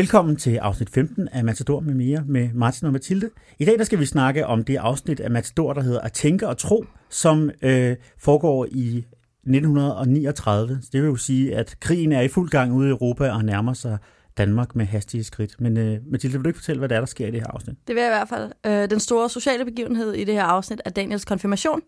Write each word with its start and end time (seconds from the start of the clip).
Velkommen 0.00 0.36
til 0.36 0.56
afsnit 0.56 0.90
15 0.90 1.28
af 1.28 1.44
Matador 1.44 1.80
med 1.80 1.94
mere 1.94 2.24
med 2.26 2.48
Martin 2.54 2.86
og 2.86 2.92
Mathilde. 2.92 3.30
I 3.58 3.64
dag 3.64 3.78
der 3.78 3.84
skal 3.84 3.98
vi 3.98 4.06
snakke 4.06 4.46
om 4.46 4.64
det 4.64 4.76
afsnit 4.76 5.20
af 5.20 5.30
Matador, 5.30 5.72
der 5.72 5.82
hedder 5.82 6.00
At 6.00 6.12
tænke 6.12 6.48
og 6.48 6.58
tro, 6.58 6.84
som 7.10 7.50
øh, 7.62 7.96
foregår 8.18 8.66
i 8.70 8.96
1939. 8.96 10.80
Det 10.92 11.02
vil 11.02 11.08
jo 11.08 11.16
sige, 11.16 11.56
at 11.56 11.76
krigen 11.80 12.12
er 12.12 12.20
i 12.20 12.28
fuld 12.28 12.50
gang 12.50 12.72
ude 12.72 12.88
i 12.88 12.90
Europa 12.90 13.30
og 13.30 13.44
nærmer 13.44 13.72
sig 13.72 13.98
Danmark 14.38 14.76
med 14.76 14.86
hastige 14.86 15.24
skridt. 15.24 15.60
Men 15.60 15.76
øh, 15.76 15.98
Mathilde, 16.10 16.36
vil 16.36 16.44
du 16.44 16.48
ikke 16.48 16.58
fortælle, 16.58 16.78
hvad 16.78 16.88
der 16.88 16.96
er, 16.96 17.00
der 17.00 17.06
sker 17.06 17.26
i 17.26 17.30
det 17.30 17.40
her 17.40 17.50
afsnit? 17.50 17.76
Det 17.86 17.94
vil 17.94 18.02
jeg 18.02 18.10
i 18.10 18.16
hvert 18.16 18.28
fald. 18.28 18.52
Øh, 18.66 18.90
den 18.90 19.00
store 19.00 19.28
sociale 19.28 19.64
begivenhed 19.64 20.12
i 20.12 20.24
det 20.24 20.34
her 20.34 20.44
afsnit 20.44 20.82
er 20.84 20.90
Daniels 20.90 21.24
konfirmation. 21.24 21.80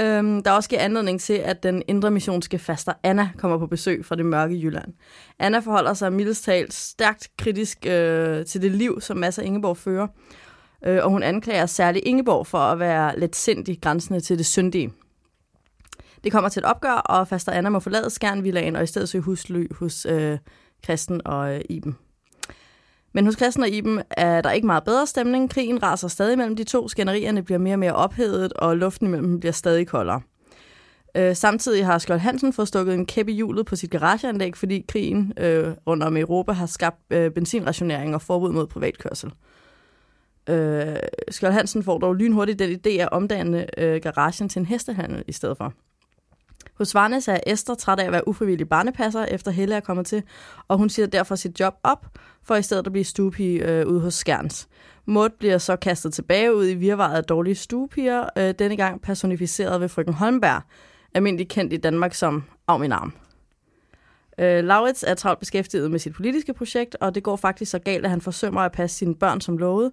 Øhm, 0.00 0.42
der 0.42 0.50
også 0.50 0.68
giver 0.68 0.82
anledning 0.82 1.20
til, 1.20 1.32
at 1.32 1.62
den 1.62 1.82
indre 1.88 2.10
missionske 2.10 2.58
faster 2.58 2.92
Anna 3.02 3.30
kommer 3.38 3.58
på 3.58 3.66
besøg 3.66 4.04
fra 4.04 4.16
det 4.16 4.26
mørke 4.26 4.54
Jylland. 4.54 4.92
Anna 5.38 5.58
forholder 5.58 5.94
sig 5.94 6.12
mildest 6.12 6.44
talt 6.44 6.74
stærkt 6.74 7.28
kritisk 7.38 7.86
øh, 7.86 8.46
til 8.46 8.62
det 8.62 8.70
liv, 8.72 9.00
som 9.00 9.16
masser 9.16 9.42
Ingeborg 9.42 9.76
fører. 9.76 10.06
Øh, 10.84 11.04
og 11.04 11.10
hun 11.10 11.22
anklager 11.22 11.66
særligt 11.66 12.06
Ingeborg 12.06 12.46
for 12.46 12.58
at 12.58 12.78
være 12.78 13.18
let 13.18 13.36
sindig 13.36 13.78
grænsende 13.82 14.20
til 14.20 14.38
det 14.38 14.46
syndige. 14.46 14.92
Det 16.24 16.32
kommer 16.32 16.48
til 16.48 16.60
et 16.60 16.66
opgør, 16.66 16.90
og 16.90 17.28
faster 17.28 17.52
Anna 17.52 17.68
må 17.68 17.80
forlade 17.80 18.10
Skærnvillagen 18.10 18.76
og 18.76 18.82
i 18.82 18.86
stedet 18.86 19.08
søge 19.08 19.22
husly 19.22 19.66
hos 19.74 20.06
øh, 20.06 20.38
Kristen 20.84 21.20
og 21.24 21.54
øh, 21.54 21.60
Iben. 21.70 21.96
Men 23.18 23.26
hos 23.26 23.34
Christen 23.34 23.62
og 23.62 23.68
Iben 23.68 24.02
er 24.10 24.40
der 24.40 24.50
ikke 24.50 24.66
meget 24.66 24.84
bedre 24.84 25.06
stemning. 25.06 25.50
Krigen 25.50 25.82
raser 25.82 26.08
stadig 26.08 26.38
mellem 26.38 26.56
de 26.56 26.64
to. 26.64 26.88
Skænderierne 26.88 27.42
bliver 27.42 27.58
mere 27.58 27.74
og 27.74 27.78
mere 27.78 27.92
ophedet, 27.92 28.52
og 28.52 28.76
luften 28.76 29.06
imellem 29.06 29.28
dem 29.28 29.40
bliver 29.40 29.52
stadig 29.52 29.86
koldere. 29.86 30.20
Øh, 31.14 31.36
samtidig 31.36 31.86
har 31.86 31.98
Skjold 31.98 32.20
Hansen 32.20 32.52
fået 32.52 32.68
stukket 32.68 32.94
en 32.94 33.06
kæppe 33.06 33.32
i 33.32 33.34
hjulet 33.34 33.66
på 33.66 33.76
sit 33.76 33.90
garageanlæg, 33.90 34.56
fordi 34.56 34.84
krigen 34.88 35.32
øh, 35.38 35.74
rundt 35.86 36.02
om 36.02 36.16
Europa 36.16 36.52
har 36.52 36.66
skabt 36.66 37.00
øh, 37.10 37.30
benzinrationering 37.30 38.14
og 38.14 38.22
forbud 38.22 38.52
mod 38.52 38.66
privatkørsel. 38.66 39.32
Øh, 40.48 40.96
Skjold 41.30 41.52
Hansen 41.52 41.82
får 41.82 41.98
dog 41.98 42.14
lynhurtigt 42.14 42.58
den 42.58 42.80
idé 42.86 42.90
at 42.90 43.08
omdanne 43.12 43.80
øh, 43.80 44.00
garagen 44.02 44.48
til 44.48 44.60
en 44.60 44.66
hestehandel 44.66 45.24
i 45.28 45.32
stedet 45.32 45.56
for. 45.56 45.72
Hos 46.74 46.94
Varnes 46.94 47.28
er 47.28 47.40
Esther 47.46 47.74
træt 47.74 48.00
af 48.00 48.04
at 48.04 48.12
være 48.12 48.28
ufrivillig 48.28 48.68
barnepasser, 48.68 49.24
efter 49.24 49.50
Helle 49.50 49.74
er 49.74 49.80
kommet 49.80 50.06
til, 50.06 50.22
og 50.68 50.78
hun 50.78 50.88
siger 50.88 51.06
derfor 51.06 51.34
sit 51.34 51.60
job 51.60 51.74
op, 51.82 52.06
for 52.42 52.56
i 52.56 52.62
stedet 52.62 52.86
at 52.86 52.92
blive 52.92 53.04
stuepige 53.04 53.64
øh, 53.64 53.86
ude 53.86 54.00
hos 54.00 54.14
Skærns. 54.14 54.68
Maud 55.06 55.28
bliver 55.38 55.58
så 55.58 55.76
kastet 55.76 56.12
tilbage 56.12 56.54
ud 56.54 56.68
i 56.68 56.74
virvaret 56.74 57.16
af 57.16 57.24
dårlige 57.24 57.54
stuepiger, 57.54 58.28
øh, 58.38 58.54
denne 58.58 58.76
gang 58.76 59.02
personificeret 59.02 59.80
ved 59.80 59.88
frøken 59.88 60.14
Holmberg, 60.14 60.62
almindelig 61.14 61.48
kendt 61.48 61.72
i 61.72 61.76
Danmark 61.76 62.14
som 62.14 62.44
Av 62.68 62.80
min 62.80 62.92
arm. 62.92 63.12
Øh, 64.40 64.64
Laurits 64.64 65.04
er 65.06 65.14
travlt 65.14 65.38
beskæftiget 65.38 65.90
med 65.90 65.98
sit 65.98 66.14
politiske 66.14 66.54
projekt, 66.54 66.96
og 67.00 67.14
det 67.14 67.22
går 67.22 67.36
faktisk 67.36 67.70
så 67.70 67.78
galt, 67.78 68.04
at 68.04 68.10
han 68.10 68.20
forsømmer 68.20 68.60
at 68.60 68.72
passe 68.72 68.96
sine 68.96 69.14
børn 69.14 69.40
som 69.40 69.58
lovet, 69.58 69.92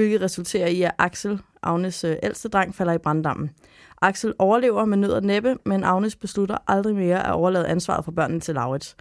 hvilket 0.00 0.20
resulterer 0.20 0.66
i, 0.66 0.82
at 0.82 0.92
Axel, 0.98 1.40
Agnes 1.62 2.04
øh, 2.04 2.16
ældste 2.22 2.48
dreng, 2.48 2.74
falder 2.74 2.92
i 2.92 2.98
branddammen. 2.98 3.50
Axel 4.02 4.34
overlever 4.38 4.84
med 4.84 4.96
nød 4.96 5.12
og 5.12 5.22
næppe, 5.22 5.56
men 5.64 5.84
Agnes 5.84 6.16
beslutter 6.16 6.56
aldrig 6.66 6.94
mere 6.94 7.26
at 7.26 7.32
overlade 7.32 7.68
ansvaret 7.68 8.04
for 8.04 8.12
børnene 8.12 8.40
til 8.40 8.54
Laurits. 8.54 8.96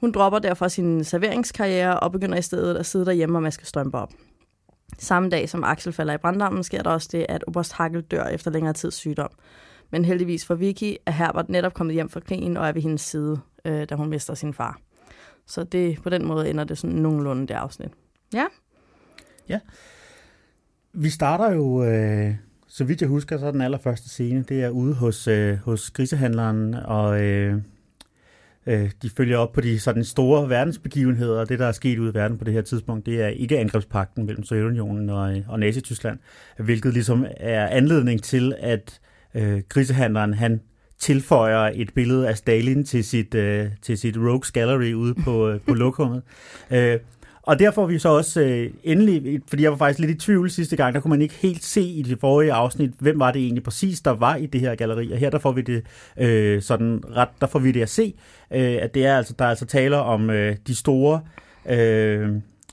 Hun 0.00 0.12
dropper 0.12 0.38
derfor 0.38 0.68
sin 0.68 1.04
serveringskarriere 1.04 2.00
og 2.00 2.12
begynder 2.12 2.38
i 2.38 2.42
stedet 2.42 2.76
at 2.76 2.86
sidde 2.86 3.06
derhjemme 3.06 3.38
og 3.38 3.42
maske 3.42 3.66
strømper 3.66 3.98
op. 3.98 4.12
Samme 4.98 5.28
dag 5.30 5.48
som 5.48 5.64
Axel 5.64 5.92
falder 5.92 6.14
i 6.14 6.18
branddammen, 6.18 6.64
sker 6.64 6.82
der 6.82 6.90
også 6.90 7.08
det, 7.12 7.26
at 7.28 7.44
Oberst 7.46 7.72
Hagel 7.72 8.02
dør 8.02 8.24
efter 8.24 8.50
længere 8.50 8.72
tids 8.72 8.94
sygdom. 8.94 9.30
Men 9.90 10.04
heldigvis 10.04 10.46
for 10.46 10.54
Vicky 10.54 10.96
er 11.06 11.12
Herbert 11.12 11.48
netop 11.48 11.74
kommet 11.74 11.94
hjem 11.94 12.08
fra 12.08 12.20
krigen 12.20 12.56
og 12.56 12.68
er 12.68 12.72
ved 12.72 12.82
hendes 12.82 13.00
side, 13.00 13.40
øh, 13.64 13.88
da 13.88 13.94
hun 13.94 14.08
mister 14.08 14.34
sin 14.34 14.54
far. 14.54 14.78
Så 15.46 15.64
det, 15.64 16.02
på 16.02 16.10
den 16.10 16.26
måde 16.26 16.50
ender 16.50 16.64
det 16.64 16.78
sådan 16.78 16.96
nogenlunde 16.96 17.46
det 17.46 17.54
afsnit. 17.54 17.90
Ja. 18.34 18.46
Ja. 19.48 19.60
Vi 21.00 21.10
starter 21.10 21.54
jo, 21.54 21.84
øh, 21.84 22.34
så 22.68 22.84
vidt 22.84 23.00
jeg 23.00 23.08
husker, 23.08 23.38
så 23.38 23.46
er 23.46 23.50
den 23.50 23.60
allerførste 23.60 24.08
scene, 24.08 24.44
det 24.48 24.62
er 24.62 24.68
ude 24.68 24.94
hos, 24.94 25.28
øh, 25.28 25.58
hos 25.58 25.90
grisehandleren, 25.90 26.74
og 26.74 27.22
øh, 27.22 27.54
øh, 28.66 28.90
de 29.02 29.10
følger 29.10 29.38
op 29.38 29.52
på 29.52 29.60
de 29.60 29.78
sådan 29.78 30.04
store 30.04 30.48
verdensbegivenheder, 30.48 31.40
og 31.40 31.48
det, 31.48 31.58
der 31.58 31.66
er 31.66 31.72
sket 31.72 31.98
ude 31.98 32.10
i 32.10 32.14
verden 32.14 32.38
på 32.38 32.44
det 32.44 32.52
her 32.52 32.62
tidspunkt, 32.62 33.06
det 33.06 33.22
er 33.22 33.28
ikke 33.28 33.58
angrebspakten 33.58 34.26
mellem 34.26 34.44
Sovjetunionen 34.44 35.10
og, 35.10 35.36
og 35.48 35.58
Nazi-Tyskland, 35.58 36.18
hvilket 36.58 36.92
ligesom 36.92 37.26
er 37.36 37.66
anledning 37.66 38.22
til, 38.22 38.54
at 38.60 39.00
øh, 39.34 39.62
grisehandleren, 39.68 40.34
han 40.34 40.60
tilføjer 40.98 41.70
et 41.74 41.94
billede 41.94 42.28
af 42.28 42.36
Stalin 42.36 42.84
til 42.84 43.04
sit, 43.04 43.34
øh, 43.34 43.66
til 43.82 43.98
sit 43.98 44.16
Rogues 44.16 44.52
Gallery 44.52 44.92
ude 44.92 45.14
på, 45.14 45.48
øh, 45.48 45.60
på 45.60 45.74
lokummet. 45.74 46.22
Øh, 46.70 46.98
og 47.48 47.58
der 47.58 47.70
får 47.70 47.86
vi 47.86 47.98
så 47.98 48.08
også 48.08 48.40
øh, 48.40 48.70
endelig, 48.84 49.40
fordi 49.48 49.62
jeg 49.62 49.70
var 49.70 49.76
faktisk 49.76 49.98
lidt 49.98 50.10
i 50.10 50.26
tvivl 50.26 50.50
sidste 50.50 50.76
gang, 50.76 50.94
der 50.94 51.00
kunne 51.00 51.10
man 51.10 51.22
ikke 51.22 51.34
helt 51.34 51.64
se 51.64 51.80
i 51.80 52.02
det 52.02 52.20
forrige 52.20 52.52
afsnit, 52.52 52.90
hvem 52.98 53.20
var 53.20 53.30
det 53.30 53.42
egentlig 53.42 53.62
præcis, 53.62 54.00
der 54.00 54.10
var 54.10 54.36
i 54.36 54.46
det 54.46 54.60
her 54.60 54.74
galleri. 54.74 55.12
Og 55.12 55.18
her 55.18 55.30
der 55.30 55.38
får 55.38 55.52
vi 55.52 55.62
det 55.62 55.82
øh, 56.18 56.62
sådan 56.62 57.02
ret, 57.16 57.28
der 57.40 57.46
får 57.46 57.58
vi 57.58 57.72
det 57.72 57.82
at 57.82 57.88
se, 57.88 58.14
øh, 58.50 58.78
at 58.80 58.94
det 58.94 59.06
er 59.06 59.16
altså, 59.16 59.34
der 59.38 59.44
er 59.44 59.48
altså 59.48 59.66
taler 59.66 59.96
om 59.96 60.30
øh, 60.30 60.56
de 60.66 60.74
store 60.74 61.20
øh, 61.68 62.28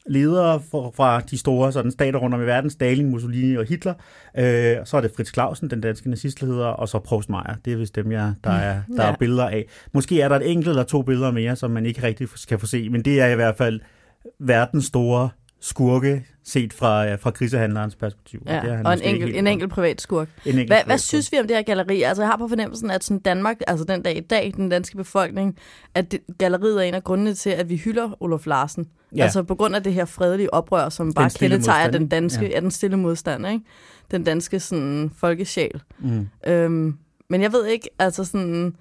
ledere 0.05 0.61
fra, 0.71 0.89
fra 0.95 1.19
de 1.19 1.37
store 1.37 1.71
sådan, 1.71 1.91
stater 1.91 2.19
rundt 2.19 2.35
om 2.35 2.41
i 2.41 2.45
verden, 2.45 2.69
Stalin, 2.69 3.09
Mussolini 3.09 3.55
og 3.55 3.65
Hitler. 3.65 3.93
Øh, 4.37 4.77
så 4.85 4.97
er 4.97 5.01
det 5.01 5.11
Fritz 5.15 5.33
Clausen, 5.33 5.69
den 5.69 5.81
danske 5.81 6.09
nazistleder, 6.09 6.65
og 6.65 6.89
så 6.89 6.99
Prost 6.99 7.29
Meier. 7.29 7.55
Det 7.65 7.73
er 7.73 7.77
vist 7.77 7.95
dem, 7.95 8.11
jeg, 8.11 8.33
der, 8.43 8.51
er, 8.51 8.81
der 8.97 9.03
ja. 9.03 9.11
er 9.11 9.15
billeder 9.15 9.47
af. 9.47 9.65
Måske 9.91 10.21
er 10.21 10.29
der 10.29 10.35
et 10.35 10.51
enkelt 10.51 10.67
eller 10.67 10.83
to 10.83 11.01
billeder 11.01 11.31
mere, 11.31 11.55
som 11.55 11.71
man 11.71 11.85
ikke 11.85 12.03
rigtig 12.03 12.27
kan 12.47 12.59
få 12.59 12.65
se, 12.65 12.89
men 12.89 13.01
det 13.01 13.21
er 13.21 13.27
i 13.27 13.35
hvert 13.35 13.57
fald 13.57 13.79
verdens 14.39 14.85
store 14.85 15.29
skurke, 15.59 16.25
set 16.43 16.73
fra, 16.73 17.15
fra 17.15 17.31
krisehandlerens 17.31 17.95
perspektiv. 17.95 18.43
Ja, 18.45 18.57
og, 18.57 18.67
det 18.67 18.85
og 18.85 18.93
en, 18.93 19.01
enkelt, 19.01 19.35
en 19.35 19.47
enkelt 19.47 19.71
privat 19.71 20.01
skurk. 20.01 20.27
En 20.45 20.51
enkelt 20.51 20.69
hvad, 20.69 20.81
hvad 20.85 20.97
synes 20.97 21.31
vi 21.31 21.39
om 21.39 21.47
det 21.47 21.55
her 21.55 21.63
galleri? 21.63 22.01
Altså, 22.01 22.23
jeg 22.23 22.29
har 22.29 22.37
på 22.37 22.47
fornemmelsen, 22.47 22.91
at 22.91 23.03
sådan 23.03 23.19
Danmark, 23.19 23.57
altså 23.67 23.85
den 23.85 24.01
dag 24.01 24.17
i 24.17 24.19
dag, 24.19 24.53
den 24.55 24.69
danske 24.69 24.97
befolkning, 24.97 25.57
at 25.93 26.11
det, 26.11 26.19
galleriet 26.37 26.77
er 26.77 26.81
en 26.81 26.93
af 26.93 27.03
grundene 27.03 27.33
til, 27.33 27.49
at 27.49 27.69
vi 27.69 27.75
hylder 27.75 28.23
Olof 28.23 28.45
Larsen. 28.45 28.87
Ja. 29.15 29.23
Altså 29.23 29.43
på 29.43 29.55
grund 29.55 29.75
af 29.75 29.83
det 29.83 29.93
her 29.93 30.05
fredelige 30.05 30.53
oprør, 30.53 30.89
som 30.89 31.13
bare 31.13 31.29
kendetegner 31.29 31.91
den 31.91 32.07
danske, 32.07 32.45
ja. 32.45 32.51
ja. 32.51 32.59
den 32.59 32.71
stille 32.71 32.97
modstand, 32.97 33.47
ikke? 33.47 33.65
Den 34.11 34.23
danske 34.23 34.59
sådan, 34.59 35.11
folkesjæl. 35.17 35.81
Mm. 35.99 36.27
Øhm, 36.47 36.97
men 37.29 37.41
jeg 37.41 37.53
ved 37.53 37.65
ikke, 37.65 37.89
altså 37.99 38.23
sådan 38.23 38.75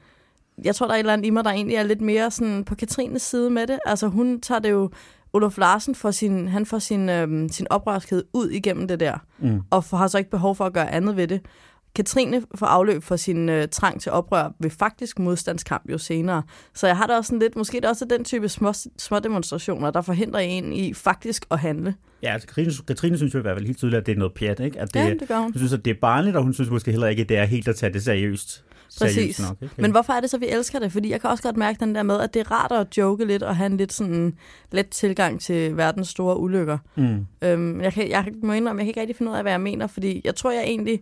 jeg 0.65 0.75
tror, 0.75 0.87
der 0.87 0.93
er 0.93 0.97
et 0.97 0.99
eller 0.99 1.13
andet 1.13 1.27
i 1.27 1.31
mig, 1.31 1.45
der 1.45 1.51
egentlig 1.51 1.77
er 1.77 1.83
lidt 1.83 2.01
mere 2.01 2.31
sådan 2.31 2.65
på 2.65 2.75
Katrines 2.75 3.23
side 3.23 3.51
med 3.51 3.67
det. 3.67 3.79
Altså 3.87 4.07
hun 4.07 4.41
tager 4.41 4.59
det 4.59 4.71
jo 4.71 4.91
Olof 5.35 5.59
Larsen 5.59 5.95
får 5.95 6.11
sin, 6.11 6.49
han 6.49 6.67
får 6.67 6.79
sin, 6.79 7.09
øhm, 7.09 7.49
sin 7.49 7.67
oprørskhed 7.71 8.25
ud 8.33 8.49
igennem 8.49 8.89
det 8.89 9.01
der, 9.01 9.19
mm. 9.39 9.61
og 9.71 9.85
for, 9.85 9.97
har 9.97 10.07
så 10.07 10.19
ikke 10.19 10.31
behov 10.31 10.55
for 10.55 10.65
at 10.65 10.73
gøre 10.73 10.91
andet 10.91 11.17
ved 11.17 11.29
det. 11.29 11.41
Katrine 11.95 12.43
får 12.55 12.67
afløb 12.67 13.03
for 13.03 13.17
sin 13.17 13.49
øh, 13.49 13.69
trang 13.69 14.01
til 14.01 14.13
oprør 14.13 14.51
ved 14.59 14.71
faktisk 14.71 15.19
modstandskamp 15.19 15.91
jo 15.91 15.99
senere. 15.99 16.43
Så 16.75 16.87
jeg 16.87 16.97
har 16.97 17.07
da 17.07 17.17
også 17.17 17.29
sådan 17.29 17.39
lidt, 17.39 17.57
måske 17.57 17.81
det 17.81 17.85
også 17.85 18.05
den 18.11 18.25
type 18.25 18.49
små, 18.49 18.73
små 18.99 19.19
demonstrationer, 19.19 19.91
der 19.91 20.03
forhindrer 20.03 20.41
en 20.41 20.73
i 20.73 20.95
faktisk 20.95 21.47
at 21.51 21.59
handle. 21.59 21.95
Ja, 22.23 22.33
altså 22.33 22.49
Katrine, 22.49 22.73
Katrine 22.87 23.17
synes 23.17 23.35
jo 23.35 23.39
i 23.39 23.43
hvert 23.43 23.57
fald 23.57 23.67
helt 23.67 23.79
tydeligt, 23.79 24.01
at 24.01 24.07
det 24.07 24.13
er 24.13 24.19
noget 24.19 24.35
pjat, 24.35 24.61
ikke? 24.61 24.81
At 24.81 24.95
det, 24.95 25.01
ja, 25.01 25.11
det 25.11 25.29
gør 25.29 25.39
hun. 25.39 25.45
Hun 25.45 25.57
synes, 25.57 25.73
at 25.73 25.85
det 25.85 25.91
er 25.91 26.01
barnligt, 26.01 26.37
og 26.37 26.43
hun 26.43 26.55
synes 26.55 26.71
måske 26.71 26.91
heller 26.91 27.07
ikke, 27.07 27.23
at 27.23 27.29
det 27.29 27.37
er 27.37 27.45
helt 27.45 27.69
at 27.69 27.77
tage 27.77 27.93
det 27.93 28.03
seriøst. 28.03 28.65
Præcis. 28.99 29.41
Nok, 29.41 29.57
ikke? 29.63 29.75
Men 29.79 29.91
hvorfor 29.91 30.13
er 30.13 30.21
det 30.21 30.31
så, 30.31 30.39
vi 30.39 30.47
elsker 30.49 30.79
det? 30.79 30.93
Fordi 30.93 31.11
jeg 31.11 31.21
kan 31.21 31.31
også 31.31 31.43
godt 31.43 31.57
mærke 31.57 31.81
den 31.81 31.95
der 31.95 32.03
med, 32.03 32.21
at 32.21 32.35
det 32.35 32.41
er 32.41 32.51
rart 32.51 32.73
at 32.73 32.97
joke 32.97 33.25
lidt 33.25 33.43
og 33.43 33.57
have 33.57 33.67
en 33.67 33.77
lidt 33.77 33.93
sådan 33.93 34.35
let 34.73 34.89
tilgang 34.89 35.41
til 35.41 35.77
verdens 35.77 36.09
store 36.09 36.39
ulykker. 36.39 36.79
Mm. 36.97 37.27
Øhm, 37.43 37.81
jeg, 37.81 37.93
kan, 37.93 38.11
jeg 38.11 38.27
må 38.43 38.53
indrømme, 38.53 38.81
jeg 38.81 38.85
kan 38.85 38.89
ikke 38.89 39.01
rigtig 39.01 39.17
finde 39.17 39.33
ud 39.33 39.37
af, 39.37 39.43
hvad 39.43 39.53
jeg 39.53 39.61
mener, 39.61 39.87
fordi 39.87 40.21
jeg 40.25 40.35
tror, 40.35 40.51
jeg 40.51 40.63
egentlig, 40.63 41.01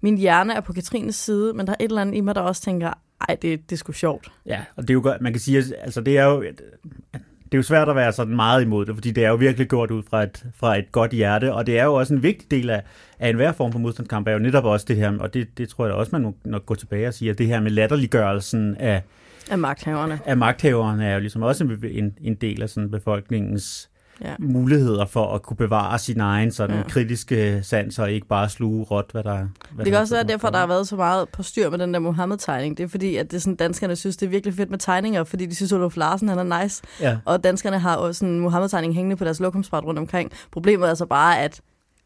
min 0.00 0.18
hjerne 0.18 0.54
er 0.54 0.60
på 0.60 0.72
Katrines 0.72 1.16
side, 1.16 1.52
men 1.54 1.66
der 1.66 1.72
er 1.72 1.76
et 1.80 1.88
eller 1.88 2.00
andet 2.00 2.14
i 2.14 2.20
mig, 2.20 2.34
der 2.34 2.40
også 2.40 2.62
tænker, 2.62 2.92
ej, 3.28 3.36
det, 3.42 3.70
det 3.70 3.72
er 3.72 3.76
sgu 3.76 3.92
sjovt. 3.92 4.32
Ja, 4.46 4.60
og 4.76 4.82
det 4.82 4.90
er 4.90 4.94
jo 4.94 5.00
godt, 5.02 5.20
man 5.20 5.32
kan 5.32 5.40
sige, 5.40 5.64
altså 5.82 6.00
det 6.00 6.18
er 6.18 6.24
jo, 6.24 6.42
det 7.12 7.54
er 7.54 7.58
jo 7.58 7.62
svært 7.62 7.88
at 7.88 7.96
være 7.96 8.12
sådan 8.12 8.36
meget 8.36 8.62
imod 8.62 8.86
det, 8.86 8.94
fordi 8.94 9.10
det 9.10 9.24
er 9.24 9.28
jo 9.28 9.34
virkelig 9.34 9.68
gjort 9.68 9.90
ud 9.90 10.02
fra 10.10 10.22
et, 10.22 10.46
fra 10.54 10.78
et 10.78 10.92
godt 10.92 11.10
hjerte, 11.10 11.54
og 11.54 11.66
det 11.66 11.78
er 11.78 11.84
jo 11.84 11.94
også 11.94 12.14
en 12.14 12.22
vigtig 12.22 12.50
del 12.50 12.70
af, 12.70 12.82
af 13.18 13.28
enhver 13.28 13.52
form 13.52 13.72
for 13.72 13.78
modstandskamp, 13.78 14.28
er 14.28 14.32
jo 14.32 14.38
netop 14.38 14.64
også 14.64 14.86
det 14.88 14.96
her, 14.96 15.18
og 15.18 15.34
det, 15.34 15.58
det 15.58 15.68
tror 15.68 15.86
jeg 15.86 15.94
også, 15.94 16.10
man 16.12 16.22
må 16.22 16.34
nok 16.44 16.66
gå 16.66 16.74
tilbage 16.74 17.08
og 17.08 17.14
sige, 17.14 17.30
at 17.30 17.38
det 17.38 17.46
her 17.46 17.60
med 17.60 17.70
latterliggørelsen 17.70 18.76
af, 18.76 19.02
af 19.50 19.58
magthaverne. 19.58 20.20
Af 20.24 20.36
magthaverne 20.36 21.06
er 21.06 21.14
jo 21.14 21.20
ligesom 21.20 21.42
også 21.42 21.64
en, 21.84 22.14
en 22.20 22.34
del 22.34 22.62
af 22.62 22.68
sådan 22.68 22.90
befolkningens 22.90 23.90
ja. 24.24 24.34
muligheder 24.38 25.06
for 25.06 25.34
at 25.34 25.42
kunne 25.42 25.56
bevare 25.56 25.98
sin 25.98 26.20
egen 26.20 26.52
sådan 26.52 26.76
ja. 26.76 26.82
kritiske 26.82 27.62
sans 27.62 27.98
og 27.98 28.12
ikke 28.12 28.26
bare 28.26 28.48
sluge 28.48 28.84
råt, 28.84 29.04
hvad 29.12 29.22
der 29.22 29.46
hvad 29.70 29.84
Det 29.84 29.92
kan 29.92 30.00
også 30.00 30.14
være 30.14 30.24
derfor, 30.24 30.50
der 30.50 30.58
har 30.58 30.66
været 30.66 30.88
så 30.88 30.96
meget 30.96 31.28
på 31.28 31.42
styr 31.42 31.70
med 31.70 31.78
den 31.78 31.94
der 31.94 32.00
Mohammed-tegning. 32.00 32.76
Det 32.76 32.84
er 32.84 32.88
fordi, 32.88 33.16
at 33.16 33.30
det 33.30 33.42
sådan, 33.42 33.56
danskerne 33.56 33.96
synes, 33.96 34.16
det 34.16 34.26
er 34.26 34.30
virkelig 34.30 34.54
fedt 34.54 34.70
med 34.70 34.78
tegninger, 34.78 35.24
fordi 35.24 35.46
de 35.46 35.54
synes, 35.54 35.72
Olof 35.72 35.96
Larsen 35.96 36.28
han 36.28 36.38
er 36.38 36.62
nice. 36.62 36.82
Ja. 37.00 37.18
Og 37.24 37.44
danskerne 37.44 37.78
har 37.78 37.96
også 37.96 38.24
en 38.24 38.40
Mohammed-tegning 38.40 38.94
hængende 38.94 39.16
på 39.16 39.24
deres 39.24 39.40
lokumsbræt 39.40 39.84
rundt 39.84 39.98
omkring. 39.98 40.32
Problemet 40.52 40.84
er 40.84 40.88
altså 40.88 41.06
bare, 41.06 41.38
at 41.38 41.60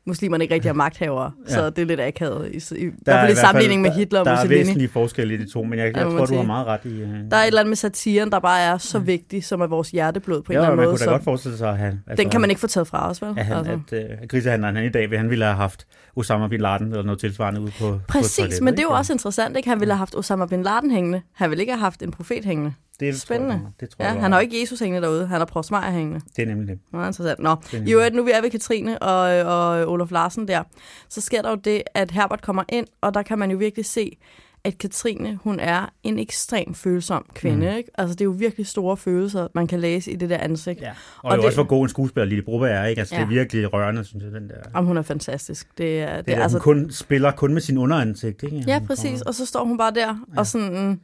muslimerne 0.07 0.45
ikke 0.45 0.55
rigtig 0.55 0.69
er 0.69 0.73
magthavere, 0.73 1.31
ja. 1.49 1.55
så 1.55 1.71
det 1.71 1.83
er 1.83 1.87
lidt 1.87 2.01
akavet, 2.01 2.49
i, 2.49 2.75
i, 2.75 2.79
i 2.81 2.85
Der 2.85 2.91
hvert 3.05 3.17
er 3.17 3.21
fald 3.21 3.31
i 3.31 3.35
hvert 3.35 3.37
sammenligning 3.39 3.83
med 3.83 3.91
der- 3.91 3.97
Hitler 3.97 4.19
og 4.21 4.25
Der 4.27 4.33
er 4.33 4.37
Mussolini. 4.37 4.59
væsentlige 4.61 4.89
forskelle 4.89 5.35
i 5.35 5.37
de 5.37 5.51
to, 5.53 5.63
men 5.63 5.79
jeg, 5.79 5.93
Ja, 5.97 5.99
jeg 6.01 6.07
må 6.07 6.13
tror, 6.13 6.19
man 6.19 6.29
du 6.29 6.37
har 6.37 6.43
meget 6.47 6.67
ret 6.67 6.81
i... 6.85 6.89
øh, 7.01 7.09
Der 7.31 7.37
er 7.37 7.41
et 7.43 7.47
eller 7.47 7.61
andet 7.61 7.71
med 7.71 7.77
satiren, 7.77 8.31
der 8.33 8.39
bare 8.39 8.61
er 8.61 8.79
så 8.79 8.99
vigtig, 8.99 9.45
som 9.45 9.61
er 9.61 9.67
vores 9.67 9.91
hjerteblod 9.91 10.43
på 10.43 10.53
en 10.53 10.55
Ja, 10.55 10.59
eller 10.59 10.67
anden 10.67 10.77
man 10.77 10.87
måde. 10.87 10.97
kunne 10.99 11.07
da 11.07 11.11
godt 11.11 11.25
forestille 11.25 11.59
sig, 11.59 11.71
at 11.71 11.79
han... 11.79 12.01
Altså, 12.07 12.23
den 12.23 12.31
kan 12.31 12.41
man 12.41 12.51
ikke 12.51 12.61
få 12.61 12.67
taget 12.67 12.87
fra 12.89 13.11
os, 13.11 13.23
vel? 13.23 13.35
At, 13.37 13.45
han, 13.47 13.57
altså. 13.57 13.97
at, 13.97 14.21
uh, 14.23 14.29
grisehandleren 14.29 14.77
han 14.77 14.85
i 14.85 14.89
dag, 14.89 15.09
han 15.19 15.31
ville 15.31 15.45
have 15.45 15.57
haft 15.57 15.87
Osama 16.17 16.49
Bin 16.49 16.61
Laden 16.61 16.87
eller 16.87 17.03
noget 17.03 17.21
tilsvarende 17.21 17.61
ude 17.61 17.71
på 17.81 17.91
på 17.91 17.99
Præcis, 18.09 18.37
toilettet, 18.37 18.63
men 18.63 18.75
det 18.75 18.79
er 18.79 18.83
jo 18.83 18.89
ikke? 18.89 18.97
også 18.97 19.13
interessant, 19.13 19.57
ikke? 19.57 19.69
Han 19.69 19.81
ville 19.81 19.95
have 19.95 19.99
haft 19.99 20.17
Osama 20.17 20.47
Bin 20.47 20.63
Laden 20.63 20.91
hængende. 20.91 21.21
Han 21.35 21.51
ville 21.51 21.63
ikke 21.63 21.73
have 21.73 21.81
haft 21.81 22.03
en 22.03 22.11
profet 22.11 22.45
hængende. 22.45 22.73
Det 23.07 23.21
spændende. 23.21 23.55
Tror 23.55 23.63
jeg, 23.63 23.73
det 23.81 23.91
tror 23.91 24.05
Ja, 24.05 24.11
jeg, 24.13 24.21
han 24.21 24.33
har 24.33 24.39
jo 24.39 24.43
ikke 24.43 24.61
Jesus 24.61 24.81
hængende 24.81 25.07
derude. 25.07 25.27
Han 25.27 25.39
har 25.39 25.45
Prosmeier 25.45 25.91
hængende. 25.91 26.21
Det 26.37 26.43
er 26.43 26.47
nemlig 26.47 26.69
det. 26.69 26.79
Meget 26.93 27.09
interessant. 27.09 27.39
Nå, 27.41 27.57
Det 27.73 27.89
i 27.89 27.93
øvrigt, 27.93 28.15
nu 28.15 28.23
vi 28.25 28.31
er 28.31 28.41
ved 28.43 28.51
Katrine 28.51 28.99
og, 29.03 29.21
og 29.57 29.87
Olof 29.93 30.11
Larsen 30.11 30.49
der, 30.49 30.63
så 31.09 31.21
sker 31.21 31.43
der 31.43 31.51
jo 31.51 31.57
det, 31.57 31.83
at 31.95 32.11
Herbert 32.11 32.43
kommer 32.43 32.63
ind, 32.69 32.87
og 33.01 33.15
der 33.15 33.23
kan 33.23 33.39
man 33.39 33.51
jo 33.51 33.57
virkelig 33.57 33.85
se, 33.87 34.17
at 34.65 34.79
Katrine, 34.79 35.39
hun 35.45 35.61
er 35.61 35.93
en 36.03 36.19
ekstrem 36.19 36.75
følsom 36.75 37.27
kvinde. 37.35 37.71
Mm. 37.71 37.77
Ikke? 37.77 37.91
Altså, 37.99 38.15
det 38.15 38.21
er 38.21 38.25
jo 38.25 38.31
virkelig 38.39 38.67
store 38.67 38.97
følelser, 38.97 39.49
man 39.55 39.67
kan 39.67 39.81
læse 39.81 40.11
i 40.13 40.17
det 40.17 40.31
der 40.31 40.39
ansigt. 40.39 40.81
Ja. 40.81 40.91
Og, 40.91 40.95
Og 41.23 41.31
det 41.31 41.37
er 41.37 41.41
det- 41.41 41.47
også, 41.47 41.57
hvor 41.57 41.69
god 41.69 41.83
en 41.83 41.89
skuespiller 41.89 42.25
Lille 42.27 42.45
Broberg 42.45 42.71
er, 42.71 42.85
ikke? 42.85 42.99
Altså, 43.01 43.15
ja. 43.15 43.21
det 43.21 43.25
er 43.27 43.31
virkelig 43.31 43.73
rørende, 43.73 44.05
synes 44.05 44.25
jeg, 44.25 44.33
den 44.33 44.49
der... 44.49 44.55
Om 44.75 44.87
hun 44.87 44.97
er 44.97 45.03
fantastisk. 45.03 45.79
Det 45.79 46.01
er, 46.03 46.17
det, 46.17 46.27
Det 46.27 46.35
er, 46.37 46.43
altså, 46.43 46.59
hun 46.59 46.63
kun, 46.83 46.91
spiller 46.91 47.31
kun 47.33 47.53
med 47.53 47.61
sin 47.61 47.79
underansigt, 47.79 48.43
ikke? 48.43 48.65
Ja, 48.67 48.81
præcis. 48.87 49.23
Og 49.23 49.35
så 49.35 49.47
står 49.47 49.65
hun 49.65 49.79
bare 49.79 49.91
der, 49.95 50.07
ja. 50.35 50.39
og 50.39 50.47
sådan... 50.47 51.01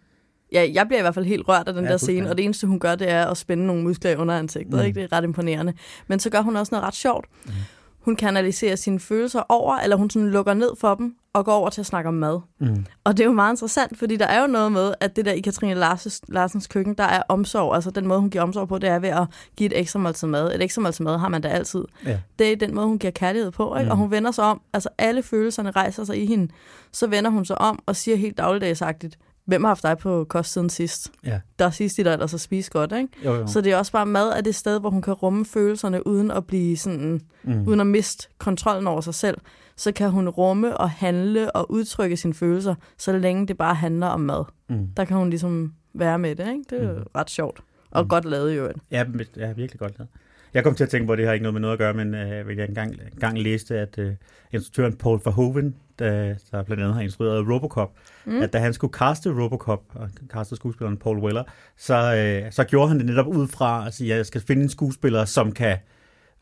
Ja, 0.52 0.68
jeg 0.72 0.86
bliver 0.86 0.98
i 0.98 1.02
hvert 1.02 1.14
fald 1.14 1.26
helt 1.26 1.48
rørt 1.48 1.68
af 1.68 1.74
den 1.74 1.84
Ja, 1.84 1.90
der 1.90 1.96
scene, 1.96 2.30
og 2.30 2.36
det 2.36 2.44
eneste, 2.44 2.66
hun 2.66 2.78
gør, 2.80 2.94
det 2.94 3.10
er 3.10 3.26
at 3.26 3.36
spænde 3.36 3.66
nogle 3.66 3.82
muskler 3.82 4.10
i 4.10 4.16
underansigtet. 4.16 4.72
Mm. 4.72 4.78
Mm. 4.78 4.86
Ikke? 4.86 5.00
Det 5.00 5.12
er 5.12 5.16
ret 5.16 5.24
imponerende. 5.24 5.72
Men 6.06 6.20
så 6.20 6.30
gør 6.30 6.40
hun 6.40 6.56
også 6.56 6.74
noget 6.74 6.86
ret 6.86 6.94
sjovt. 6.94 7.26
Mm. 7.46 7.52
Hun 7.98 8.16
kanaliserer 8.16 8.76
sine 8.76 9.00
følelser 9.00 9.42
over, 9.48 9.76
eller 9.76 9.96
hun 9.96 10.10
sådan 10.10 10.30
lukker 10.30 10.54
ned 10.54 10.70
for 10.80 10.94
dem, 10.94 11.14
og 11.32 11.44
går 11.44 11.52
over 11.52 11.70
til 11.70 11.80
at 11.80 11.86
snakke 11.86 12.08
om 12.08 12.14
mad. 12.14 12.40
Mm. 12.60 12.86
Og 13.04 13.16
det 13.16 13.22
er 13.22 13.26
jo 13.26 13.32
meget 13.32 13.52
interessant, 13.52 13.98
fordi 13.98 14.16
der 14.16 14.26
er 14.26 14.40
jo 14.40 14.46
noget 14.46 14.72
med, 14.72 14.94
at 15.00 15.16
det 15.16 15.24
der 15.24 15.32
i 15.32 15.40
Katrine 15.40 15.74
Larsens, 15.74 16.20
Larsens 16.28 16.66
køkken, 16.66 16.94
der 16.94 17.04
er 17.04 17.22
omsorg. 17.28 17.74
Altså 17.74 17.90
den 17.90 18.06
måde, 18.06 18.20
hun 18.20 18.30
giver 18.30 18.42
omsorg 18.44 18.68
på, 18.68 18.78
det 18.78 18.88
er 18.88 18.98
ved 18.98 19.08
at 19.08 19.26
give 19.56 19.66
et 19.66 19.80
ekstra 19.80 19.98
måltid 19.98 20.28
mad. 20.28 20.54
Et 20.54 20.62
ekstra 20.62 20.82
måltid 20.82 21.04
mad 21.04 21.18
har 21.18 21.28
man 21.28 21.40
da 21.42 21.48
altid. 21.48 21.84
Ja. 22.06 22.18
Det 22.38 22.52
er 22.52 22.56
den 22.56 22.74
måde, 22.74 22.86
hun 22.86 22.98
giver 22.98 23.10
kærlighed 23.10 23.50
på. 23.50 23.76
Ikke? 23.76 23.84
Mm. 23.84 23.90
Og 23.90 23.96
hun 23.96 24.10
vender 24.10 24.30
sig 24.30 24.44
om. 24.44 24.60
Altså 24.72 24.88
alle 24.98 25.22
følelserne 25.22 25.70
rejser 25.70 26.04
sig 26.04 26.22
i 26.22 26.26
hende. 26.26 26.52
Så 26.92 27.06
vender 27.06 27.30
hun 27.30 27.44
sig 27.44 27.58
om 27.60 27.78
og 27.86 27.96
siger 27.96 28.16
helt 28.16 28.38
dagligdagsagtigt, 28.38 29.18
hvem 29.48 29.64
har 29.64 29.68
haft 29.70 29.82
dig 29.82 29.98
på 29.98 30.24
kost 30.28 30.52
siden 30.52 30.70
sidst? 30.70 31.12
Ja. 31.24 31.40
Der 31.58 31.64
er 31.64 31.70
sidst 31.70 31.98
i 31.98 32.02
dig, 32.02 32.12
ellers 32.12 32.34
at 32.34 32.40
spise 32.40 32.70
godt, 32.70 32.92
ikke? 32.92 33.08
Jo, 33.24 33.34
jo. 33.34 33.46
Så 33.46 33.60
det 33.60 33.72
er 33.72 33.76
også 33.76 33.92
bare 33.92 34.06
mad 34.06 34.32
af 34.32 34.44
det 34.44 34.54
sted, 34.54 34.80
hvor 34.80 34.90
hun 34.90 35.02
kan 35.02 35.12
rumme 35.14 35.44
følelserne, 35.44 36.06
uden 36.06 36.30
at 36.30 36.46
blive 36.46 36.76
sådan, 36.76 37.20
mm. 37.44 37.64
uden 37.68 37.80
at 37.80 37.86
miste 37.86 38.28
kontrollen 38.38 38.86
over 38.86 39.00
sig 39.00 39.14
selv. 39.14 39.38
Så 39.76 39.92
kan 39.92 40.10
hun 40.10 40.28
rumme 40.28 40.76
og 40.76 40.90
handle 40.90 41.50
og 41.56 41.70
udtrykke 41.70 42.16
sine 42.16 42.34
følelser, 42.34 42.74
så 42.98 43.12
længe 43.18 43.46
det 43.46 43.58
bare 43.58 43.74
handler 43.74 44.06
om 44.06 44.20
mad. 44.20 44.44
Mm. 44.68 44.86
Der 44.96 45.04
kan 45.04 45.16
hun 45.16 45.30
ligesom 45.30 45.72
være 45.94 46.18
med 46.18 46.36
det, 46.36 46.48
ikke? 46.48 46.64
Det 46.70 46.82
er 46.84 46.92
jo 46.92 46.98
Mm. 46.98 47.04
ret 47.16 47.30
sjovt. 47.30 47.60
Og 47.90 48.02
Mm. 48.02 48.08
godt 48.08 48.24
lavet 48.24 48.52
øvrigt. 48.52 48.78
Ja, 48.90 49.04
ja, 49.36 49.52
virkelig 49.52 49.78
godt 49.80 49.98
lavet. 49.98 50.08
Jeg 50.54 50.64
kom 50.64 50.74
til 50.74 50.84
at 50.84 50.90
tænke 50.90 51.06
på, 51.06 51.12
at 51.12 51.18
det 51.18 51.26
har 51.26 51.32
ikke 51.32 51.42
noget 51.42 51.54
med 51.54 51.60
noget 51.60 51.72
at 51.72 51.78
gøre, 51.78 51.94
men 51.94 52.14
øh, 52.14 52.56
jeg 52.58 52.68
engang, 52.68 52.94
engang 53.12 53.38
læste, 53.38 53.78
at 53.78 53.98
øh, 53.98 54.12
instruktøren 54.52 54.96
Paul 54.96 55.20
Verhoeven, 55.24 55.74
der, 55.98 56.34
der 56.50 56.62
blandt 56.62 56.82
andet 56.82 56.94
har 56.94 57.02
instrueret 57.02 57.48
Robocop, 57.48 57.92
Mm. 58.24 58.42
at 58.42 58.52
da 58.52 58.58
han 58.58 58.72
skulle 58.72 58.92
kaste 58.92 59.30
Robocop, 59.42 59.82
og 59.94 60.08
kaste 60.32 60.56
skuespilleren 60.56 60.96
Paul 60.96 61.18
Weller, 61.18 61.42
så, 61.76 62.14
øh, 62.44 62.52
så 62.52 62.64
gjorde 62.64 62.88
han 62.88 62.98
det 62.98 63.06
netop 63.06 63.26
ud 63.26 63.46
fra 63.48 63.86
at 63.86 63.94
sige, 63.94 64.12
at 64.12 64.16
jeg 64.16 64.26
skal 64.26 64.40
finde 64.40 64.62
en 64.62 64.68
skuespiller, 64.68 65.24
som 65.24 65.52
kan, 65.52 65.76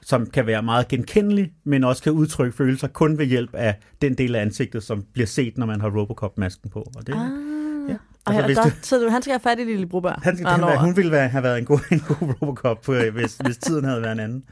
som 0.02 0.26
kan 0.26 0.46
være 0.46 0.62
meget 0.62 0.88
genkendelig, 0.88 1.52
men 1.64 1.84
også 1.84 2.02
kan 2.02 2.12
udtrykke 2.12 2.56
følelser 2.56 2.88
kun 2.88 3.18
ved 3.18 3.26
hjælp 3.26 3.54
af 3.54 3.74
den 4.02 4.14
del 4.14 4.34
af 4.34 4.40
ansigtet, 4.42 4.82
som 4.82 5.04
bliver 5.12 5.26
set, 5.26 5.58
når 5.58 5.66
man 5.66 5.80
har 5.80 5.90
Robocop-masken 5.90 6.70
på. 6.70 6.92
Og 6.96 7.06
det, 7.06 7.12
Ah. 7.14 7.30
Og 8.26 8.34
Altså, 8.34 8.62
der, 8.62 8.68
du- 8.70 8.76
så 8.82 9.08
han 9.10 9.22
skal 9.22 9.32
have 9.32 9.40
fat 9.40 9.58
i 9.58 9.64
Lille 9.64 9.86
Broberg. 9.86 10.14
han, 10.22 10.36
skal, 10.36 10.48
han, 10.48 10.60
være, 10.60 10.80
hun 10.80 10.96
ville 10.96 11.10
være, 11.10 11.28
have 11.28 11.42
været 11.42 11.58
en 11.58 11.64
god, 11.64 11.78
en 11.92 12.00
god 12.00 12.34
Robocop, 12.42 12.88
øh, 12.88 13.14
hvis, 13.14 13.36
hvis 13.44 13.56
tiden 13.56 13.84
havde 13.84 14.02
været 14.02 14.12
en 14.12 14.20
anden. 14.20 14.44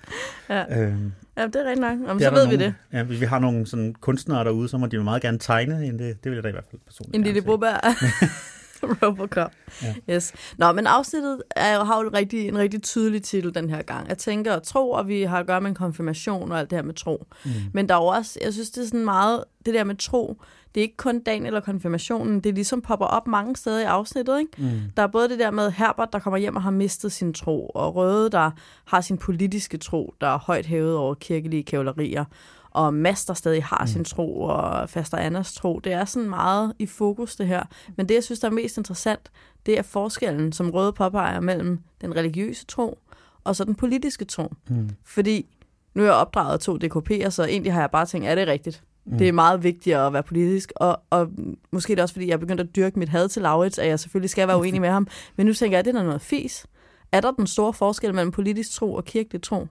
Ja. 0.50 0.80
Øhm, 0.80 1.12
ja, 1.36 1.46
det 1.46 1.56
er 1.56 1.60
rigtigt 1.60 1.80
nok. 1.80 1.90
Jamen, 1.90 2.08
det 2.18 2.22
så 2.22 2.30
ved 2.34 2.48
vi 2.48 2.56
det. 2.56 2.74
Ja, 2.92 3.02
hvis 3.02 3.20
vi 3.20 3.26
har 3.26 3.38
nogle 3.38 3.66
sådan 3.66 3.94
kunstnere 4.00 4.44
derude, 4.44 4.68
så 4.68 4.78
må 4.78 4.86
de 4.86 4.96
jo 4.96 5.02
meget 5.02 5.22
gerne 5.22 5.38
tegne. 5.38 5.86
End 5.86 5.98
det, 5.98 6.24
det 6.24 6.30
vil 6.30 6.36
jeg 6.36 6.44
da 6.44 6.48
i 6.48 6.52
hvert 6.52 6.64
fald 6.70 6.80
personligt 6.86 7.14
En 7.16 7.22
Lille. 7.22 7.42
Broberg. 7.42 7.80
Robocop. 9.02 9.52
Ja. 9.82 9.94
Yes. 10.10 10.32
Nå, 10.58 10.72
men 10.72 10.86
afsnittet 10.86 11.42
er, 11.50 11.84
har 11.84 12.02
jo 12.02 12.08
en 12.08 12.14
rigtig, 12.14 12.48
en 12.48 12.58
rigtig 12.58 12.82
tydelig 12.82 13.22
titel 13.22 13.54
den 13.54 13.70
her 13.70 13.82
gang. 13.82 14.08
Jeg 14.08 14.18
tænker 14.18 14.52
at 14.52 14.62
tro, 14.62 14.90
og 14.90 15.08
vi 15.08 15.22
har 15.22 15.38
at 15.38 15.46
gøre 15.46 15.60
med 15.60 15.68
en 15.68 15.74
konfirmation 15.74 16.52
og 16.52 16.58
alt 16.58 16.70
det 16.70 16.78
her 16.78 16.82
med 16.82 16.94
tro. 16.94 17.26
Mm. 17.44 17.50
Men 17.72 17.88
der 17.88 17.94
er 17.94 17.98
jo 17.98 18.06
også, 18.06 18.38
jeg 18.42 18.52
synes, 18.52 18.70
det 18.70 18.82
er 18.82 18.86
sådan 18.86 19.04
meget, 19.04 19.44
det 19.66 19.74
der 19.74 19.84
med 19.84 19.96
tro, 19.96 20.40
det 20.74 20.80
er 20.80 20.82
ikke 20.82 20.96
kun 20.96 21.20
dagen 21.20 21.46
eller 21.46 21.60
konfirmationen, 21.60 22.40
det 22.40 22.54
ligesom 22.54 22.80
popper 22.80 23.06
op 23.06 23.26
mange 23.26 23.56
steder 23.56 23.80
i 23.80 23.84
afsnittet, 23.84 24.38
ikke? 24.38 24.50
Mm. 24.58 24.80
Der 24.96 25.02
er 25.02 25.06
både 25.06 25.28
det 25.28 25.38
der 25.38 25.50
med 25.50 25.70
Herbert, 25.70 26.12
der 26.12 26.18
kommer 26.18 26.38
hjem 26.38 26.56
og 26.56 26.62
har 26.62 26.70
mistet 26.70 27.12
sin 27.12 27.34
tro, 27.34 27.66
og 27.66 27.94
Røde, 27.94 28.30
der 28.30 28.50
har 28.84 29.00
sin 29.00 29.18
politiske 29.18 29.78
tro, 29.78 30.14
der 30.20 30.26
er 30.26 30.38
højt 30.38 30.66
hævet 30.66 30.96
over 30.96 31.14
kirkelige 31.14 31.62
kævlerier, 31.62 32.24
og 32.74 32.94
Mads, 32.94 33.24
der 33.24 33.34
stadig 33.34 33.64
har 33.64 33.80
mm. 33.80 33.86
sin 33.86 34.04
tro, 34.04 34.40
og 34.40 34.90
Faster 34.90 35.18
Anders 35.18 35.54
tro. 35.54 35.80
Det 35.84 35.92
er 35.92 36.04
sådan 36.04 36.30
meget 36.30 36.72
i 36.78 36.86
fokus, 36.86 37.36
det 37.36 37.46
her. 37.46 37.62
Men 37.96 38.08
det, 38.08 38.14
jeg 38.14 38.24
synes, 38.24 38.40
der 38.40 38.48
er 38.48 38.52
mest 38.52 38.76
interessant, 38.76 39.30
det 39.66 39.78
er 39.78 39.82
forskellen, 39.82 40.52
som 40.52 40.70
Røde 40.70 40.92
påpeger 40.92 41.40
mellem 41.40 41.80
den 42.00 42.16
religiøse 42.16 42.66
tro 42.66 42.98
og 43.44 43.56
så 43.56 43.64
den 43.64 43.74
politiske 43.74 44.24
tro. 44.24 44.52
Mm. 44.68 44.90
Fordi 45.04 45.46
nu 45.94 46.02
er 46.02 46.06
jeg 46.06 46.14
opdraget 46.14 46.52
af 46.52 46.60
to 46.60 46.78
DKP'er, 46.84 47.30
så 47.30 47.44
egentlig 47.44 47.72
har 47.72 47.80
jeg 47.80 47.90
bare 47.90 48.06
tænkt, 48.06 48.26
er 48.26 48.34
det 48.34 48.48
rigtigt? 48.48 48.82
Mm. 49.04 49.18
Det 49.18 49.28
er 49.28 49.32
meget 49.32 49.62
vigtigere 49.62 50.06
at 50.06 50.12
være 50.12 50.22
politisk, 50.22 50.72
og, 50.76 51.00
og 51.10 51.28
måske 51.70 51.92
er 51.92 51.94
det 51.94 52.02
også, 52.02 52.14
fordi 52.14 52.26
jeg 52.26 52.32
er 52.32 52.38
begyndt 52.38 52.60
at 52.60 52.76
dyrke 52.76 52.98
mit 52.98 53.08
had 53.08 53.28
til 53.28 53.42
Laurits, 53.42 53.78
at 53.78 53.88
jeg 53.88 54.00
selvfølgelig 54.00 54.30
skal 54.30 54.48
være 54.48 54.58
uenig 54.58 54.80
med 54.80 54.88
ham. 54.88 55.06
Men 55.36 55.46
nu 55.46 55.52
tænker 55.52 55.76
jeg, 55.76 55.78
at 55.78 55.84
det 55.84 56.00
er 56.00 56.02
noget 56.02 56.22
fis. 56.22 56.66
Er 57.12 57.20
der 57.20 57.30
den 57.30 57.46
store 57.46 57.72
forskel 57.72 58.14
mellem 58.14 58.30
politisk 58.30 58.72
tro 58.72 58.94
og 58.94 59.04
kirkelig 59.04 59.42
tro? 59.42 59.66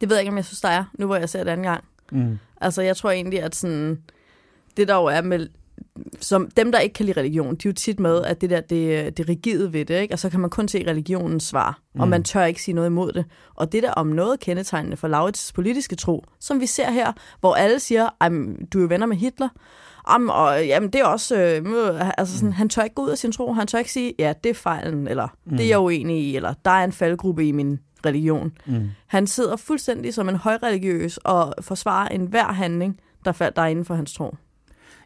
Det 0.00 0.08
ved 0.08 0.16
jeg 0.16 0.22
ikke, 0.22 0.30
om 0.30 0.36
jeg 0.36 0.44
synes, 0.44 0.60
der 0.60 0.68
er, 0.68 0.84
nu 0.98 1.06
hvor 1.06 1.16
jeg 1.16 1.28
ser 1.28 1.44
det 1.44 1.50
anden 1.50 1.66
gang. 1.66 1.84
Mm. 2.12 2.38
Altså, 2.60 2.82
jeg 2.82 2.96
tror 2.96 3.10
egentlig, 3.10 3.42
at 3.42 3.54
sådan, 3.54 3.98
det 4.76 4.88
der 4.88 4.94
jo 4.96 5.04
er 5.04 5.20
med, 5.20 5.48
som 6.20 6.50
dem, 6.56 6.72
der 6.72 6.78
ikke 6.78 6.92
kan 6.92 7.06
lide 7.06 7.20
religion, 7.20 7.54
de 7.54 7.68
er 7.68 7.70
jo 7.70 7.72
tit 7.72 8.00
med, 8.00 8.22
at 8.24 8.40
det 8.40 8.50
der, 8.50 8.60
det, 8.60 9.16
det 9.16 9.28
rigide 9.28 9.72
ved 9.72 9.84
det, 9.84 10.00
ikke? 10.00 10.14
og 10.14 10.18
så 10.18 10.30
kan 10.30 10.40
man 10.40 10.50
kun 10.50 10.68
se 10.68 10.84
religionens 10.86 11.42
svar, 11.44 11.78
og 11.98 12.06
Mm. 12.06 12.10
man 12.10 12.24
tør 12.24 12.44
ikke 12.44 12.62
sige 12.62 12.74
noget 12.74 12.88
imod 12.88 13.12
det. 13.12 13.24
Og 13.54 13.72
det 13.72 13.82
der 13.82 13.90
om 13.92 14.06
noget 14.06 14.40
kendetegnende 14.40 14.96
for 14.96 15.08
Laurits 15.08 15.52
politiske 15.52 15.96
tro, 15.96 16.24
som 16.40 16.60
vi 16.60 16.66
ser 16.66 16.90
her, 16.90 17.12
hvor 17.40 17.54
alle 17.54 17.80
siger, 17.80 18.08
"Ej, 18.20 18.28
du 18.72 18.78
er 18.78 18.82
jo 18.82 18.88
venner 18.88 19.06
med 19.06 19.16
Hitler, 19.16 19.48
Jamen, 20.12 20.30
og 20.30 20.66
jamen, 20.66 20.90
det 20.90 21.00
er 21.00 21.04
også, 21.04 21.36
øh, 21.36 22.10
altså 22.18 22.38
sådan, 22.38 22.52
han 22.52 22.68
tør 22.68 22.82
ikke 22.82 22.94
gå 22.94 23.02
ud 23.02 23.08
af 23.10 23.18
sin 23.18 23.32
tro, 23.32 23.52
han 23.52 23.66
tør 23.66 23.78
ikke 23.78 23.92
sige, 23.92 24.14
ja, 24.18 24.32
det 24.44 24.50
er 24.50 24.54
fejlen, 24.54 25.08
eller 25.08 25.28
det 25.50 25.60
er 25.60 25.68
jeg 25.68 25.78
uenig 25.78 26.18
i, 26.24 26.36
eller 26.36 26.54
der 26.64 26.70
er 26.70 26.84
en 26.84 26.92
faldgruppe 26.92 27.48
i 27.48 27.52
min 27.52 27.78
religion. 28.06 28.52
Mm. 28.66 28.90
Han 29.06 29.26
sidder 29.26 29.56
fuldstændig 29.56 30.14
som 30.14 30.28
en 30.28 30.36
højreligiøs 30.36 31.16
og 31.16 31.54
forsvarer 31.60 32.08
enhver 32.08 32.52
handling, 32.52 33.00
der, 33.24 33.32
fal- 33.32 33.52
der 33.56 33.62
er 33.62 33.66
inden 33.66 33.84
for 33.84 33.94
hans 33.94 34.14
tro. 34.14 34.36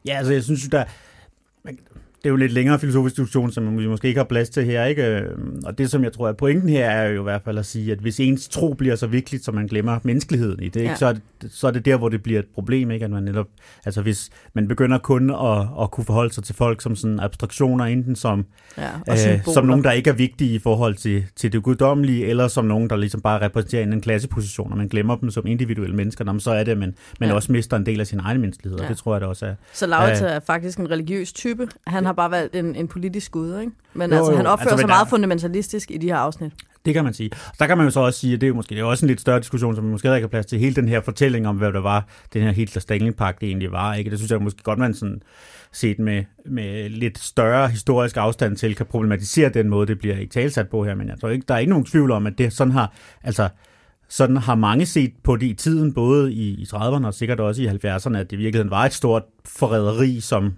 Ja, 0.06 0.16
altså 0.16 0.32
jeg 0.32 0.42
synes 0.42 0.68
der... 0.68 0.84
Det 2.24 2.28
er 2.28 2.32
jo 2.32 2.36
lidt 2.36 2.52
længere 2.52 2.78
filosofisk 2.78 3.16
diskussion, 3.16 3.52
som 3.52 3.78
vi 3.78 3.86
måske 3.86 4.08
ikke 4.08 4.18
har 4.18 4.24
plads 4.24 4.48
til 4.48 4.64
her, 4.64 4.84
ikke? 4.84 5.04
Øhm, 5.06 5.62
Og 5.66 5.78
det, 5.78 5.90
som 5.90 6.04
jeg 6.04 6.12
tror 6.12 6.28
er 6.28 6.32
pointen 6.32 6.68
her, 6.68 6.90
er 6.90 7.08
jo 7.08 7.20
i 7.20 7.22
hvert 7.22 7.42
fald 7.44 7.58
at 7.58 7.66
sige, 7.66 7.92
at 7.92 7.98
hvis 7.98 8.20
ens 8.20 8.48
tro 8.48 8.74
bliver 8.74 8.96
så 8.96 9.06
vigtigt, 9.06 9.44
så 9.44 9.52
man 9.52 9.66
glemmer 9.66 9.98
menneskeligheden 10.02 10.62
i 10.62 10.68
det, 10.68 10.80
ikke? 10.80 10.90
Ja. 10.90 10.96
Så, 10.96 11.06
er 11.06 11.12
det, 11.12 11.22
så 11.52 11.66
er 11.66 11.70
det 11.70 11.84
der, 11.84 11.96
hvor 11.96 12.08
det 12.08 12.22
bliver 12.22 12.38
et 12.38 12.46
problem, 12.54 12.90
ikke? 12.90 13.04
At 13.04 13.10
man 13.10 13.22
netop, 13.22 13.46
altså 13.86 14.02
hvis 14.02 14.30
man 14.54 14.68
begynder 14.68 14.98
kun 14.98 15.30
at, 15.30 15.66
at 15.82 15.90
kunne 15.90 16.04
forholde 16.04 16.34
sig 16.34 16.44
til 16.44 16.54
folk 16.54 16.82
som 16.82 16.96
sådan 16.96 17.20
abstraktioner, 17.20 17.84
enten 17.84 18.16
som, 18.16 18.46
Ja, 18.78 18.88
og 19.08 19.16
øh, 19.32 19.44
som 19.54 19.66
nogen, 19.66 19.84
der 19.84 19.92
ikke 19.92 20.10
er 20.10 20.14
vigtige 20.14 20.54
i 20.54 20.58
forhold 20.58 20.94
til, 20.94 21.24
til 21.36 21.52
det 21.52 21.62
guddommelige, 21.62 22.26
eller 22.26 22.48
som 22.48 22.64
nogen, 22.64 22.90
der 22.90 22.96
ligesom 22.96 23.20
bare 23.20 23.40
repræsenterer 23.40 23.82
en 23.82 24.00
klasseposition, 24.00 24.72
og 24.72 24.78
man 24.78 24.88
glemmer 24.88 25.16
dem 25.16 25.30
som 25.30 25.46
individuelle 25.46 25.96
mennesker, 25.96 26.38
så 26.38 26.50
er 26.50 26.64
det, 26.64 26.72
at 26.72 26.78
man, 26.78 26.94
man 27.20 27.28
Ja. 27.28 27.34
også 27.34 27.52
mister 27.52 27.76
en 27.76 27.86
del 27.86 28.00
af 28.00 28.06
sin 28.06 28.20
egen 28.20 28.40
menneskelighed, 28.40 28.78
og 28.78 28.84
Ja. 28.84 28.88
det 28.88 28.96
tror 28.98 29.14
jeg 29.14 29.20
da 29.20 29.26
også 29.26 29.46
er. 29.46 29.54
Så 29.72 29.86
Laurits 29.86 30.22
Øh. 30.22 30.28
er 30.30 30.40
faktisk 30.40 30.78
en 30.78 30.90
religiøs 30.90 31.32
type. 31.32 31.68
Han 31.86 32.04
har 32.04 32.13
bare 32.14 32.30
valgt 32.30 32.56
en, 32.56 32.76
en 32.76 32.88
politisk 32.88 33.32
gud, 33.32 33.58
ikke? 33.60 33.72
Men 33.94 34.10
Jo, 34.10 34.16
altså, 34.16 34.30
jo. 34.32 34.36
han 34.36 34.46
opfører 34.46 34.70
Altså, 34.70 34.76
sig 34.82 34.88
der- 34.88 34.94
meget 34.94 35.08
fundamentalistisk 35.08 35.90
i 35.90 35.96
de 35.98 36.06
her 36.06 36.16
afsnit. 36.16 36.52
Det 36.84 36.94
kan 36.94 37.04
man 37.04 37.14
sige. 37.14 37.30
Der 37.58 37.66
kan 37.66 37.76
man 37.78 37.86
jo 37.86 37.90
så 37.90 38.00
også 38.00 38.20
sige, 38.20 38.34
at 38.34 38.40
det 38.40 38.46
er 38.46 38.48
jo 38.48 38.54
måske 38.54 38.74
det 38.74 38.80
er 38.80 38.84
også 38.84 39.06
en 39.06 39.08
lidt 39.08 39.20
større 39.20 39.38
diskussion, 39.40 39.74
som 39.76 39.84
vi 39.84 39.90
måske 39.90 40.08
ikke 40.08 40.20
har 40.20 40.28
plads 40.28 40.46
til. 40.46 40.58
Hele 40.58 40.74
den 40.74 40.88
her 40.88 41.00
fortælling 41.00 41.48
om, 41.48 41.56
hvad 41.56 41.72
der 41.72 41.80
var, 41.80 42.06
den 42.32 42.42
her 42.42 42.52
Hitler-Stalin-pagt 42.52 43.38
egentlig 43.42 43.72
var. 43.72 43.94
Ikke? 43.94 44.10
Det 44.10 44.18
synes 44.18 44.30
jeg 44.30 44.42
måske 44.42 44.62
godt, 44.62 44.78
man 44.78 44.94
sådan 44.94 45.22
set 45.72 45.98
med, 45.98 46.24
med 46.46 46.88
lidt 46.90 47.18
større 47.18 47.68
historisk 47.68 48.16
afstand 48.16 48.56
til, 48.56 48.74
kan 48.74 48.86
problematisere 48.86 49.48
den 49.48 49.68
måde, 49.68 49.86
det 49.86 49.98
bliver 49.98 50.16
ikke 50.18 50.32
talsat 50.32 50.68
på 50.68 50.84
her. 50.84 50.94
Men 50.94 51.08
jeg 51.08 51.20
tror 51.20 51.28
ikke, 51.28 51.44
der 51.48 51.54
er 51.54 51.58
ikke 51.58 51.70
nogen 51.70 51.84
tvivl 51.86 52.10
om, 52.10 52.26
at 52.26 52.38
det 52.38 52.52
sådan 52.52 52.72
har, 52.72 52.92
altså, 53.22 53.48
sådan 54.08 54.36
har 54.36 54.54
mange 54.54 54.86
set 54.86 55.12
på 55.22 55.36
det 55.36 55.46
i 55.46 55.54
tiden, 55.54 55.94
både 55.94 56.32
i, 56.32 56.48
i 56.48 56.66
30'erne 56.74 57.06
og 57.06 57.14
sikkert 57.14 57.40
også 57.40 57.62
i 57.62 57.66
70'erne, 57.66 58.16
at 58.16 58.30
det 58.30 58.32
i 58.32 58.36
virkeligheden 58.36 58.70
var 58.70 58.84
et 58.84 58.92
stort 58.92 59.22
forræderi, 59.44 60.20
som 60.20 60.54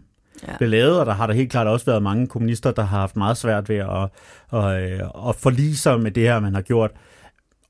Ja. 0.48 0.56
blev 0.56 0.70
lavet, 0.70 1.00
og 1.00 1.06
der 1.06 1.12
har 1.12 1.26
der 1.26 1.34
helt 1.34 1.50
klart 1.50 1.66
også 1.66 1.86
været 1.86 2.02
mange 2.02 2.26
kommunister, 2.26 2.70
der 2.70 2.82
har 2.82 2.98
haft 2.98 3.16
meget 3.16 3.36
svært 3.36 3.68
ved 3.68 3.76
at, 3.76 4.08
at, 4.52 4.64
at, 4.64 5.00
at 5.28 5.36
forlige 5.38 5.76
sig 5.76 6.00
med 6.00 6.10
det 6.10 6.22
her, 6.22 6.40
man 6.40 6.54
har 6.54 6.62
gjort. 6.62 6.90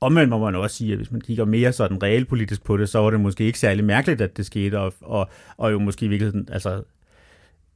Omvendt 0.01 0.29
må 0.29 0.37
man 0.37 0.55
også 0.55 0.75
sige, 0.75 0.91
at 0.91 0.97
hvis 0.97 1.11
man 1.11 1.21
kigger 1.21 1.45
mere 1.45 1.73
sådan 1.73 2.03
realpolitisk 2.03 2.63
på 2.63 2.77
det, 2.77 2.89
så 2.89 2.99
var 2.99 3.09
det 3.09 3.19
måske 3.19 3.43
ikke 3.43 3.59
særlig 3.59 3.85
mærkeligt, 3.85 4.21
at 4.21 4.37
det 4.37 4.45
skete, 4.45 4.79
og, 4.79 4.93
og, 5.01 5.29
og 5.57 5.71
jo 5.71 5.79
måske 5.79 6.07
virkelig, 6.07 6.33
altså 6.51 6.83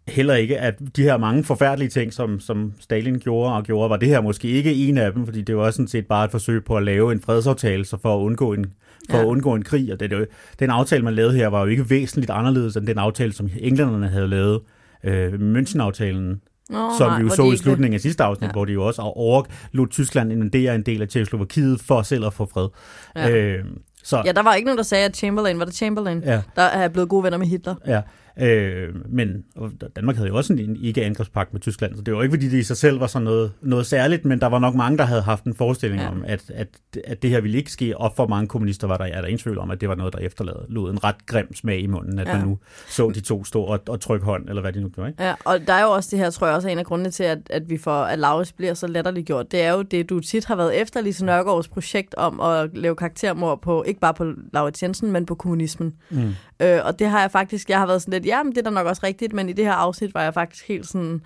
heller 0.08 0.36
ikke, 0.36 0.60
at 0.60 0.80
de 0.96 1.04
her 1.04 1.18
mange 1.18 1.44
forfærdelige 1.44 1.90
ting, 1.90 2.14
som, 2.14 2.40
som 2.40 2.74
Stalin 2.80 3.20
gjorde 3.20 3.54
og 3.56 3.64
gjorde, 3.64 3.90
var 3.90 3.98
det 3.98 4.10
her 4.10 4.22
måske 4.22 4.48
ikke 4.48 4.74
en 4.74 4.98
af 4.98 5.14
dem, 5.14 5.26
fordi 5.26 5.42
det 5.42 5.58
var 5.58 5.72
sådan 5.72 5.88
set 5.88 6.08
bare 6.08 6.26
et 6.26 6.32
forsøg 6.32 6.66
på 6.66 6.78
at 6.78 6.84
lave 6.84 7.12
en 7.12 7.22
fredsaftale, 7.22 7.86
så 7.86 7.98
for 7.98 8.16
at 8.16 8.20
undgå 8.20 8.54
en, 8.54 8.66
for 9.10 9.18
ja. 9.18 9.24
at 9.24 9.28
undgå 9.28 9.56
en 9.56 9.64
krig. 9.64 9.94
Og 9.94 10.00
det, 10.00 10.10
det, 10.10 10.28
den 10.60 10.70
aftale, 10.70 11.04
man 11.04 11.14
lavede 11.14 11.34
her, 11.34 11.48
var 11.48 11.62
jo 11.62 11.66
ikke 11.66 11.90
væsentligt 11.90 12.32
anderledes 12.32 12.76
end 12.76 12.88
den 12.88 12.98
aftale, 12.98 13.34
som 13.34 13.50
englænderne 13.60 14.08
havde 14.08 14.28
lavet, 14.28 14.62
øh, 15.04 15.34
München-aftalen, 15.34 16.48
Nå, 16.70 16.90
som 16.98 17.08
nej, 17.08 17.18
vi 17.22 17.24
jo 17.24 17.30
så 17.36 17.52
i 17.52 17.58
slutningen 17.58 17.94
af 17.96 18.02
sidste 18.02 18.24
afsnit, 18.24 18.42
Ja. 18.42 18.48
ja. 18.48 18.52
hvor 18.52 18.66
de 18.66 18.74
jo 18.74 18.86
også 18.86 19.02
overlod 19.02 19.88
Tyskland 19.88 20.32
invadere 20.32 20.76
en 20.76 20.82
del 20.84 21.02
af 21.02 21.08
Tjekkoslovakiet 21.08 21.82
for 21.82 22.02
selv 22.02 22.26
at 22.26 22.34
få 22.34 22.46
fred. 22.54 22.68
Ja. 23.16 23.30
Øh, 23.30 23.66
så, 24.04 24.22
Ja, 24.26 24.32
der 24.32 24.44
var 24.44 24.54
ikke 24.54 24.66
nogen, 24.66 24.78
der 24.78 24.84
sagde, 24.84 25.06
at 25.06 25.16
Chamberlain, 25.18 25.60
var 25.60 25.66
det 25.66 25.74
Chamberlain, 25.76 26.24
ja, 26.24 26.42
der 26.56 26.62
er 26.62 26.88
blevet 26.88 27.10
gode 27.10 27.24
venner 27.24 27.38
med 27.38 27.48
Hitler. 27.48 27.76
ja. 27.88 28.02
Øh, 28.40 28.90
men 29.10 29.44
og 29.56 29.72
Danmark 29.96 30.16
havde 30.16 30.30
jo 30.30 30.36
også 30.36 30.54
en 30.54 30.76
ikke-angrebspagt 30.82 31.54
med 31.54 31.62
Tyskland, 31.62 31.96
så 31.96 32.02
det 32.02 32.14
var 32.14 32.24
ikke, 32.24 32.34
fordi 32.34 32.50
det 32.50 32.58
i 32.58 32.64
sig 32.64 32.78
selv 32.78 33.00
var 33.00 33.08
sådan 33.08 33.24
noget, 33.24 33.52
noget 33.62 33.86
særligt, 33.86 34.26
men 34.26 34.42
der 34.42 34.48
var 34.48 34.60
nok 34.60 34.76
mange, 34.76 34.98
der 34.98 35.04
havde 35.06 35.22
haft 35.22 35.44
en 35.44 35.54
forestilling 35.56 36.02
Ja. 36.02 36.08
om, 36.10 36.24
at, 36.28 36.44
at, 36.54 36.68
at 37.08 37.22
det 37.22 37.30
her 37.30 37.42
ville 37.42 37.58
ikke 37.58 37.72
ske, 37.72 37.98
og 37.98 38.14
for 38.16 38.28
mange 38.28 38.48
kommunister 38.48 38.88
var 38.88 38.98
der, 38.98 39.06
er 39.06 39.22
der 39.22 39.28
ingen 39.28 39.40
tvivl 39.40 39.58
om, 39.58 39.72
at 39.72 39.82
det 39.82 39.90
var 39.90 39.96
noget, 39.96 40.14
der 40.14 40.20
efterlod 40.20 40.92
en 40.92 41.04
ret 41.04 41.26
grim 41.26 41.56
smag 41.56 41.80
i 41.80 41.88
munden, 41.88 42.20
at 42.20 42.28
Ja. 42.28 42.32
ja. 42.32 42.38
man 42.38 42.48
nu 42.48 42.58
så 42.90 43.10
de 43.16 43.20
to 43.22 43.44
stå 43.44 43.62
og, 43.64 43.80
og 43.90 44.00
trykke 44.02 44.26
hånd, 44.26 44.50
eller 44.50 44.62
hvad 44.62 44.74
de 44.74 44.82
nu 44.82 44.90
gjorde, 44.90 45.10
ikke? 45.10 45.24
Ja, 45.24 45.34
og 45.46 45.60
der 45.68 45.74
er 45.74 45.82
jo 45.84 45.90
også 45.92 46.10
det 46.12 46.20
her, 46.20 46.30
tror 46.30 46.48
jeg 46.48 46.56
også 46.56 46.68
er 46.68 46.72
en 46.72 46.80
af 46.80 46.86
grundene 46.86 47.12
til, 47.12 47.24
at, 47.24 47.38
at 47.50 47.70
vi 47.70 47.78
får, 47.78 47.92
at 48.04 48.20
Laurits 48.20 48.52
bliver 48.54 48.74
så 48.74 48.88
latterligt 48.88 49.28
gjort. 49.28 49.52
Det 49.52 49.62
er 49.62 49.72
jo 49.74 49.82
det, 49.82 50.10
du 50.10 50.20
tit 50.20 50.46
har 50.46 50.56
været 50.56 50.82
efter, 50.82 51.02
Lise 51.02 51.26
Nørgaards 51.26 51.68
projekt 51.68 52.16
om 52.16 52.40
at 52.40 52.70
lave 52.78 52.96
karaktermord 52.96 53.62
på, 53.62 53.84
ikke 53.88 54.00
bare 54.00 54.14
på 54.14 54.32
Laurits 54.54 54.84
Jensen, 54.84 55.12
men 55.12 55.26
på 55.26 55.36
kommunismen. 55.36 55.94
Mm. 56.10 56.18
Øh, 56.62 56.80
og 56.86 57.00
det 57.00 57.08
har 57.10 57.22
jeg 57.22 57.32
faktisk, 57.32 57.70
jeg 57.70 57.80
har 57.80 57.86
været 57.88 58.02
sådan 58.02 58.12
lidt, 58.12 58.26
ja, 58.38 58.44
men 58.44 58.52
det 58.52 58.58
er 58.58 58.64
da 58.64 58.70
nok 58.70 58.88
også 58.88 59.02
rigtigt, 59.04 59.34
men 59.34 59.50
i 59.50 59.54
det 59.54 59.66
her 59.66 59.74
afsnit 59.74 60.14
var 60.14 60.22
jeg 60.24 60.34
faktisk 60.34 60.68
helt 60.68 60.88
sådan, 60.88 61.22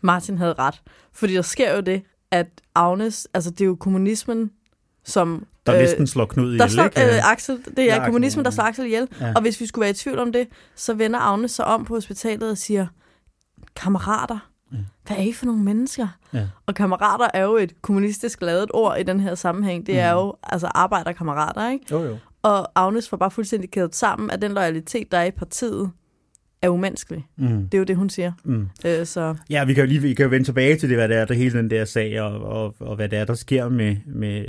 Martin 0.00 0.38
havde 0.38 0.52
ret. 0.58 0.82
Fordi 1.12 1.34
der 1.34 1.42
sker 1.42 1.74
jo 1.74 1.80
det, 1.80 2.02
at 2.30 2.48
Agnes, 2.74 3.28
altså 3.34 3.50
det 3.50 3.60
er 3.60 3.64
jo 3.66 3.74
kommunismen, 3.80 4.50
som... 5.04 5.46
Der 5.66 5.74
øh, 5.74 5.80
næsten 5.80 6.06
slår 6.06 6.24
Knud 6.26 6.46
ihjel, 6.46 6.58
der 6.58 6.66
slår, 6.66 6.84
ikke? 6.84 7.04
øh, 7.16 7.32
Axel, 7.32 7.58
det 7.76 7.90
er 7.90 7.96
Ja, 7.96 8.04
kommunismen, 8.04 8.44
der 8.44 8.50
slår 8.50 8.64
Axel 8.64 8.84
ihjel. 8.86 9.08
Ja. 9.20 9.32
Og 9.36 9.40
hvis 9.42 9.60
vi 9.60 9.66
skulle 9.66 9.80
være 9.82 9.90
i 9.90 9.94
tvivl 9.94 10.18
om 10.18 10.32
det, 10.32 10.48
så 10.74 10.94
vender 10.94 11.18
Agnes 11.20 11.50
sig 11.50 11.64
om 11.64 11.84
på 11.84 11.94
hospitalet 11.94 12.50
og 12.50 12.58
siger, 12.58 12.86
kammerater, 13.76 14.38
Ja. 14.72 14.76
hvad 15.06 15.16
er 15.16 15.20
I 15.22 15.32
for 15.32 15.46
nogle 15.46 15.62
mennesker? 15.62 16.08
Ja. 16.32 16.46
Og 16.66 16.74
kammerater 16.74 17.28
er 17.34 17.42
jo 17.44 17.56
et 17.56 17.82
kommunistisk 17.82 18.42
lavet 18.42 18.70
ord 18.74 18.98
i 18.98 19.02
den 19.02 19.20
her 19.20 19.34
sammenhæng. 19.34 19.86
Det 19.86 19.98
er 19.98 20.14
Mhm. 20.14 20.20
jo 20.24 20.34
altså 20.42 20.66
arbejderkammerater, 20.74 21.70
ikke? 21.70 21.84
Jo, 21.90 22.02
jo. 22.04 22.16
Og 22.42 22.68
Agnes 22.74 23.08
får 23.08 23.16
bare 23.16 23.30
fuldstændig 23.30 23.70
kædet 23.70 23.94
sammen, 23.96 24.30
at 24.30 24.42
den 24.42 24.52
loyalitet, 24.52 25.12
der 25.12 25.18
er 25.18 25.24
i 25.24 25.30
partiet, 25.30 25.90
er 26.62 26.68
umenneskelig. 26.68 27.26
Mm. 27.36 27.68
Det 27.68 27.74
er 27.74 27.78
jo 27.78 27.84
det, 27.84 27.96
hun 27.96 28.10
siger. 28.10 28.32
Mm. 28.44 28.68
Øh, 28.86 29.06
så 29.06 29.34
Ja, 29.50 29.64
vi 29.64 29.74
kan 29.74 29.84
jo 29.84 29.88
lige 29.88 30.02
vi 30.02 30.14
kan 30.14 30.24
jo 30.24 30.30
vende 30.30 30.46
tilbage 30.46 30.76
til 30.76 30.88
det, 30.88 30.96
hvad 30.96 31.08
det 31.08 31.16
er, 31.16 31.24
der 31.24 31.34
hele 31.34 31.58
den 31.58 31.70
der 31.70 31.84
sag, 31.84 32.20
og, 32.20 32.40
og, 32.42 32.74
og 32.80 32.96
hvad 32.96 33.08
det 33.08 33.18
er, 33.18 33.24
der 33.24 33.34
sker 33.34 33.68
med, 33.68 33.96
med, 34.06 34.44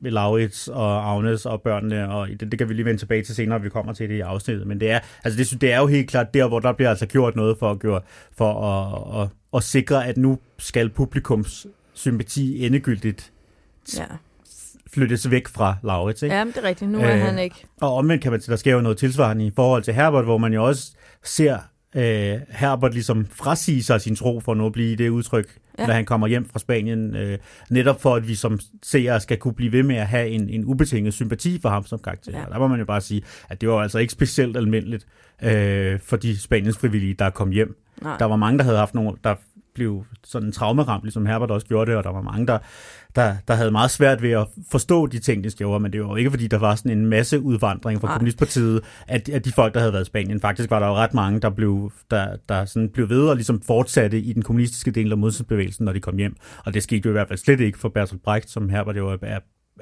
med 0.00 0.10
Laurits 0.10 0.68
og 0.68 1.12
Agnes 1.12 1.46
og 1.46 1.62
børnene, 1.62 2.10
og 2.10 2.28
det, 2.28 2.40
det 2.40 2.58
kan 2.58 2.68
vi 2.68 2.74
lige 2.74 2.84
vende 2.84 3.00
tilbage 3.00 3.22
til 3.22 3.34
senere, 3.34 3.58
når 3.58 3.64
vi 3.64 3.68
kommer 3.68 3.92
til 3.92 4.08
det 4.08 4.14
i 4.14 4.20
afsnittet. 4.20 4.66
Men 4.66 4.80
det 4.80 4.90
er, 4.90 5.00
altså 5.24 5.38
det, 5.38 5.60
det 5.60 5.72
er 5.72 5.78
jo 5.78 5.86
helt 5.86 6.10
klart 6.10 6.34
der, 6.34 6.48
hvor 6.48 6.60
der 6.60 6.72
bliver 6.72 6.90
altså 6.90 7.06
gjort 7.06 7.36
noget 7.36 7.56
for 7.58 7.70
at, 7.70 7.78
gøre, 7.78 8.00
for 8.36 8.64
at, 8.64 9.22
at, 9.22 9.28
at 9.56 9.62
sikre, 9.62 10.06
at 10.06 10.16
nu 10.16 10.38
skal 10.58 10.90
publikums 10.90 11.66
sympati 11.92 12.66
endegyldigt 12.66 13.32
ja. 13.96 14.04
flyttes 14.90 15.30
væk 15.30 15.48
fra 15.48 15.76
Laurits. 15.82 16.22
Ikke? 16.22 16.36
ja, 16.36 16.44
men 16.44 16.52
det 16.52 16.64
er 16.64 16.68
rigtigt. 16.68 16.90
Nu 16.90 16.98
er 16.98 17.14
Øh, 17.14 17.20
han 17.20 17.38
ikke. 17.38 17.66
Og 17.80 17.94
omvendt 17.94 18.22
kan 18.22 18.32
man 18.32 18.40
der 18.40 18.56
sker 18.56 18.72
jo 18.72 18.80
noget 18.80 18.98
tilsvarende 18.98 19.46
i 19.46 19.52
forhold 19.56 19.82
til 19.82 19.94
Herbert, 19.94 20.24
hvor 20.24 20.38
man 20.38 20.52
jo 20.52 20.64
også 20.64 20.92
ser 21.24 21.58
øh, 21.96 22.36
Herbert 22.48 22.92
ligesom 22.92 23.26
frasige 23.26 23.82
sig 23.82 24.00
sin 24.00 24.16
tro 24.16 24.40
for 24.40 24.54
nu 24.54 24.66
at 24.66 24.72
blive 24.72 24.96
det 24.96 25.08
udtryk, 25.08 25.58
Ja. 25.78 25.86
når 25.86 25.94
han 25.94 26.04
kommer 26.04 26.26
hjem 26.26 26.48
fra 26.48 26.58
Spanien. 26.58 27.16
Øh, 27.16 27.38
netop 27.70 28.02
for, 28.02 28.14
at 28.14 28.28
vi 28.28 28.34
som 28.34 28.60
seere 28.82 29.20
skal 29.20 29.36
kunne 29.38 29.54
blive 29.54 29.72
ved 29.72 29.82
med 29.82 29.96
at 29.96 30.06
have 30.06 30.28
en, 30.28 30.48
en 30.48 30.64
ubetinget 30.64 31.14
sympati 31.14 31.58
for 31.62 31.68
ham 31.68 31.86
som 31.86 31.98
karakter. 31.98 32.38
Ja. 32.38 32.44
Der 32.52 32.58
må 32.58 32.66
man 32.68 32.78
jo 32.78 32.84
bare 32.84 33.00
sige, 33.00 33.22
at 33.48 33.60
det 33.60 33.68
var 33.68 33.76
altså 33.82 33.98
ikke 33.98 34.12
specielt 34.12 34.56
almindeligt 34.56 35.06
øh, 35.42 36.00
for 36.00 36.16
de 36.16 36.38
Spaniens 36.40 36.78
frivillige, 36.78 37.14
der 37.14 37.30
kom 37.30 37.50
hjem. 37.50 37.76
Nej. 38.02 38.16
Der 38.18 38.24
var 38.24 38.36
mange, 38.36 38.58
der 38.58 38.64
havde 38.64 38.78
haft 38.78 38.94
nogle, 38.94 39.16
der 39.24 39.34
blev 39.74 40.04
sådan 40.24 40.52
traumeramt, 40.52 41.04
ligesom 41.04 41.26
Herbert 41.26 41.50
også 41.50 41.66
gjorde 41.66 41.90
det, 41.90 41.98
og 41.98 42.04
der 42.04 42.10
var 42.10 42.22
mange, 42.22 42.46
der, 42.46 42.58
der, 43.16 43.36
der 43.48 43.54
havde 43.54 43.70
meget 43.70 43.90
svært 43.90 44.22
ved 44.22 44.30
at 44.30 44.46
forstå 44.70 45.06
de 45.06 45.18
ting, 45.18 45.44
de 45.44 45.50
gjorde, 45.50 45.80
men 45.80 45.92
det 45.92 46.00
var 46.00 46.08
jo 46.08 46.16
ikke, 46.16 46.30
fordi 46.30 46.46
der 46.46 46.58
var 46.58 46.74
sådan 46.74 46.98
en 46.98 47.06
masse 47.06 47.40
udvandring 47.40 48.00
fra. 48.00 48.12
Kommunistpartiet, 48.12 48.80
at, 49.08 49.28
at 49.28 49.44
de 49.44 49.52
folk, 49.52 49.74
der 49.74 49.80
havde 49.80 49.92
været 49.92 50.02
i 50.02 50.06
Spanien, 50.06 50.40
faktisk 50.40 50.70
var 50.70 50.78
der 50.78 50.86
jo 50.86 50.94
ret 50.94 51.14
mange, 51.14 51.40
der 51.40 51.50
blev, 51.50 51.92
der, 52.10 52.36
der 52.48 52.64
sådan 52.64 52.88
blev 52.88 53.08
ved 53.08 53.28
og 53.28 53.36
ligesom 53.36 53.60
fortsatte 53.60 54.20
i 54.20 54.32
den 54.32 54.42
kommunistiske 54.42 54.90
del 54.90 55.12
af 55.12 55.18
modstandsbevægelsen, 55.18 55.84
når 55.84 55.92
de 55.92 56.00
kom 56.00 56.16
hjem. 56.16 56.36
Og 56.64 56.74
det 56.74 56.82
skete 56.82 57.02
jo 57.04 57.10
i 57.10 57.12
hvert 57.12 57.28
fald 57.28 57.38
slet 57.38 57.60
ikke 57.60 57.78
for 57.78 57.88
Bertolt 57.88 58.22
Brecht, 58.22 58.50
som 58.50 58.68
Herbert 58.68 58.96
jo 58.96 59.08
er, 59.22 59.38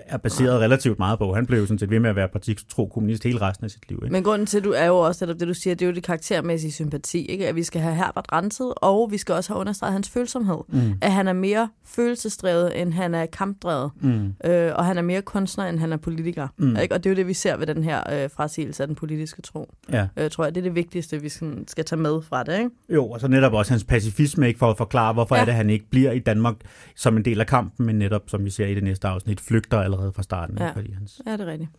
er 0.06 0.16
baseret 0.16 0.60
relativt 0.60 0.98
meget 0.98 1.18
på. 1.18 1.34
Han 1.34 1.46
blev 1.46 1.58
jo 1.58 1.66
sådan 1.66 1.78
set 1.78 1.90
ved 1.90 2.00
med 2.00 2.10
at 2.10 2.16
være 2.16 2.28
partitro 2.28 2.86
kommunist 2.86 3.24
hele 3.24 3.40
resten 3.40 3.64
af 3.64 3.70
sit 3.70 3.88
liv. 3.88 4.00
Ikke? 4.02 4.12
Men 4.12 4.22
grunden 4.22 4.46
til, 4.46 4.64
du 4.64 4.72
er 4.72 4.84
jo 4.84 4.98
også 4.98 5.24
netop 5.24 5.40
det, 5.40 5.48
du 5.48 5.54
siger, 5.54 5.74
det 5.74 5.84
er 5.84 5.88
jo 5.88 5.94
det 5.94 6.02
karaktermæssige 6.02 6.72
sympati, 6.72 7.26
ikke? 7.26 7.48
at 7.48 7.54
vi 7.54 7.62
skal 7.62 7.80
have 7.80 7.94
Herbert 7.94 8.26
renset, 8.32 8.74
og 8.76 9.08
vi 9.10 9.18
skal 9.18 9.34
også 9.34 9.52
have 9.52 9.60
understreget 9.60 9.92
hans 9.92 10.10
følsomhed. 10.10 10.58
Mm. 10.68 10.92
At 11.02 11.12
han 11.12 11.28
er 11.28 11.32
mere 11.32 11.68
følelsesdrevet, 11.84 12.80
end 12.80 12.92
han 12.92 13.14
er 13.14 13.26
kampdrevet. 13.26 13.90
Mm. 14.00 14.34
Øh, 14.44 14.72
og 14.74 14.84
han 14.84 14.98
er 14.98 15.02
mere 15.02 15.22
kunstner, 15.22 15.64
end 15.64 15.78
han 15.78 15.92
er 15.92 15.96
politiker. 15.96 16.48
Mm. 16.56 16.76
Ikke? 16.76 16.94
Og 16.94 17.04
det 17.04 17.10
er 17.10 17.14
jo 17.14 17.16
det, 17.16 17.26
vi 17.26 17.34
ser 17.34 17.56
ved 17.56 17.66
den 17.66 17.84
her 17.84 18.22
øh, 18.22 18.30
frasigelse 18.30 18.82
af 18.82 18.86
den 18.86 18.96
politiske 18.96 19.42
tro. 19.42 19.74
Ja. 19.92 20.06
Øh, 20.16 20.30
tror 20.30 20.44
jeg, 20.44 20.54
det 20.54 20.60
er 20.60 20.64
det 20.64 20.74
vigtigste, 20.74 21.22
vi 21.22 21.28
skal, 21.28 21.64
skal 21.66 21.84
tage 21.84 22.00
med 22.00 22.22
fra 22.22 22.42
det. 22.42 22.58
Ikke? 22.58 22.70
Jo, 22.94 23.10
og 23.10 23.20
så 23.20 23.28
netop 23.28 23.52
også 23.52 23.72
hans 23.72 23.84
pacifisme, 23.84 24.48
ikke 24.48 24.58
for 24.58 24.70
at 24.70 24.76
forklare, 24.76 25.12
hvorfor 25.12 25.34
ja. 25.34 25.40
er 25.40 25.44
det, 25.44 25.54
han 25.54 25.70
ikke 25.70 25.86
bliver 25.90 26.12
i 26.12 26.18
Danmark 26.18 26.54
som 26.96 27.16
en 27.16 27.24
del 27.24 27.40
af 27.40 27.46
kampen, 27.46 27.86
men 27.86 27.98
netop, 27.98 28.22
som 28.26 28.44
vi 28.44 28.50
ser 28.50 28.66
i 28.66 28.74
det 28.74 28.84
næste 28.84 29.08
afsnit, 29.08 29.40
flygter 29.40 29.78
allerede 29.88 30.12
fra 30.12 30.22
starten. 30.22 30.58
Ja. 30.58 30.70
Fordi 30.70 30.92
hans... 30.92 31.20
Ja, 31.26 31.32
det 31.32 31.40
er 31.40 31.46
rigtigt. 31.46 31.70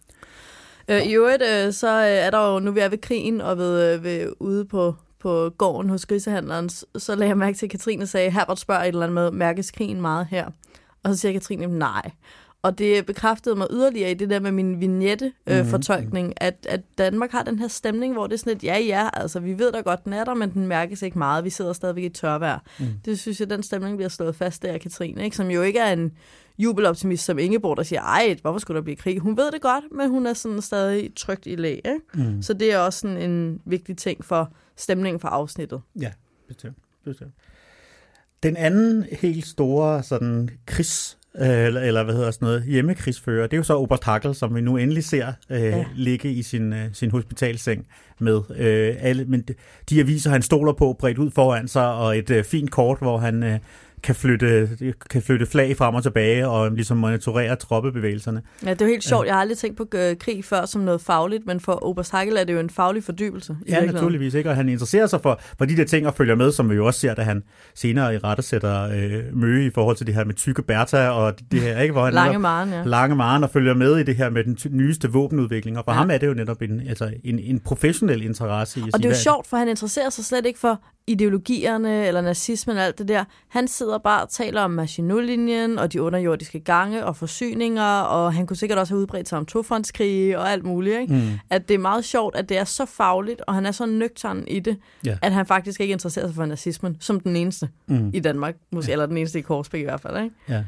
Øh, 0.88 1.02
I 1.02 1.14
øvrigt, 1.16 1.44
øh, 1.44 1.74
så 1.74 1.88
øh, 2.02 2.06
er 2.08 2.30
der 2.30 2.54
jo, 2.54 2.60
nu 2.60 2.72
vi 2.72 2.80
er 2.80 2.90
ved 2.90 2.98
krigen 2.98 3.42
og 3.42 3.58
ved, 3.58 3.94
øh, 3.94 4.04
ved 4.04 4.34
ude 4.40 4.66
på, 4.66 4.96
på 5.20 5.50
gården 5.58 5.90
hos 5.90 6.06
grisehandleren, 6.06 6.70
så 6.70 7.16
lagde 7.16 7.30
jeg 7.30 7.38
mærke 7.38 7.58
til, 7.58 7.66
at 7.66 7.70
Katrine 7.70 8.08
sagde, 8.08 8.32
Herbert 8.32 8.60
spørger 8.60 8.82
et 8.84 8.88
eller 8.88 9.02
andet 9.02 9.14
med, 9.14 9.32
mærkes 9.32 9.72
krigen 9.72 10.02
meget 10.02 10.28
her? 10.30 10.46
Og 11.04 11.14
så 11.14 11.18
siger 11.20 11.32
Katrine, 11.32 11.68
nej. 11.80 12.12
Og 12.62 12.78
det 12.78 13.06
bekræftede 13.06 13.56
mig 13.56 13.68
yderligere 13.72 14.12
i 14.12 14.14
det 14.14 14.30
der 14.30 14.40
med 14.40 14.52
min 14.52 14.80
vignette-fortolkning, 14.80 16.28
Mhm. 16.28 16.34
at, 16.38 16.66
at 16.70 16.82
Danmark 16.98 17.32
har 17.32 17.44
den 17.44 17.60
her 17.60 17.68
stemning, 17.68 18.14
hvor 18.14 18.28
det 18.28 18.34
er 18.34 18.38
sådan 18.38 18.54
lidt, 18.54 18.64
ja 18.64 18.78
ja, 18.80 19.10
altså 19.14 19.40
vi 19.40 19.60
ved 19.60 19.72
da 19.72 19.80
godt, 19.82 20.04
den 20.06 20.14
er 20.14 20.24
der, 20.24 20.34
men 20.34 20.54
den 20.54 20.68
mærkes 20.68 21.02
ikke 21.02 21.18
meget. 21.18 21.44
Vi 21.44 21.50
sidder 21.50 21.74
stadigvæk 21.74 22.04
i 22.04 22.10
tørvejr. 22.10 22.60
Mm. 22.80 22.86
Det 23.06 23.20
synes 23.20 23.40
jeg, 23.40 23.50
den 23.50 23.64
stemning 23.64 23.98
bliver 23.98 24.10
slået 24.10 24.36
fast 24.36 24.62
der 24.62 24.74
af 24.74 24.80
Katrine, 24.82 25.24
ikke? 25.24 25.36
som 25.36 25.50
jo 25.52 25.62
ikke 25.62 25.80
er 25.80 25.94
en 25.94 26.12
jubeloptimist 26.60 27.26
som 27.26 27.40
Ingeborg, 27.40 27.78
der 27.78 27.84
siger, 27.84 28.02
ej, 28.02 28.38
hvorfor 28.42 28.60
skulle 28.60 28.76
der 28.76 28.84
blive 28.84 28.96
krig? 28.96 29.20
Hun 29.20 29.38
ved 29.38 29.52
det 29.52 29.62
godt, 29.62 29.84
men 29.92 30.10
hun 30.10 30.26
er 30.26 30.34
sådan 30.34 30.62
stadig 30.62 31.10
trygt 31.16 31.48
i 31.48 31.56
læ. 31.56 31.72
Ikke? 31.74 32.00
Mm. 32.14 32.42
Så 32.42 32.54
det 32.54 32.74
er 32.74 32.78
også 32.78 33.00
sådan 33.00 33.18
en 33.18 33.62
vigtig 33.66 33.98
ting 33.98 34.26
for 34.26 34.52
stemningen 34.76 35.20
for 35.20 35.28
afsnittet. 35.28 35.82
Ja, 36.02 36.12
bestemt. 36.48 36.78
bestemt. 37.06 37.34
Den 38.44 38.58
anden 38.58 39.06
helt 39.22 39.48
store 39.48 40.04
sådan 40.04 40.50
krigs 40.66 41.18
øh, 41.36 41.48
eller, 41.66 41.82
eller 41.82 42.04
hvad 42.04 42.16
hedder 42.16 42.32
sådan 42.32 42.46
noget, 42.46 42.64
hjemmekrigsfører, 42.64 43.48
det 43.48 43.54
er 43.54 43.58
jo 43.58 43.64
så 43.64 43.78
Oberst 43.78 44.04
Hackel, 44.04 44.36
som 44.36 44.56
vi 44.56 44.62
nu 44.62 44.78
endelig 44.78 45.04
ser 45.04 45.34
øh, 45.50 45.62
Ja. 45.62 45.86
ligge 45.96 46.32
i 46.32 46.44
sin, 46.44 46.74
øh, 46.74 46.90
sin 46.94 47.12
hospitalseng 47.12 47.88
med 48.20 48.42
øh, 48.56 48.96
alle, 49.00 49.26
men 49.26 49.42
de, 49.42 49.54
de 49.90 50.00
aviser, 50.00 50.30
han 50.32 50.42
stoler 50.42 50.74
på, 50.74 50.96
bredt 51.00 51.18
ud 51.18 51.32
foran 51.32 51.68
sig, 51.68 51.94
og 51.94 52.18
et 52.18 52.30
øh, 52.30 52.44
fint 52.44 52.72
kort, 52.72 52.98
hvor 52.98 53.18
han 53.18 53.44
øh, 53.44 53.60
kan, 54.04 54.16
flytte, 54.16 54.70
kan 55.10 55.22
flytte 55.22 55.46
flag 55.46 55.78
frem 55.78 55.96
og 55.96 56.04
tilbage, 56.04 56.48
og 56.48 56.72
ligesom 56.72 56.98
monitorere 56.98 57.56
troppebevægelserne. 57.56 58.42
Ja, 58.66 58.70
det 58.70 58.82
er 58.82 58.86
jo 58.86 58.90
helt 58.90 59.04
sjovt. 59.04 59.26
Jeg 59.28 59.34
har 59.34 59.42
aldrig 59.42 59.58
tænkt 59.58 59.78
på 59.78 59.86
øh, 59.94 60.16
krig 60.18 60.46
før 60.46 60.66
som 60.66 60.82
noget 60.82 61.02
fagligt, 61.02 61.46
men 61.46 61.60
for 61.60 61.86
Oberst 61.86 62.12
Hackel 62.12 62.38
er 62.38 62.44
det 62.44 62.54
jo 62.54 62.60
en 62.60 62.70
faglig 62.70 63.04
fordybelse. 63.04 63.58
i 63.66 63.72
Ja, 63.72 63.86
naturligvis 63.86 64.34
ikke, 64.34 64.50
og 64.50 64.56
han 64.56 64.70
interesserer 64.70 65.08
sig 65.08 65.22
for, 65.22 65.40
for 65.58 65.66
de 65.66 65.78
der 65.78 65.86
ting 65.86 66.08
og 66.08 66.14
følger 66.14 66.36
med, 66.36 66.52
som 66.52 66.70
vi 66.70 66.76
jo 66.76 66.86
også 66.86 67.00
ser, 67.00 67.14
da 67.14 67.22
han 67.22 67.44
senere 67.76 68.16
i 68.16 68.18
rette 68.18 68.44
sætter 68.44 68.84
øh, 68.84 69.24
møge 69.38 69.66
i 69.66 69.70
forhold 69.70 69.96
til 69.96 70.08
det 70.08 70.16
her 70.16 70.24
med 70.26 70.34
tykke 70.34 70.62
Bertha 70.62 71.10
og 71.10 71.34
det 71.52 71.62
her, 71.62 71.80
ikke? 71.82 71.92
Hvor 71.92 72.06
han 72.06 72.14
Lange 72.14 72.40
Maren, 72.40 72.70
ja. 72.70 72.84
lange 72.86 73.16
Maren 73.16 73.44
og 73.44 73.50
følger 73.50 73.74
med 73.74 73.98
i 73.98 74.04
det 74.04 74.16
her 74.16 74.30
med 74.30 74.44
den 74.44 74.58
nyeste 74.70 75.12
våbenudvikling, 75.12 75.78
og 75.78 75.84
for 75.86 75.92
Ja. 75.92 75.98
ham 75.98 76.12
er 76.12 76.18
det 76.18 76.28
jo 76.28 76.34
netop 76.34 76.62
en, 76.62 76.88
altså 76.88 77.12
en, 77.24 77.40
en 77.40 77.60
professionel 77.60 78.22
interesse 78.24 78.80
i 78.80 78.84
Og 78.84 78.90
sige, 78.92 78.98
det 78.98 79.06
er 79.06 79.10
jo 79.10 79.16
sjovt, 79.16 79.48
for 79.48 79.58
han 79.58 79.68
interesserer 79.68 80.10
sig 80.10 80.26
slet 80.26 80.46
ikke 80.46 80.60
for 80.60 80.82
ideologierne 81.10 82.06
eller 82.08 82.22
nazismen 82.22 82.78
og 82.78 82.84
alt 82.84 82.98
det 82.98 83.08
der. 83.08 83.24
Han 83.48 83.68
sidder 83.68 83.98
bare 83.98 84.24
og 84.24 84.30
taler 84.30 84.62
om 84.62 84.72
Maginot-linjen 84.72 85.80
og 85.80 85.94
de 85.94 86.02
underjordiske 86.02 86.60
gange 86.60 87.06
og 87.06 87.16
forsyninger, 87.16 88.00
og 88.02 88.34
han 88.34 88.48
kunne 88.48 88.58
sikkert 88.58 88.78
også 88.80 88.94
have 88.94 89.02
udbredt 89.02 89.30
sig 89.30 89.38
om 89.38 89.46
tofrontskrige 89.46 90.40
og 90.40 90.52
alt 90.52 90.64
muligt. 90.66 91.00
Ikke? 91.02 91.14
Mm. 91.14 91.22
At 91.50 91.68
det 91.68 91.74
er 91.74 91.80
meget 91.80 92.06
sjovt, 92.06 92.36
at 92.36 92.50
det 92.50 92.58
er 92.58 92.64
så 92.64 92.86
fagligt, 92.86 93.42
og 93.48 93.54
han 93.56 93.66
er 93.66 93.72
så 93.72 93.86
nøgtern 93.86 94.44
i 94.48 94.60
det, 94.60 94.78
Ja. 95.06 95.18
at 95.22 95.32
han 95.34 95.46
faktisk 95.46 95.82
ikke 95.82 95.92
interesserer 95.92 96.28
sig 96.28 96.36
for 96.36 96.46
nazismen 96.46 96.98
som 97.00 97.20
den 97.20 97.36
eneste 97.36 97.70
Mm. 97.88 98.12
i 98.14 98.20
Danmark, 98.20 98.56
måske, 98.72 98.92
eller 98.92 99.06
den 99.06 99.18
eneste 99.18 99.40
i 99.40 99.42
Korsbæk 99.42 99.82
i 99.82 99.84
hvert 99.84 100.02
fald. 100.02 100.24
Ikke? 100.24 100.36
Ja. 100.50 100.64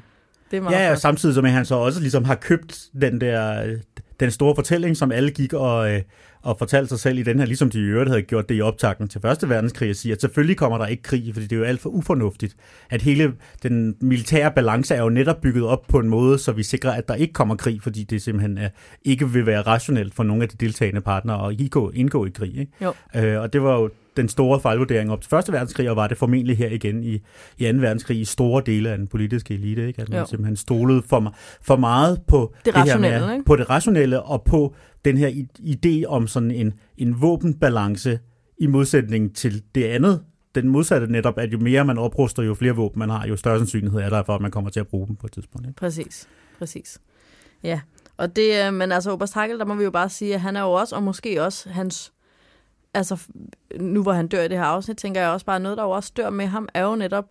Det 0.51 0.57
er 0.57 0.62
meget 0.62 0.75
Ja, 0.75 0.91
og 0.91 0.98
samtidig 0.98 1.36
som 1.36 1.45
han 1.45 1.65
så 1.65 1.75
også 1.75 2.00
ligesom 2.00 2.24
har 2.25 2.36
købt 2.36 2.79
den 3.01 3.21
der 3.21 3.63
øh, 3.65 3.77
den 4.22 4.32
store 4.32 4.56
fortælling, 4.56 4.98
som 4.98 5.12
alle 5.12 5.32
gik 5.32 5.54
og, 5.54 5.94
øh, 5.94 6.01
og 6.42 6.58
fortalte 6.58 6.90
sig 6.90 7.00
selv 7.00 7.18
i 7.18 7.24
den 7.24 7.40
her, 7.40 7.46
ligesom 7.46 7.70
de 7.70 7.80
i 7.80 7.82
øvrigt 7.82 8.10
havde 8.10 8.22
gjort 8.22 8.50
det 8.50 8.58
i 8.58 8.62
optakten 8.62 9.08
til 9.08 9.22
Første 9.22 9.50
Verdenskrig, 9.50 9.90
at 9.90 9.96
sige, 9.96 10.12
at 10.12 10.22
selvfølgelig 10.22 10.58
kommer 10.58 10.78
der 10.78 10.86
ikke 10.86 11.04
krig, 11.04 11.30
fordi 11.34 11.48
det 11.48 11.56
er 11.56 11.60
jo 11.60 11.66
alt 11.66 11.82
for 11.82 11.90
ufornuftigt. 11.90 12.56
At 12.90 13.01
hele 13.01 13.34
den 13.63 13.96
militære 14.01 14.51
balance 14.51 14.96
er 14.96 15.01
jo 15.01 15.10
netop 15.10 15.42
bygget 15.42 15.63
op 15.63 15.86
på 15.88 16.00
en 16.00 16.10
måde, 16.10 16.40
så 16.40 16.51
vi 16.51 16.63
sikrer, 16.63 16.92
at 16.92 17.08
der 17.08 17.16
ikke 17.16 17.34
kommer 17.34 17.56
krig, 17.56 17.82
fordi 17.82 18.04
det 18.04 18.22
simpelthen 18.22 18.58
er, 18.58 18.70
ikke 19.06 19.30
vil 19.30 19.46
være 19.46 19.62
rationelt 19.62 20.13
for 20.13 20.24
nogle 20.24 20.44
af 20.44 20.50
de 20.50 20.66
deltagende 20.66 21.01
partnere 21.01 21.48
at 21.48 21.60
indgå, 21.60 21.90
indgå 21.90 22.25
i 22.25 22.30
krig. 22.30 22.58
Ikke? 22.60 22.72
Jo. 22.82 22.94
Øh, 23.16 23.42
og 23.42 23.54
det 23.54 23.63
var 23.63 23.80
jo 23.80 23.90
den 24.18 24.30
store 24.30 24.60
fejlvurdering 24.60 25.12
op 25.12 25.22
til 25.22 25.30
Første 25.30 25.51
Verdenskrig, 25.51 25.89
og 25.89 25.96
var 25.96 26.08
det 26.08 26.18
formentlig 26.18 26.58
her 26.58 26.70
igen 26.70 27.03
i, 27.03 27.13
i 27.58 27.72
2. 27.72 27.77
verdenskrig 27.77 28.20
i 28.20 28.25
store 28.25 28.63
dele 28.65 28.89
af 28.89 28.98
den 28.98 29.08
politiske 29.08 29.53
elite, 29.53 29.88
ikke? 29.88 30.01
at 30.01 30.10
man 30.10 30.20
Jo. 30.20 30.25
simpelthen 30.25 30.56
stolede 30.56 31.01
for, 31.10 31.36
for 31.62 31.75
meget 31.75 32.22
på 32.27 32.53
Det 32.65 32.74
her 32.74 32.82
rationelle, 32.82 33.27
med, 33.27 33.34
ikke? 33.34 33.46
på 33.46 33.56
det 33.56 33.70
rationelle 33.70 34.22
og 34.22 34.44
på 34.44 34.75
den 35.06 35.18
her 35.18 35.30
idé 35.60 36.06
om 36.08 36.27
sådan 36.27 36.51
en, 36.51 36.74
en 36.98 37.22
våbenbalance 37.22 38.20
i 38.58 38.68
modsætning 38.68 39.36
til 39.36 39.63
det 39.75 39.84
andet. 39.84 40.22
Den 40.56 40.70
modsatte 40.70 41.08
netop, 41.08 41.38
at 41.38 41.53
jo 41.53 41.60
mere 41.60 41.86
man 41.86 41.98
opruster, 41.98 42.44
jo 42.44 42.53
flere 42.53 42.75
våben 42.75 43.00
man 43.00 43.10
har, 43.10 43.27
jo 43.27 43.36
større 43.36 43.60
sandsynlighed 43.60 44.00
er 44.01 44.10
der 44.10 44.24
for, 44.24 44.36
at 44.36 44.41
man 44.41 44.51
kommer 44.51 44.70
til 44.70 44.80
at 44.80 44.88
bruge 44.88 45.08
dem 45.08 45.15
på 45.15 45.27
et 45.27 45.32
tidspunkt. 45.34 45.68
Ikke? 45.68 45.77
Præcis, 45.77 46.27
præcis. 46.58 47.00
Ja, 47.63 47.80
og 48.18 48.36
det, 48.36 48.68
øh, 48.68 48.74
men 48.74 48.91
altså 48.91 49.12
Oberst 49.12 49.34
Hagel, 49.34 49.60
der 49.60 49.65
må 49.65 49.75
vi 49.75 49.84
jo 49.84 49.91
bare 49.91 50.10
sige, 50.10 50.34
at 50.34 50.41
han 50.41 50.56
er 50.56 50.62
jo 50.62 50.72
også, 50.72 50.96
og 50.96 51.03
måske 51.03 51.44
også 51.44 51.70
hans, 51.70 52.13
altså 52.93 53.17
nu 53.79 54.01
hvor 54.03 54.13
han 54.13 54.27
dør 54.27 54.41
i 54.43 54.48
det 54.48 54.57
her 54.57 54.65
afsnit, 54.65 54.98
tænker 54.98 55.21
jeg 55.21 55.29
også 55.29 55.45
bare, 55.45 55.60
noget 55.60 55.77
der 55.77 55.83
jo 55.83 55.89
også 55.89 56.12
dør 56.17 56.29
med 56.29 56.45
ham, 56.45 56.67
er 56.74 56.83
jo 56.83 56.95
netop 56.95 57.25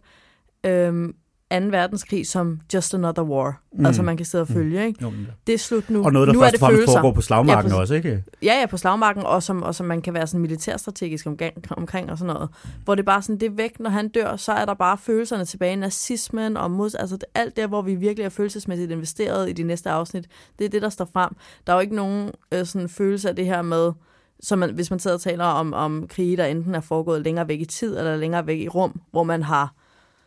øhm, 0.65 1.15
2. 1.53 1.57
verdenskrig 1.57 2.27
som 2.27 2.61
just 2.75 2.95
another 2.95 3.23
war. 3.23 3.61
Mm. 3.73 3.79
Mm. 3.81 3.87
Altså 3.87 4.03
man 4.03 4.17
kan 4.17 4.27
sidde 4.27 4.43
og 4.43 4.49
følge, 4.49 4.87
ikke? 4.87 5.03
Jo, 5.03 5.11
men- 5.11 5.27
Det 5.47 5.55
er 5.55 5.59
slut 5.59 5.91
nu. 5.91 6.05
og 6.05 6.13
noget, 6.13 6.27
der 6.29 6.33
nu 6.35 6.41
er 6.41 6.45
først 6.45 6.53
det 6.53 6.63
og 6.63 6.67
fremmest 6.69 6.93
foregår 6.93 7.13
på 7.13 7.21
slagmarken 7.21 7.71
Ja, 7.71 7.77
præcis. 7.77 7.79
også, 7.81 7.95
ikke? 7.95 8.25
Ja, 8.43 8.61
ja, 8.61 8.67
på 8.67 8.77
slagmarken, 8.77 9.23
og 9.23 9.43
som, 9.43 9.63
og 9.63 9.75
som 9.75 9.87
man 9.87 10.03
kan 10.03 10.15
være 10.15 10.27
sådan 10.27 10.41
militærstrategisk 10.41 11.27
omkring, 11.27 11.55
omkring 11.71 12.11
og 12.11 12.19
sådan 12.19 12.35
noget. 12.35 12.49
Hvor 12.85 12.95
det 12.95 13.03
er 13.03 13.07
bare 13.07 13.23
sådan, 13.23 13.41
det 13.41 13.47
er 13.47 13.51
væk, 13.57 13.81
når 13.81 13.91
han 13.91 14.09
dør, 14.09 14.37
så 14.37 14.53
er 14.53 14.65
der 14.65 14.75
bare 14.75 14.99
følelserne 14.99 15.45
tilbage. 15.45 15.77
Nazismen 15.77 16.57
og 16.57 16.71
mod, 16.71 16.91
altså 16.99 17.17
det, 17.17 17.25
alt 17.35 17.57
det, 17.57 17.69
hvor 17.69 17.83
vi 17.83 17.95
virkelig 17.95 18.25
er 18.25 18.29
følelsesmæssigt 18.29 18.91
investeret 18.91 19.49
i 19.51 19.53
de 19.53 19.63
næste 19.63 19.91
afsnit, 19.91 20.27
det 20.59 20.65
er 20.65 20.69
det, 20.69 20.83
der 20.83 20.89
står 20.89 21.09
frem. 21.13 21.31
Der 21.67 21.73
er 21.73 21.77
jo 21.77 21.81
ikke 21.81 21.97
nogen 21.97 22.31
øh, 22.53 22.67
sådan 22.67 22.89
følelse 22.89 23.29
af 23.29 23.37
det 23.37 23.47
her 23.47 23.63
med, 23.63 23.93
så 24.43 24.57
man, 24.57 24.75
hvis 24.75 24.91
man 24.91 24.99
sidder 24.99 25.17
og 25.17 25.21
taler 25.21 25.45
om, 25.45 25.73
om 25.73 26.09
krige, 26.09 26.37
der 26.37 26.45
enten 26.45 26.75
er 26.75 26.81
foregået 26.81 27.23
længere 27.23 27.49
væk 27.49 27.61
i 27.61 27.65
tid, 27.65 27.99
eller 27.99 28.17
længere 28.17 28.47
væk 28.47 28.59
i 28.59 28.69
rum, 28.69 29.01
hvor 29.11 29.23
man 29.23 29.43
har 29.43 29.75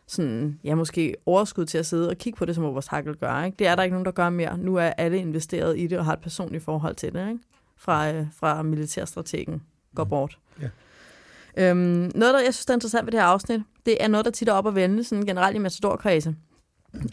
sådan, 0.07 0.59
ja, 0.63 0.75
måske 0.75 1.15
overskud 1.25 1.65
til 1.65 1.77
at 1.77 1.85
sidde 1.85 2.09
og 2.09 2.17
kigge 2.17 2.37
på 2.37 2.45
det, 2.45 2.55
som 2.55 2.63
Oberst 2.63 2.87
Hagel 2.87 3.15
gør. 3.15 3.43
Ikke? 3.43 3.55
Det 3.59 3.67
er 3.67 3.75
der 3.75 3.83
ikke 3.83 3.93
nogen, 3.93 4.05
der 4.05 4.11
gør 4.11 4.29
mere. 4.29 4.57
Nu 4.57 4.75
er 4.75 4.83
alle 4.83 5.17
investeret 5.17 5.79
i 5.79 5.87
det 5.87 5.97
og 5.97 6.05
har 6.05 6.13
et 6.13 6.21
personligt 6.21 6.63
forhold 6.63 6.95
til 6.95 7.13
det, 7.13 7.27
ikke? 7.27 7.39
Fra, 7.77 8.11
øh, 8.11 8.25
fra 8.35 8.61
militærstrategen 8.63 9.63
går 9.95 10.03
bort. 10.03 10.37
Ja. 10.61 10.69
Øhm, 11.57 12.11
noget, 12.15 12.33
der 12.33 12.39
jeg 12.39 12.53
synes, 12.53 12.65
der 12.65 12.73
er 12.73 12.75
interessant 12.75 13.05
ved 13.05 13.11
det 13.11 13.19
her 13.19 13.27
afsnit, 13.27 13.61
det 13.85 14.03
er 14.03 14.07
noget, 14.07 14.25
der 14.25 14.31
tit 14.31 14.49
er 14.49 14.53
op 14.53 14.67
at 14.67 14.75
vende 14.75 15.03
sådan 15.03 15.25
generelt 15.25 15.55
i 15.55 15.59
Matador-kredse. 15.59 16.35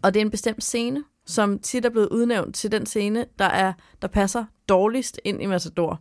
Og 0.03 0.15
det 0.15 0.21
er 0.21 0.25
en 0.25 0.31
bestemt 0.31 0.65
scene, 0.65 1.05
som 1.27 1.59
tit 1.59 1.85
er 1.85 1.91
blevet 1.91 2.09
udnævnt 2.09 2.55
til 2.55 2.73
den 2.73 2.87
scene, 2.87 3.27
der, 3.39 3.45
er, 3.45 3.73
der 4.03 4.09
passer 4.09 4.45
dårligst 4.69 5.21
ind 5.25 5.43
i 5.43 5.47
Matador. 5.47 6.01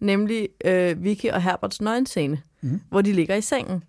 Nemlig 0.00 0.48
øh, 0.64 1.04
Vicky 1.04 1.26
og 1.26 1.42
Herberts 1.42 1.80
nøgenscene, 1.80 2.40
Mhm. 2.60 2.80
hvor 2.90 3.02
de 3.02 3.12
ligger 3.12 3.34
i 3.34 3.40
sengen. 3.40 3.82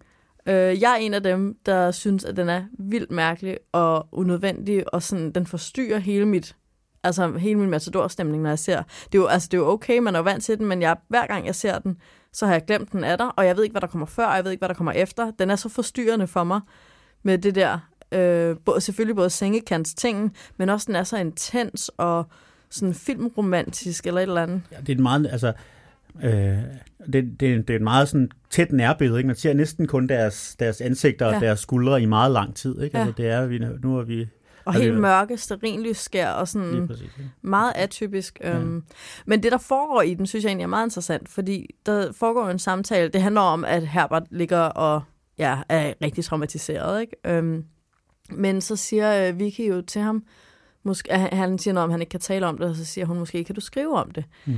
Øh, 0.46 0.82
jeg 0.82 0.92
er 0.92 0.96
en 0.96 1.14
af 1.14 1.24
dem, 1.24 1.58
der 1.66 1.92
synes, 1.92 2.26
at 2.26 2.38
den 2.38 2.50
er 2.50 2.64
vildt 2.80 3.12
mærkelig 3.12 3.58
og 3.72 4.08
unødvendig, 4.12 4.94
og 4.94 5.04
sådan, 5.04 5.32
den 5.32 5.46
forstyrrer 5.46 6.00
hele 6.00 6.26
mit 6.26 6.56
altså 7.04 7.32
hele 7.38 7.60
min 7.60 7.70
matador-stemning, 7.70 8.44
når 8.44 8.50
jeg 8.50 8.60
ser. 8.60 8.84
Det 9.06 9.16
er 9.18 9.22
jo, 9.22 9.26
altså, 9.26 9.48
det 9.52 9.58
er 9.58 9.62
jo 9.62 9.68
okay, 9.70 9.98
man 10.00 10.16
er 10.16 10.20
jo 10.20 10.24
vant 10.24 10.44
til 10.44 10.58
den, 10.58 10.66
men 10.66 10.82
jeg, 10.82 10.96
hver 11.08 11.28
gang 11.28 11.46
jeg 11.46 11.56
ser 11.56 11.80
den, 11.80 11.98
så 12.34 12.46
har 12.46 12.54
jeg 12.54 12.66
glemt, 12.66 12.92
den 12.92 13.04
er 13.04 13.16
der, 13.16 13.26
og 13.26 13.46
jeg 13.46 13.56
ved 13.56 13.64
ikke, 13.64 13.74
hvad 13.74 13.82
der 13.82 13.88
kommer 13.88 14.06
før, 14.06 14.26
og 14.26 14.36
jeg 14.36 14.44
ved 14.44 14.52
ikke, 14.52 14.62
hvad 14.62 14.70
der 14.70 14.76
kommer 14.76 14.92
efter. 14.92 15.32
Den 15.32 15.50
er 15.50 15.56
så 15.56 15.70
forstyrrende 15.70 16.28
for 16.28 16.44
mig 16.44 16.62
med 17.24 17.38
det 17.38 17.56
der, 17.56 17.80
øh, 18.12 18.56
både, 18.66 18.82
selvfølgelig 18.82 19.16
både 19.16 19.30
sengekants 19.30 19.94
ting, 19.94 20.36
men 20.58 20.70
også 20.70 20.86
den 20.88 20.96
er 20.96 21.04
så 21.04 21.18
intens 21.18 21.92
og 21.98 22.26
sådan 22.70 22.94
filmromantisk 22.94 24.08
eller 24.08 24.20
et 24.22 24.28
eller 24.28 24.44
andet. 24.44 24.62
Ja, 24.72 24.78
det 24.80 24.90
er 24.90 24.96
en 24.96 25.04
meget, 25.04 25.28
altså, 25.32 25.54
øh, 26.24 26.58
det, 27.14 27.40
det, 27.40 27.40
det 27.40 27.70
er 27.70 27.76
en 27.76 27.84
meget 27.84 28.10
sådan 28.10 28.30
tæt 28.50 28.72
nærbillede, 28.72 29.20
ikke? 29.20 29.28
Man 29.28 29.36
ser 29.36 29.54
næsten 29.54 29.88
kun 29.88 30.08
deres, 30.08 30.56
deres 30.60 30.82
ansigter 30.82 31.26
og 31.26 31.34
Ja. 31.34 31.40
deres 31.40 31.60
skuldre 31.60 32.02
i 32.02 32.06
meget 32.06 32.32
lang 32.32 32.56
tid, 32.56 32.82
ikke? 32.82 32.98
Ja. 32.98 33.04
Altså, 33.06 33.22
det 33.24 33.30
er 33.30 33.46
vi, 33.48 33.60
nu 33.84 33.98
er 33.98 34.04
vi 34.04 34.28
Og 34.66 34.74
Ja, 34.74 34.80
det 34.80 34.86
helt 34.86 34.96
er- 34.98 35.02
mørke, 35.02 35.38
sterinlysskær 35.38 36.30
og 36.32 36.48
sådan 36.48 36.88
præcis. 36.88 37.04
Ikke? 37.04 37.30
meget 37.42 37.72
atypisk. 37.76 38.40
Ja. 38.44 38.58
Øhm, 38.60 38.84
men 39.26 39.44
det, 39.44 39.52
der 39.52 39.58
foregår 39.58 40.02
i 40.02 40.14
den, 40.14 40.26
synes 40.28 40.44
jeg 40.44 40.50
egentlig 40.50 40.64
er 40.64 40.68
meget 40.68 40.86
interessant, 40.86 41.30
fordi 41.30 41.66
der 41.86 42.12
foregår 42.12 42.50
en 42.50 42.60
samtale. 42.60 43.10
Det 43.10 43.22
handler 43.22 43.42
om, 43.42 43.66
at 43.66 43.88
Herbert 43.88 44.24
ligger 44.32 44.60
og 44.60 45.02
ja, 45.38 45.58
er 45.70 45.94
rigtig 46.04 46.26
traumatiseret. 46.26 47.02
Ikke? 47.02 47.16
Øhm, 47.26 47.64
men 48.32 48.62
så 48.62 48.76
siger 48.76 49.28
øh, 49.30 49.40
Vicky 49.40 49.70
jo 49.70 49.82
til 49.82 50.02
ham, 50.02 50.24
måske, 50.84 51.12
han- 51.14 51.58
siger 51.60 51.74
noget 51.74 51.84
om, 51.84 51.90
at 51.90 51.94
han 51.94 52.02
ikke 52.02 52.12
kan 52.12 52.20
tale 52.20 52.46
om 52.48 52.58
det, 52.58 52.68
og 52.70 52.76
så 52.76 52.86
siger 52.86 53.06
hun 53.06 53.20
måske, 53.20 53.44
kan 53.44 53.56
du 53.56 53.62
skrive 53.62 53.96
om 53.98 54.12
det? 54.12 54.24
Mm. 54.46 54.54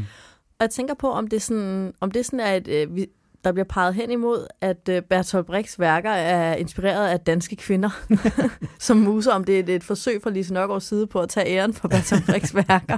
Og 0.62 0.64
jeg 0.64 0.70
tænker 0.70 0.94
på, 0.94 1.12
om 1.12 1.28
det 1.28 1.42
sådan, 1.42 1.94
om 2.02 2.12
det 2.12 2.26
sådan 2.26 2.40
er 2.40 2.54
et... 2.54 2.68
Øh, 2.68 2.88
der 3.44 3.52
bliver 3.52 3.66
peget 3.66 3.94
hen 3.96 4.12
imod, 4.12 4.48
at 4.62 4.90
øh, 4.90 5.02
Bertolt 5.02 5.46
Brechts 5.46 5.80
værker 5.80 6.10
er 6.10 6.56
inspireret 6.56 7.08
af 7.08 7.20
danske 7.20 7.56
kvinder, 7.56 7.90
som 8.80 8.98
muser, 8.98 9.32
om 9.32 9.44
det 9.44 9.56
er 9.56 9.60
et, 9.60 9.70
et 9.70 9.84
forsøg 9.84 10.22
fra 10.24 10.30
Lise 10.30 10.54
Nørgaards 10.54 10.84
side 10.84 11.08
på 11.08 11.20
at 11.20 11.30
tage 11.30 11.48
æren 11.48 11.74
for 11.74 11.88
Bertolt 11.88 12.26
Brechts 12.26 12.56
værker. 12.56 12.98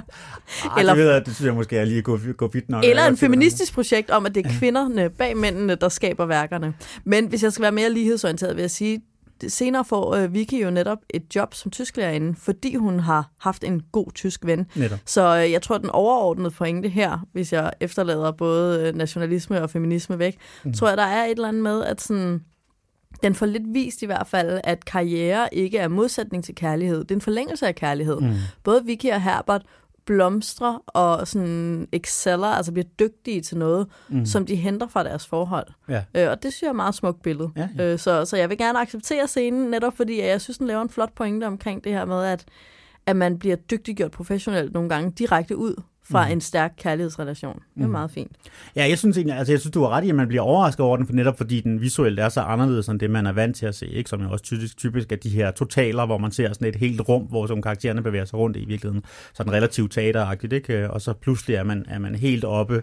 Ej, 0.64 0.78
Eller- 0.78 0.94
det, 0.94 1.02
ved 1.02 1.12
jeg, 1.12 1.26
det 1.26 1.34
synes 1.34 1.46
jeg 1.46 1.54
måske 1.54 1.78
er 1.78 1.84
lige 1.84 2.02
gå, 2.02 2.18
gå 2.36 2.46
vidt 2.52 2.68
nok. 2.68 2.84
Eller 2.84 3.06
en 3.06 3.16
feministisk 3.16 3.74
projekt 3.74 4.10
om, 4.10 4.26
at 4.26 4.34
det 4.34 4.46
er 4.46 4.50
kvinderne 4.58 5.10
bag 5.10 5.36
mændene, 5.36 5.74
der 5.74 5.88
skaber 5.88 6.26
værkerne. 6.26 6.74
Men 7.04 7.26
hvis 7.26 7.42
jeg 7.42 7.52
skal 7.52 7.62
være 7.62 7.72
mere 7.72 7.90
lighedsorienteret, 7.90 8.56
vil 8.56 8.62
jeg 8.62 8.70
sige, 8.70 9.02
senere 9.48 9.84
får 9.84 10.14
øh, 10.14 10.34
Vicky 10.34 10.64
jo 10.64 10.70
netop 10.70 10.98
et 11.10 11.22
job 11.34 11.54
som 11.54 11.70
tysklærerinde, 11.70 12.34
fordi 12.38 12.74
hun 12.74 13.00
har 13.00 13.30
haft 13.38 13.64
en 13.64 13.82
god 13.92 14.12
tysk 14.14 14.46
ven. 14.46 14.66
Netop. 14.74 14.98
Så 15.06 15.42
øh, 15.44 15.52
jeg 15.52 15.62
tror, 15.62 15.78
den 15.78 15.90
overordnede 15.90 16.50
pointe 16.50 16.88
her, 16.88 17.26
hvis 17.32 17.52
jeg 17.52 17.72
efterlader 17.80 18.32
både 18.32 18.88
øh, 18.88 18.94
nationalisme 18.94 19.62
og 19.62 19.70
feminisme 19.70 20.18
væk, 20.18 20.36
mm. 20.64 20.72
tror 20.72 20.88
jeg, 20.88 20.96
der 20.96 21.02
er 21.02 21.24
et 21.24 21.30
eller 21.30 21.48
andet 21.48 21.62
med, 21.62 21.84
at 21.84 22.00
sådan, 22.00 22.40
den 23.22 23.34
får 23.34 23.46
lidt 23.46 23.74
vist 23.74 24.02
i 24.02 24.06
hvert 24.06 24.26
fald, 24.26 24.60
at 24.64 24.84
karriere 24.84 25.54
ikke 25.54 25.78
er 25.78 25.88
modsætning 25.88 26.44
til 26.44 26.54
kærlighed. 26.54 26.98
Det 26.98 27.10
er 27.10 27.14
en 27.14 27.20
forlængelse 27.20 27.66
af 27.66 27.74
kærlighed. 27.74 28.20
Mm. 28.20 28.32
Både 28.64 28.84
Vicky 28.84 29.06
og 29.06 29.22
Herbert 29.22 29.62
blomstrer 30.06 30.78
og 30.86 31.28
sådan 31.28 31.88
exceller, 31.92 32.46
altså 32.46 32.72
bliver 32.72 32.86
dygtige 32.98 33.40
til 33.40 33.56
noget, 33.56 33.86
Mm. 34.08 34.26
som 34.26 34.46
de 34.46 34.56
henter 34.56 34.88
fra 34.88 35.04
deres 35.04 35.26
forhold. 35.26 35.66
Ja. 35.88 36.02
Øh, 36.14 36.30
og 36.30 36.42
det 36.42 36.52
synes 36.52 36.62
jeg 36.62 36.66
er 36.68 36.72
et 36.72 36.76
meget 36.76 36.94
smukt 36.94 37.22
billede. 37.22 37.50
Ja, 37.56 37.68
ja. 37.78 37.92
Øh, 37.92 37.98
så, 37.98 38.24
så 38.24 38.36
jeg 38.36 38.48
vil 38.50 38.58
gerne 38.58 38.80
acceptere 38.80 39.28
scenen, 39.28 39.70
netop 39.70 39.96
fordi 39.96 40.20
jeg 40.22 40.40
synes, 40.40 40.58
den 40.58 40.66
laver 40.66 40.82
en 40.82 40.88
flot 40.90 41.12
pointe 41.16 41.44
omkring 41.46 41.84
det 41.84 41.92
her 41.92 42.04
med, 42.04 42.24
at, 42.24 42.44
at 43.06 43.16
man 43.16 43.38
bliver 43.38 43.56
dygtiggjort 43.56 44.10
professionelt 44.10 44.72
nogle 44.72 44.88
gange 44.88 45.10
direkte 45.10 45.56
ud 45.56 45.82
fra 46.10 46.26
mm. 46.26 46.32
en 46.32 46.40
stærk 46.40 46.72
kærlighedsrelation. 46.78 47.54
Det 47.54 47.80
er 47.80 47.84
Mhm. 47.86 47.90
meget 47.92 48.10
fint. 48.10 48.32
Ja, 48.76 48.88
jeg 48.88 48.98
synes 48.98 49.16
egentlig, 49.16 49.36
altså 49.38 49.52
jeg 49.52 49.60
synes, 49.60 49.72
du 49.72 49.80
har 49.82 49.88
ret 49.88 50.04
i, 50.04 50.08
at 50.08 50.14
man 50.14 50.28
bliver 50.28 50.42
overrasket 50.42 50.80
over 50.86 50.96
den, 50.96 51.06
for 51.06 51.12
netop 51.14 51.36
fordi 51.36 51.60
den 51.60 51.80
visuelt 51.80 52.20
er 52.20 52.28
så 52.28 52.40
anderledes 52.40 52.88
end 52.88 53.00
det, 53.00 53.10
man 53.10 53.26
er 53.26 53.32
vant 53.32 53.56
til 53.56 53.66
at 53.66 53.74
se, 53.74 53.86
ikke? 53.88 54.10
som 54.10 54.22
jo 54.22 54.30
også 54.30 54.44
typisk, 54.44 54.76
typisk 54.76 55.12
er 55.12 55.16
de 55.16 55.28
her 55.28 55.50
totaler, 55.50 56.06
hvor 56.06 56.18
man 56.18 56.32
ser 56.32 56.52
sådan 56.52 56.68
et 56.68 56.76
helt 56.76 57.00
rum, 57.08 57.22
hvor 57.22 57.46
som 57.46 57.62
karaktererne 57.62 58.02
bevæger 58.02 58.24
sig 58.24 58.38
rundt 58.38 58.56
i, 58.56 58.60
i 58.60 58.64
virkeligheden. 58.66 59.04
Sådan 59.34 59.52
relativt 59.52 59.92
teateragtigt, 59.92 60.52
ikke? 60.52 60.90
Og 60.90 61.00
så 61.00 61.12
pludselig 61.12 61.56
er 61.56 61.62
man, 61.62 61.84
er 61.88 61.98
man 61.98 62.14
helt 62.14 62.44
oppe 62.44 62.82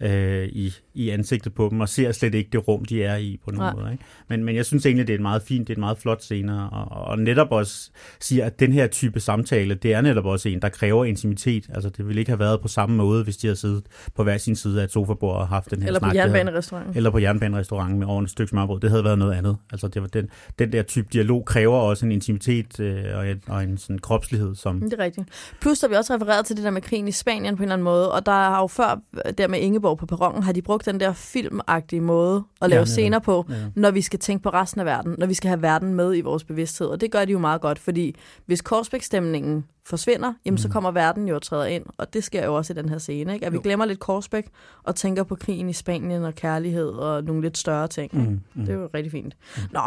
øh, 0.00 0.48
i, 0.48 0.74
i 0.94 1.10
ansigtet 1.10 1.54
på 1.54 1.68
dem, 1.70 1.80
og 1.80 1.88
ser 1.88 2.12
slet 2.12 2.34
ikke 2.34 2.50
det 2.52 2.68
rum, 2.68 2.84
de 2.84 3.02
er 3.04 3.16
i 3.16 3.40
på 3.44 3.50
nogen 3.50 3.74
Nej. 3.76 3.82
måde. 3.82 3.92
Ikke? 3.92 4.04
Men, 4.28 4.44
men 4.44 4.56
jeg 4.56 4.66
synes 4.66 4.86
egentlig, 4.86 5.06
det 5.06 5.12
er 5.12 5.18
en 5.18 5.22
meget 5.22 5.42
fint, 5.42 5.68
det 5.68 5.72
er 5.72 5.76
en 5.76 5.80
meget 5.80 5.98
flot 5.98 6.22
scene, 6.22 6.70
og, 6.70 7.06
og 7.06 7.18
netop 7.18 7.52
også 7.52 7.90
siger, 8.20 8.46
at 8.46 8.60
den 8.60 8.72
her 8.72 8.86
type 8.86 9.20
samtale, 9.20 9.74
det 9.74 9.92
er 9.94 10.00
netop 10.00 10.24
også 10.24 10.48
en, 10.48 10.62
der 10.62 10.68
kræver 10.68 11.04
intimitet. 11.04 11.66
Altså 11.74 11.90
det 11.90 12.06
ville 12.06 12.20
ikke 12.20 12.30
have 12.30 12.38
været 12.38 12.60
på 12.60 12.68
samme 12.68 12.96
måde, 12.96 13.24
hvis 13.24 13.36
de 13.36 13.46
havde 13.46 13.56
siddet 13.56 13.82
på 14.14 14.22
hver 14.22 14.38
sin 14.38 14.56
side 14.56 14.80
af 14.80 14.84
et 14.84 14.92
sofabord 14.92 15.36
og 15.36 15.48
haft 15.48 15.70
den 15.70 15.80
her 15.82 15.86
Eller 15.86 15.98
snak. 16.00 16.10
på 16.10 16.16
jernbanerestauranten. 16.16 16.96
eller 16.96 17.10
på 17.10 17.18
jernbanerestauranten 17.18 17.98
med 17.98 18.06
over 18.06 18.22
et 18.22 18.30
stykke 18.30 18.50
smørbrød. 18.50 18.80
Det 18.80 18.90
havde 18.90 19.04
været 19.04 19.18
noget 19.18 19.32
andet. 19.34 19.56
Altså 19.72 19.88
det 19.88 20.02
var 20.02 20.08
den, 20.08 20.28
den 20.58 20.72
der 20.72 20.82
type 20.82 21.08
dialog 21.12 21.44
kræver 21.44 21.76
også 21.76 22.06
en 22.06 22.12
intimitet 22.12 22.80
øh, 22.80 23.04
og, 23.14 23.30
en, 23.30 23.42
og 23.46 23.62
en 23.62 23.78
sådan 23.78 23.98
kropslighed, 23.98 24.54
som... 24.54 24.80
Det 24.80 24.92
er 24.92 24.98
rigtigt. 24.98 25.28
Plus 25.60 25.78
der 25.78 25.88
bliver 25.88 25.98
også 25.98 26.14
refereret 26.14 26.46
til 26.46 26.56
det 26.56 26.64
der 26.64 26.70
med 26.70 26.82
krigen 26.82 27.08
i 27.08 27.12
Spanien 27.12 27.56
på 27.56 27.60
en 27.60 27.64
eller 27.64 27.74
anden 27.74 27.84
måde, 27.84 28.12
og 28.12 28.26
der 28.26 28.32
har 28.32 28.60
jo 28.60 28.66
før, 28.66 29.00
der 29.38 29.48
med 29.48 29.58
Ingeborg 29.58 29.85
Silkeborg 29.86 29.98
på 29.98 30.06
perronen, 30.06 30.42
har 30.42 30.52
de 30.52 30.62
brugt 30.62 30.86
den 30.86 31.00
der 31.00 31.12
filmagtige 31.12 32.00
måde 32.00 32.44
at 32.62 32.70
lave 32.70 32.78
netop. 32.80 32.86
scener 32.88 33.18
på, 33.18 33.44
Ja. 33.48 33.54
når 33.74 33.90
vi 33.90 34.00
skal 34.02 34.18
tænke 34.18 34.42
på 34.42 34.48
resten 34.50 34.80
af 34.80 34.86
verden, 34.86 35.14
når 35.18 35.26
vi 35.26 35.34
skal 35.34 35.48
have 35.48 35.62
verden 35.62 35.94
med 35.94 36.16
i 36.16 36.20
vores 36.20 36.44
bevidsthed. 36.44 36.86
Og 36.86 37.00
det 37.00 37.10
gør 37.12 37.24
de 37.24 37.32
jo 37.32 37.38
meget 37.38 37.60
godt, 37.60 37.78
fordi 37.78 38.14
hvis 38.46 38.62
Korsbæk-stemningen 38.62 39.64
forsvinder, 39.86 40.32
jamen 40.44 40.54
Mm. 40.54 40.58
så 40.58 40.68
kommer 40.68 40.90
verden 40.90 41.28
jo 41.28 41.34
og 41.34 41.42
træder 41.42 41.64
ind. 41.66 41.84
Og 41.98 42.14
det 42.14 42.24
sker 42.24 42.44
jo 42.44 42.54
også 42.56 42.72
i 42.72 42.76
den 42.76 42.88
her 42.88 42.98
scene, 42.98 43.34
ikke? 43.34 43.46
At 43.46 43.52
vi 43.52 43.56
Jo. 43.56 43.60
glemmer 43.64 43.84
lidt 43.84 44.00
Korsbæk 44.00 44.46
og 44.82 44.94
tænker 44.94 45.22
på 45.22 45.34
krigen 45.34 45.68
i 45.68 45.72
Spanien 45.72 46.24
og 46.24 46.34
kærlighed 46.34 46.88
og 46.88 47.24
nogle 47.24 47.42
lidt 47.42 47.58
større 47.58 47.88
ting. 47.88 48.10
Mm, 48.14 48.40
mm. 48.54 48.66
Det 48.66 48.74
er 48.74 48.78
jo 48.78 48.88
rigtig 48.94 49.12
fint. 49.12 49.36
Nå, 49.72 49.80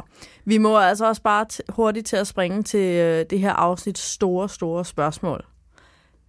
vi 0.45 0.57
må 0.57 0.77
altså 0.77 1.07
også 1.07 1.21
bare 1.21 1.45
hurtigt 1.69 2.07
til 2.07 2.15
at 2.15 2.27
springe 2.27 2.63
til 2.63 2.95
øh, 2.95 3.25
det 3.29 3.39
her 3.39 3.53
afsnit 3.53 3.97
store, 3.97 4.49
store 4.49 4.85
spørgsmål. 4.85 5.45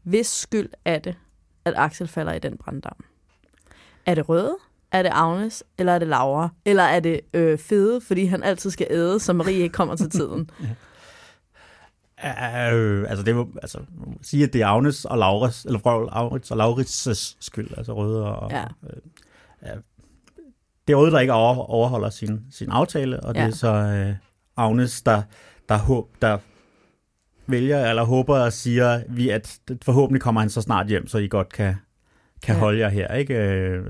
Hvis 0.03 0.27
skyld 0.27 0.69
er 0.85 0.99
det, 0.99 1.15
at 1.65 1.75
Axel 1.77 2.09
falder 2.09 2.33
i 2.33 2.39
den 2.39 2.57
branddam? 2.57 2.97
Er 4.11 4.15
det 4.15 4.29
Røde? 4.29 4.57
Er 4.93 5.03
det 5.03 5.11
Agnes? 5.15 5.65
Eller 5.79 5.93
er 5.93 5.99
det 5.99 6.09
Laura? 6.09 6.49
Eller 6.65 6.83
er 6.83 7.01
det 7.01 7.21
øh, 7.35 7.59
Fede, 7.59 8.01
fordi 8.01 8.25
han 8.25 8.43
altid 8.43 8.71
skal 8.71 8.87
æde, 8.91 9.21
så 9.21 9.33
Marie 9.33 9.55
ikke 9.55 9.73
kommer 9.73 9.97
til 9.97 10.11
tiden? 10.21 10.51
Øh, 12.25 13.05
altså, 13.11 13.23
det 13.25 13.35
må, 13.37 13.49
altså, 13.63 13.79
sige, 14.23 14.45
at 14.45 14.53
det 14.53 14.61
er 14.63 14.67
Agnes 14.67 15.05
og 15.05 15.19
Lauras, 15.19 15.65
eller 15.65 15.79
prøv, 15.79 16.09
Aurits 16.13 16.51
og 16.51 16.59
Laurits' 16.71 17.37
skyld, 17.41 17.69
altså 17.77 17.93
Røde 17.95 18.27
og... 18.37 18.51
Ja. 18.51 18.63
Øh, 18.63 19.01
ja. 19.63 19.73
Det 20.87 20.93
er 20.93 20.97
Røde, 20.97 21.11
der 21.11 21.21
ikke 21.21 21.33
over, 21.33 21.71
overholder 21.71 22.11
sin, 22.11 22.41
sin 22.51 22.71
aftale, 22.71 23.21
og 23.21 23.35
det 23.35 23.41
Ja. 23.41 23.47
er 23.47 23.51
så 23.51 23.69
øh, 23.75 24.15
Agnes, 24.57 25.03
der, 25.03 25.23
der, 25.69 25.79
håb, 25.79 26.09
der 26.23 26.39
vælger, 27.47 27.91
eller 27.91 28.05
håber 28.05 28.39
og 28.39 28.53
siger, 28.53 29.03
vi, 29.09 29.29
at 29.29 29.59
forhåbentlig 29.83 30.23
kommer 30.23 30.41
han 30.41 30.51
så 30.51 30.61
snart 30.61 30.87
hjem, 30.87 31.07
så 31.07 31.19
I 31.19 31.29
godt 31.29 31.53
kan, 31.53 31.75
kan 32.43 32.55
Ja. 32.55 32.61
holde 32.61 32.79
jer 32.79 32.89
her, 32.89 33.15
ikke? 33.15 33.35
Øh, 33.35 33.85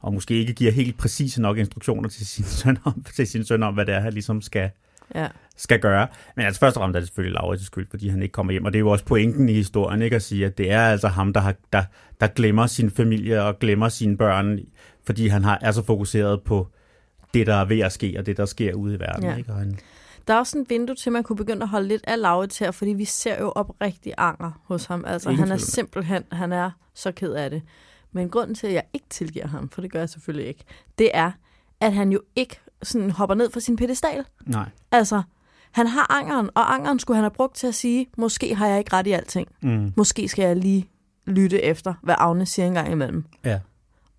og 0.00 0.14
måske 0.14 0.34
ikke 0.34 0.52
giver 0.52 0.72
helt 0.72 0.98
præcise 0.98 1.42
nok 1.42 1.58
instruktioner 1.58 2.08
til 2.08 2.26
sin 2.26 2.44
søn 2.62 2.78
om, 2.84 3.04
til 3.14 3.26
sin 3.26 3.44
søn 3.44 3.62
om 3.62 3.74
hvad 3.74 3.86
det 3.86 3.94
er, 3.94 4.00
han 4.00 4.12
ligesom 4.12 4.42
skal, 4.42 4.70
Ja, 5.14 5.28
skal 5.56 5.80
gøre. 5.80 6.06
Men 6.36 6.46
altså 6.46 6.60
først 6.60 6.76
og 6.76 6.80
fremmest 6.80 6.96
er 6.96 7.00
det 7.00 7.08
selvfølgelig 7.08 7.34
Laurits 7.34 7.66
skyld, 7.66 7.86
fordi 7.90 8.08
han 8.08 8.22
ikke 8.22 8.32
kommer 8.32 8.52
hjem. 8.52 8.64
Og 8.64 8.72
det 8.72 8.78
er 8.78 8.80
jo 8.80 8.90
også 8.90 9.04
pointen 9.04 9.48
i 9.48 9.52
historien, 9.52 10.02
ikke? 10.02 10.16
At 10.16 10.22
sige, 10.22 10.46
at 10.46 10.58
det 10.58 10.70
er 10.70 10.80
altså 10.80 11.08
ham, 11.08 11.32
der, 11.32 11.40
har, 11.40 11.54
der, 11.72 11.82
der 12.20 12.26
glemmer 12.26 12.66
sin 12.66 12.90
familie 12.90 13.42
og 13.42 13.58
glemmer 13.58 13.88
sine 13.88 14.16
børn, 14.16 14.58
fordi 15.06 15.28
han 15.28 15.44
har, 15.44 15.58
er 15.62 15.70
så 15.72 15.82
fokuseret 15.84 16.42
på 16.42 16.68
det, 17.34 17.46
der 17.46 17.54
er 17.54 17.64
ved 17.64 17.80
at 17.80 17.92
ske, 17.92 18.14
og 18.18 18.26
det, 18.26 18.36
der 18.36 18.44
sker 18.44 18.74
ude 18.74 18.94
i 18.94 19.00
verden. 19.00 19.24
Ja. 19.24 19.36
Ikke? 19.36 19.52
Og 19.52 19.58
han, 19.58 19.78
Der 20.28 20.34
er 20.34 20.38
også 20.38 20.58
en 20.58 20.66
vindue 20.68 20.96
til, 20.96 21.08
at 21.08 21.12
man 21.12 21.22
kunne 21.22 21.36
begynde 21.36 21.62
at 21.62 21.68
holde 21.68 21.88
lidt 21.88 22.04
af 22.06 22.20
Laurits 22.20 22.58
her, 22.58 22.70
fordi 22.70 22.90
vi 22.90 23.04
ser 23.04 23.40
jo 23.40 23.52
oprigtig 23.54 24.14
anger 24.16 24.60
hos 24.64 24.84
ham. 24.84 25.04
Altså, 25.06 25.30
Ingen 25.30 25.48
han 25.48 25.52
er 25.52 25.60
simpelthen, 25.60 26.24
han 26.32 26.52
er 26.52 26.70
så 26.94 27.12
ked 27.12 27.32
af 27.32 27.50
det. 27.50 27.62
Men 28.12 28.30
grunden 28.30 28.54
til, 28.54 28.66
at 28.66 28.72
jeg 28.72 28.82
ikke 28.92 29.06
tilgiver 29.10 29.46
ham, 29.46 29.68
for 29.68 29.80
det 29.80 29.92
gør 29.92 29.98
jeg 29.98 30.08
selvfølgelig 30.08 30.48
ikke, 30.48 30.64
det 30.98 31.10
er, 31.14 31.30
at 31.80 31.92
han 31.92 32.12
jo 32.12 32.20
ikke 32.36 32.60
sådan 32.82 33.10
hopper 33.10 33.34
ned 33.34 33.50
fra 33.50 33.60
sin 33.60 33.76
pedestal. 33.76 34.24
nej. 34.46 34.68
Altså, 34.92 35.22
han 35.72 35.86
har 35.86 36.12
angeren, 36.12 36.50
og 36.54 36.74
angeren 36.74 36.98
skulle 36.98 37.14
han 37.14 37.24
have 37.24 37.30
brugt 37.30 37.54
til 37.56 37.66
at 37.66 37.74
sige, 37.74 38.06
måske 38.16 38.54
har 38.54 38.66
jeg 38.66 38.78
ikke 38.78 38.92
ret 38.92 39.06
i 39.06 39.12
alting. 39.12 39.48
Mm. 39.62 39.92
Måske 39.96 40.28
skal 40.28 40.44
jeg 40.44 40.56
lige 40.56 40.90
lytte 41.26 41.62
efter, 41.62 41.94
hvad 42.02 42.14
Agnes 42.18 42.48
siger 42.48 42.66
en 42.66 42.74
gang 42.74 42.92
imellem. 42.92 43.24
Ja. 43.44 43.60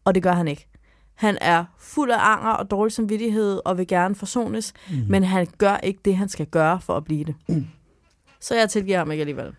Og 0.06 0.16
det 0.16 0.24
gør 0.24 0.34
han 0.34 0.48
ikke. 0.48 0.68
Han 1.16 1.38
er 1.42 1.66
fuld 1.80 2.12
af 2.12 2.18
anger 2.20 2.52
og 2.52 2.72
dårlig 2.72 2.92
samvittighed 2.94 3.60
og 3.66 3.78
vil 3.78 3.88
gerne 3.88 4.16
forsones, 4.16 4.74
Mm. 4.90 4.96
men 5.10 5.24
han 5.24 5.48
gør 5.58 5.78
ikke 5.78 6.00
det, 6.06 6.18
han 6.18 6.30
skal 6.30 6.46
gøre 6.46 6.82
for 6.82 6.98
at 6.98 7.04
blive 7.04 7.24
det. 7.24 7.36
Mm. 7.48 7.68
Så 8.42 8.56
jeg 8.56 8.70
tilgiver 8.70 8.98
ham 8.98 9.12
ikke 9.12 9.22
alligevel. 9.22 9.52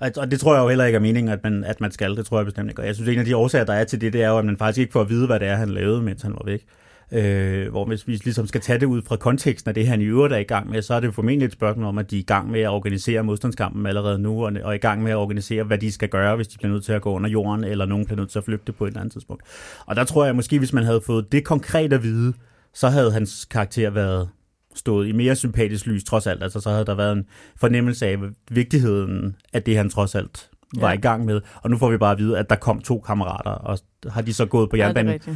Og 0.00 0.10
og 0.16 0.30
det 0.30 0.40
tror 0.40 0.54
jeg 0.54 0.62
jo 0.62 0.68
heller 0.68 0.84
ikke 0.84 0.96
er 0.96 1.00
meningen, 1.00 1.32
at 1.32 1.44
man, 1.44 1.64
at 1.64 1.80
man 1.80 1.90
skal. 1.92 2.16
Det 2.16 2.26
tror 2.26 2.38
jeg 2.38 2.44
bestemt 2.44 2.70
ikke. 2.70 2.82
Og 2.82 2.86
jeg 2.86 2.94
synes, 2.94 3.08
at 3.08 3.12
en 3.14 3.18
af 3.18 3.24
de 3.24 3.36
årsager, 3.36 3.64
der 3.64 3.72
er 3.72 3.84
til 3.84 4.00
det, 4.00 4.12
det 4.12 4.22
er 4.22 4.28
jo, 4.28 4.38
at 4.38 4.44
man 4.44 4.56
faktisk 4.58 4.78
ikke 4.80 4.92
får 4.92 5.00
at 5.00 5.08
vide, 5.08 5.26
hvad 5.26 5.40
det 5.40 5.48
er, 5.48 5.56
han 5.56 5.68
lavede, 5.68 6.02
mens 6.02 6.22
han 6.22 6.32
var 6.32 6.42
væk. 6.44 6.64
Øh, 7.12 7.70
hvor 7.70 7.84
hvis 7.84 8.08
vi 8.08 8.12
ligesom 8.12 8.46
skal 8.46 8.60
tage 8.60 8.80
det 8.80 8.86
ud 8.86 9.02
fra 9.02 9.16
konteksten 9.16 9.68
af 9.68 9.74
det, 9.74 9.86
han 9.86 10.00
i 10.00 10.04
øvrigt 10.04 10.34
er 10.34 10.38
i 10.38 10.42
gang 10.42 10.70
med, 10.70 10.82
så 10.82 10.94
er 10.94 11.00
det 11.00 11.06
jo 11.06 11.12
formentlig 11.12 11.46
et 11.46 11.52
spørgsmål 11.52 11.86
om, 11.86 11.98
at 11.98 12.10
de 12.10 12.16
er 12.16 12.20
i 12.20 12.22
gang 12.22 12.50
med 12.50 12.60
at 12.60 12.68
organisere 12.68 13.22
modstandskampen 13.22 13.86
allerede 13.86 14.18
nu, 14.18 14.44
og, 14.44 14.52
og 14.62 14.70
er 14.70 14.72
i 14.72 14.78
gang 14.78 15.02
med 15.02 15.10
at 15.10 15.16
organisere, 15.16 15.64
hvad 15.64 15.78
de 15.78 15.92
skal 15.92 16.08
gøre, 16.08 16.36
hvis 16.36 16.48
de 16.48 16.58
bliver 16.58 16.72
nødt 16.72 16.84
til 16.84 16.92
at 16.92 17.02
gå 17.02 17.12
under 17.12 17.30
jorden, 17.30 17.64
eller 17.64 17.86
nogen 17.86 18.04
bliver 18.06 18.16
nødt 18.16 18.30
til 18.30 18.38
at 18.38 18.44
flygte 18.44 18.72
på 18.72 18.84
et 18.84 18.88
eller 18.88 19.00
andet 19.00 19.12
tidspunkt. 19.12 19.42
Og 19.86 19.96
der 19.96 20.04
tror 20.04 20.24
jeg 20.24 20.36
måske, 20.36 20.58
hvis 20.58 20.72
man 20.72 20.84
havde 20.84 21.00
fået 21.00 21.32
det 21.32 21.44
konkret 21.44 21.92
at 21.92 22.02
vide, 22.02 22.32
så 22.74 22.88
havde 22.88 23.12
hans 23.12 23.44
karakter 23.44 23.90
været 23.90 24.28
stået 24.74 25.08
i 25.08 25.12
mere 25.12 25.36
sympatisk 25.36 25.86
lys, 25.86 26.04
trods 26.04 26.26
alt. 26.26 26.42
Altså, 26.42 26.60
så 26.60 26.70
havde 26.70 26.84
der 26.84 26.94
været 26.94 27.12
en 27.12 27.24
fornemmelse 27.56 28.06
af 28.06 28.18
vigtigheden 28.50 29.36
af 29.52 29.62
det, 29.62 29.76
han 29.76 29.90
trods 29.90 30.14
alt 30.14 30.50
var 30.80 30.88
Ja. 30.88 30.94
i 30.94 31.00
gang 31.00 31.24
med. 31.24 31.40
Og 31.62 31.70
nu 31.70 31.78
får 31.78 31.90
vi 31.90 31.96
bare 31.96 32.12
at 32.12 32.18
vide, 32.18 32.38
at 32.38 32.50
der 32.50 32.56
kom 32.56 32.80
to 32.80 32.98
kammerater, 33.00 33.50
og 33.50 33.78
har 34.10 34.22
de 34.22 34.34
så 34.34 34.46
gået 34.46 34.70
på 34.70 34.76
er 34.76 34.88
rigtigt. 34.96 35.28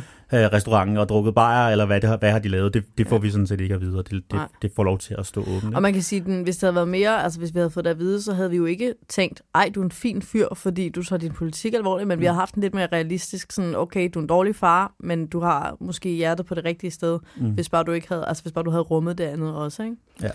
øh, 0.95 0.99
og 1.01 1.09
drukket 1.09 1.35
bajer, 1.35 1.69
eller 1.73 1.87
hvad, 1.87 2.01
det, 2.01 2.09
har- 2.11 2.17
hvad 2.17 2.31
har 2.31 2.39
de 2.39 2.49
lavet? 2.49 2.75
Det, 2.75 2.85
det 2.99 3.09
får 3.09 3.17
Ja. 3.17 3.21
vi 3.21 3.31
sådan 3.31 3.47
set 3.47 3.61
ikke 3.61 3.75
at 3.75 3.81
vide, 3.81 3.99
og 3.99 4.05
det, 4.11 4.13
det, 4.13 4.33
Nej. 4.33 4.49
det 4.63 4.73
får 4.77 4.85
lov 4.85 4.99
til 4.99 5.15
at 5.19 5.27
stå 5.27 5.41
åbent. 5.41 5.75
Og 5.75 5.83
man 5.83 5.93
kan 5.93 6.03
sige, 6.03 6.25
at 6.33 6.43
hvis 6.43 6.57
det 6.57 6.63
havde 6.67 6.75
været 6.75 6.89
mere, 6.89 7.23
altså 7.23 7.39
hvis 7.39 7.55
vi 7.55 7.59
havde 7.59 7.71
fået 7.71 7.85
det 7.85 7.91
at 7.91 7.99
vide, 7.99 8.23
så 8.23 8.33
havde 8.35 8.51
vi 8.51 8.57
jo 8.57 8.65
ikke 8.65 8.95
tænkt, 9.09 9.43
ej, 9.55 9.71
du 9.75 9.81
er 9.81 9.85
en 9.85 9.91
fin 9.91 10.23
fyr, 10.23 10.47
fordi 10.55 10.89
du 10.89 11.03
tager 11.03 11.21
din 11.21 11.33
politik 11.33 11.75
alvorligt, 11.75 12.09
men 12.09 12.17
mm. 12.17 12.21
vi 12.21 12.27
har 12.27 12.33
haft 12.33 12.55
en 12.55 12.63
lidt 12.63 12.75
mere 12.75 12.89
realistisk, 12.93 13.53
sådan, 13.53 13.75
okay, 13.77 14.11
du 14.15 14.19
er 14.19 14.23
en 14.23 14.29
dårlig 14.29 14.57
far, 14.57 14.93
men 15.01 15.27
du 15.27 15.41
har 15.41 15.77
måske 15.81 16.09
hjertet 16.11 16.47
på 16.47 16.55
det 16.55 16.65
rigtige 16.65 16.91
sted, 16.91 17.19
Mm. 17.37 17.51
hvis 17.51 17.69
bare 17.69 17.85
du 17.85 17.93
ikke 17.93 18.09
havde, 18.09 18.25
altså 18.27 18.43
hvis 18.43 18.53
bare 18.53 18.65
du 18.65 18.71
havde 18.71 18.83
rummet 18.83 19.19
det 19.19 19.25
andet 19.25 19.55
også, 19.55 19.83
ikke? 19.83 19.97
Ja. 20.23 20.29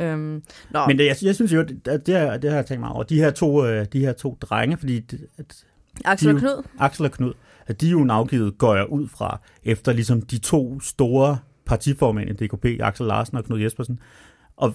Øhm, 0.00 0.42
nå, 0.70 0.86
Men 0.86 0.98
det, 0.98 1.06
jeg, 1.06 1.16
jeg 1.22 1.34
synes 1.34 1.52
jo, 1.52 1.60
at 1.60 2.06
det, 2.06 2.14
har, 2.16 2.36
det 2.36 2.50
har 2.50 2.56
jeg 2.56 2.66
tænkt 2.66 2.80
mig 2.80 2.90
over. 2.90 3.02
De 3.02 3.16
her 3.16 3.30
to, 3.30 3.66
øh, 3.66 3.86
de 3.92 4.00
her 4.00 4.12
to 4.12 4.38
drenge, 4.40 4.76
fordi 4.76 5.00
det, 5.00 5.20
at 5.38 5.64
Axel 6.04 6.34
og 6.34 6.40
Knud, 6.40 6.62
Axel 6.78 7.04
og 7.04 7.10
Knud, 7.12 7.32
at 7.66 7.80
de 7.80 7.86
er 7.86 7.90
jo 7.90 7.98
navgivet, 8.04 8.58
går 8.58 8.74
jeg 8.74 8.88
ud 8.90 9.08
fra, 9.08 9.40
efter 9.64 9.92
ligesom 9.92 10.22
de 10.22 10.38
to 10.38 10.80
store 10.80 11.38
partiformænd 11.66 12.30
i 12.30 12.46
DKP, 12.46 12.64
Axel 12.80 13.06
Larsen 13.06 13.36
og 13.36 13.44
Knud 13.44 13.60
Jespersen. 13.60 13.98
Og 14.56 14.74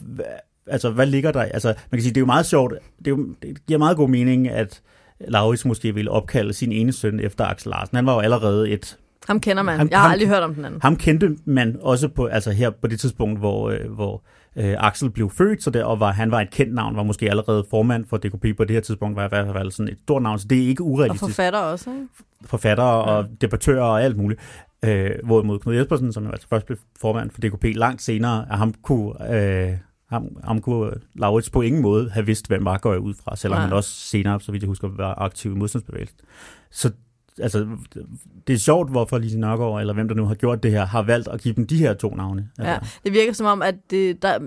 altså, 0.68 0.90
hvad 0.90 1.06
ligger 1.06 1.32
der? 1.32 1.42
Altså, 1.42 1.68
man 1.68 1.98
kan 1.98 2.02
sige, 2.02 2.10
det 2.10 2.18
er 2.18 2.22
jo 2.22 2.26
meget 2.26 2.46
sjovt. 2.46 2.74
Det, 3.00 3.08
er 3.08 3.12
jo, 3.12 3.28
det 3.42 3.66
giver 3.68 3.80
meget 3.80 3.98
god 3.98 4.10
mening, 4.10 4.50
at 4.50 4.82
Laurits 5.28 5.66
måske 5.66 5.96
ville 5.96 6.12
opkalde 6.12 6.54
sin 6.54 6.72
ene 6.72 6.92
søn 6.94 7.20
efter 7.20 7.46
Axel 7.46 7.70
Larsen. 7.70 7.96
Han 7.96 8.06
var 8.06 8.14
jo 8.14 8.20
allerede 8.20 8.70
et 8.70 8.98
ham 9.28 9.40
kender 9.40 9.64
man. 9.64 9.80
Ham- 9.80 9.88
jeg 9.92 10.00
har 10.00 10.04
ham- 10.08 10.12
aldrig 10.12 10.30
hørt 10.30 10.44
om 10.44 10.56
den 10.56 10.66
anden. 10.66 10.82
Ham 10.82 10.96
kendte 10.96 11.38
man 11.46 11.78
også 11.82 12.08
på, 12.08 12.26
altså 12.26 12.52
her 12.52 12.70
på 12.70 12.88
det 12.88 13.00
tidspunkt, 13.00 13.40
hvor, 13.40 13.70
øh, 13.70 13.92
hvor 13.92 14.24
øh, 14.56 14.76
Axel 14.78 15.10
blev 15.10 15.30
født, 15.30 15.64
så 15.64 15.70
der, 15.70 15.84
og 15.86 16.00
var, 16.00 16.12
han 16.12 16.32
var 16.32 16.42
et 16.42 16.50
kendt 16.52 16.74
navn, 16.74 16.96
var 16.96 17.04
måske 17.04 17.30
allerede 17.30 17.66
formand 17.70 18.06
for 18.10 18.18
DKP 18.18 18.58
på 18.58 18.64
det 18.64 18.72
her 18.72 18.82
tidspunkt, 18.82 19.16
var 19.16 19.26
i 19.26 19.30
hvert 19.30 19.56
fald 19.56 19.72
sådan 19.72 19.92
et 19.92 19.98
stort 20.04 20.22
navn, 20.22 20.40
så 20.40 20.48
det 20.48 20.64
er 20.64 20.68
ikke 20.68 20.84
Og 20.84 20.88
urealistisk. 20.90 21.24
forfatter 21.36 21.60
også, 21.60 21.90
ikke? 21.90 22.08
Forfattere 22.46 23.04
og 23.04 23.28
debattører 23.42 23.84
og 23.84 24.04
alt 24.04 24.18
muligt. 24.18 24.42
Øh, 24.86 25.12
hvorimod 25.24 25.60
Knud 25.60 25.76
Jespersen, 25.76 26.14
som 26.14 26.24
jo 26.24 26.32
altså 26.32 26.48
først 26.48 26.66
blev 26.66 26.78
formand 27.02 27.32
for 27.32 27.42
DKP, 27.42 27.64
langt 27.76 28.02
senere, 28.02 28.46
at 28.52 28.58
ham 28.58 28.74
kunne, 28.84 29.36
øh, 29.36 29.78
ham, 30.10 30.28
ham 30.44 30.62
kunne 30.62 30.92
Laurits 31.16 31.50
på 31.50 31.62
ingen 31.62 31.82
måde 31.82 32.10
have 32.10 32.26
vidst, 32.26 32.48
hvem 32.48 32.66
var, 32.66 32.78
går 32.78 32.92
jeg 32.92 33.00
ud 33.02 33.14
fra, 33.24 33.36
selvom 33.36 33.58
Nej. 33.58 33.66
han 33.66 33.74
også 33.74 33.90
senere, 33.90 34.40
så 34.42 34.52
vidt 34.52 34.64
jeg 34.64 34.68
husker, 34.68 34.88
var 34.88 35.16
aktiv 35.22 35.52
i 35.52 35.56
modstandsbevægelsen. 35.56 36.18
Så 36.72 36.92
altså, 37.42 37.68
det 38.48 38.54
er 38.54 38.58
sjovt, 38.58 38.90
hvorfor 38.90 39.18
Lise 39.18 39.40
Nørgaard, 39.40 39.80
eller 39.80 39.94
hvem 39.94 40.08
der 40.08 40.16
nu 40.16 40.26
har 40.26 40.36
gjort 40.36 40.64
det 40.64 40.72
her, 40.72 40.86
har 40.86 41.02
valgt 41.02 41.28
at 41.28 41.42
give 41.42 41.54
dem 41.54 41.68
de 41.68 41.78
her 41.78 41.94
to 41.94 42.16
navne. 42.16 42.48
Altså, 42.58 42.72
Ja, 42.72 42.80
det 43.04 43.14
virker 43.14 43.34
som 43.34 43.46
om, 43.46 43.62
at 43.62 43.76
det 43.90 44.22
der, 44.22 44.40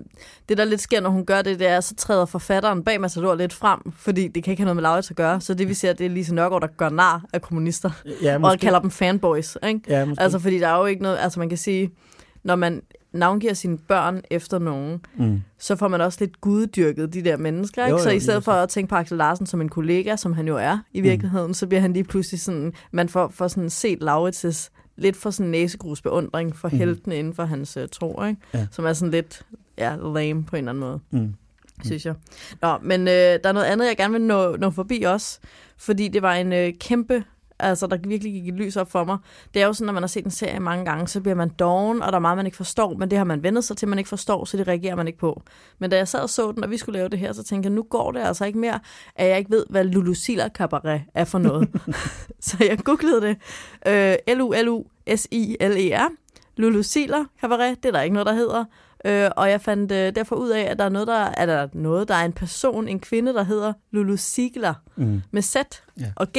det, 0.49 0.59
der 0.59 0.65
lidt 0.65 0.81
sker, 0.81 1.01
når 1.01 1.11
hun 1.11 1.27
gør 1.27 1.43
det, 1.43 1.59
det 1.59 1.69
er, 1.69 1.81
så 1.81 1.95
træder 1.95 2.25
forfatteren 2.25 2.85
bag 2.85 3.01
Matador 3.01 3.35
lidt 3.35 3.53
frem, 3.53 3.81
fordi 3.93 4.29
det 4.29 4.45
kan 4.45 4.51
ikke 4.51 4.61
have 4.61 4.65
noget 4.65 4.77
med 4.77 4.83
Laurits 4.83 5.11
at 5.11 5.17
gøre. 5.17 5.41
Så 5.41 5.55
det 5.55 5.69
vi 5.69 5.75
ser, 5.75 5.93
det 5.93 6.07
er 6.07 6.11
Lise 6.11 6.35
Nørgaard, 6.35 6.63
der 6.63 6.69
gør 6.77 6.89
nar 6.89 7.25
af 7.33 7.43
kommunister, 7.43 7.91
ja, 8.23 8.39
og 8.43 8.59
kalder 8.59 8.79
dem 8.79 8.91
fanboys. 8.91 9.57
Ikke? 9.67 9.81
Ja, 9.89 10.05
måske. 10.05 10.23
Altså, 10.23 10.39
fordi 10.39 10.59
der 10.59 10.69
er 10.69 10.79
jo 10.79 10.85
ikke 10.85 11.03
noget, 11.03 11.19
altså 11.21 11.39
man 11.39 11.49
kan 11.49 11.59
sige, 11.59 11.91
når 12.45 12.57
man 12.57 12.83
navngiver 13.15 13.53
sine 13.55 13.79
børn 13.79 14.21
efter 14.31 14.59
nogen, 14.59 15.01
mm. 15.17 15.43
så 15.59 15.77
får 15.77 15.89
man 15.89 16.01
også 16.01 16.19
lidt 16.21 16.41
guddyrket 16.41 17.13
de 17.15 17.25
der 17.25 17.37
mennesker. 17.37 17.85
Ikke? 17.85 17.91
Jo, 17.93 17.97
jo, 17.99 18.03
så 18.03 18.11
i 18.11 18.21
stedet 18.21 18.45
for 18.45 18.53
at 18.53 18.69
tænke 18.69 18.89
på 18.91 18.95
Axel 18.97 19.17
Larsen 19.17 19.47
som 19.47 19.61
en 19.61 19.69
kollega, 19.69 20.17
som 20.17 20.33
han 20.33 20.49
jo 20.49 20.57
er 20.57 20.79
i 20.93 21.01
virkeligheden, 21.01 21.47
mm. 21.47 21.55
så 21.55 21.67
bliver 21.67 21.81
han 21.81 21.93
lige 21.93 22.05
pludselig 22.05 22.41
sådan, 22.41 22.73
man 22.93 23.09
får, 23.09 23.29
får 23.29 23.49
sådan 23.49 23.71
set 23.71 23.99
Laurits' 24.03 24.69
lidt 24.97 25.17
for 25.17 25.31
sådan 25.31 25.51
næsegrus 25.51 26.03
beundring 26.03 26.57
for 26.57 26.69
Mhm. 26.69 26.77
heltene 26.79 27.17
inden 27.17 27.35
for 27.35 27.45
hans 27.45 27.77
uh, 27.77 27.83
tro, 27.93 28.25
ikke? 28.25 28.41
Ja. 28.55 28.67
som 28.71 28.85
er 28.85 28.93
sådan 28.93 29.11
lidt 29.11 29.43
ja, 29.79 29.97
lame 30.15 30.45
på 30.45 30.57
en 30.57 30.69
eller 30.69 30.73
anden 30.73 30.81
måde, 30.81 31.01
Mm. 31.11 31.35
synes 31.85 32.07
jeg. 32.07 32.15
Nå, 32.63 32.79
men 32.83 33.01
øh, 33.01 33.15
der 33.15 33.39
er 33.45 33.53
noget 33.53 33.67
andet, 33.67 33.87
jeg 33.87 33.97
gerne 33.97 34.13
vil 34.13 34.23
nå, 34.23 34.57
nå 34.57 34.71
forbi 34.71 35.03
også, 35.03 35.39
fordi 35.79 36.09
det 36.09 36.23
var 36.23 36.35
en 36.35 36.53
øh, 36.53 36.73
kæmpe 36.81 37.25
altså 37.59 37.87
der 37.87 37.97
virkelig 38.09 38.33
gik 38.33 38.49
et 38.49 38.55
lys 38.55 38.77
op 38.77 38.91
for 38.91 39.05
mig. 39.05 39.19
Det 39.55 39.63
er 39.63 39.67
jo 39.67 39.73
sådan, 39.73 39.87
når 39.87 39.93
man 39.93 40.03
har 40.03 40.09
set 40.09 40.25
en 40.25 40.31
serie 40.31 40.61
mange 40.61 40.85
gange, 40.85 41.09
så 41.09 41.21
bliver 41.21 41.35
man 41.35 41.49
doven, 41.49 42.03
og 42.03 42.13
der 42.13 42.17
er 42.17 42.21
meget, 42.21 42.37
man 42.37 42.47
ikke 42.47 42.57
forstår, 42.57 42.95
men 42.95 43.11
det 43.11 43.19
har 43.19 43.25
man 43.25 43.43
vendet 43.43 43.65
sig 43.65 43.77
til, 43.77 43.89
man 43.89 43.99
ikke 43.99 44.09
forstår, 44.09 44.45
så 44.45 44.57
det 44.57 44.69
reagerer 44.69 44.97
man 44.97 45.07
ikke 45.07 45.19
på. 45.19 45.43
Men 45.79 45.91
da 45.91 45.97
jeg 45.97 46.09
sad 46.09 46.21
og 46.21 46.31
så 46.31 46.53
den, 46.53 46.65
og 46.65 46.71
vi 46.71 46.77
skulle 46.77 46.99
lave 46.99 47.09
det 47.09 47.19
her, 47.19 47.33
så 47.33 47.43
tænkte 47.45 47.67
jeg, 47.67 47.75
nu 47.75 47.83
går 47.83 48.13
det 48.13 48.21
altså 48.21 48.45
ikke 48.45 48.59
mere, 48.59 48.81
at 49.17 49.29
jeg 49.29 49.39
ikke 49.39 49.51
ved, 49.51 49.65
hvad 49.71 49.85
Lulu 49.85 50.15
Siller 50.15 50.49
Cabaret 50.49 51.03
er 51.15 51.25
for 51.25 51.39
noget. 51.39 51.69
så 52.41 52.57
jeg 52.61 52.79
googlede 52.85 53.21
det. 53.21 53.37
Øh, 53.87 54.35
L-U-L-U-S-I-L-E-R. 54.37 56.09
Lulu 56.57 56.83
Siller 56.83 57.25
Cabaret, 57.41 57.77
det 57.83 57.89
er 57.89 57.93
der 57.93 58.01
ikke 58.03 58.15
noget, 58.15 58.27
der 58.27 58.33
hedder. 58.35 58.65
Øh, 59.07 59.31
og 59.37 59.51
jeg 59.51 59.61
fandt 59.61 59.93
øh, 59.93 60.15
derfor 60.15 60.37
ud 60.37 60.49
af, 60.51 60.61
at 60.61 60.79
der 60.79 60.85
er 60.85 60.89
noget, 60.89 61.09
der 61.09 61.15
er, 61.37 61.47
der 61.47 61.69
noget, 61.73 62.09
der 62.09 62.15
er 62.15 62.25
en 62.25 62.33
person, 62.33 62.89
en 62.89 63.01
kvinde, 63.01 63.35
der 63.35 63.43
hedder 63.43 63.73
Lulu 63.91 64.17
Sigler 64.17 64.75
Mm. 64.97 65.23
med 65.31 65.43
Z 65.43 65.57
Ja. 66.01 66.13
og 66.17 66.27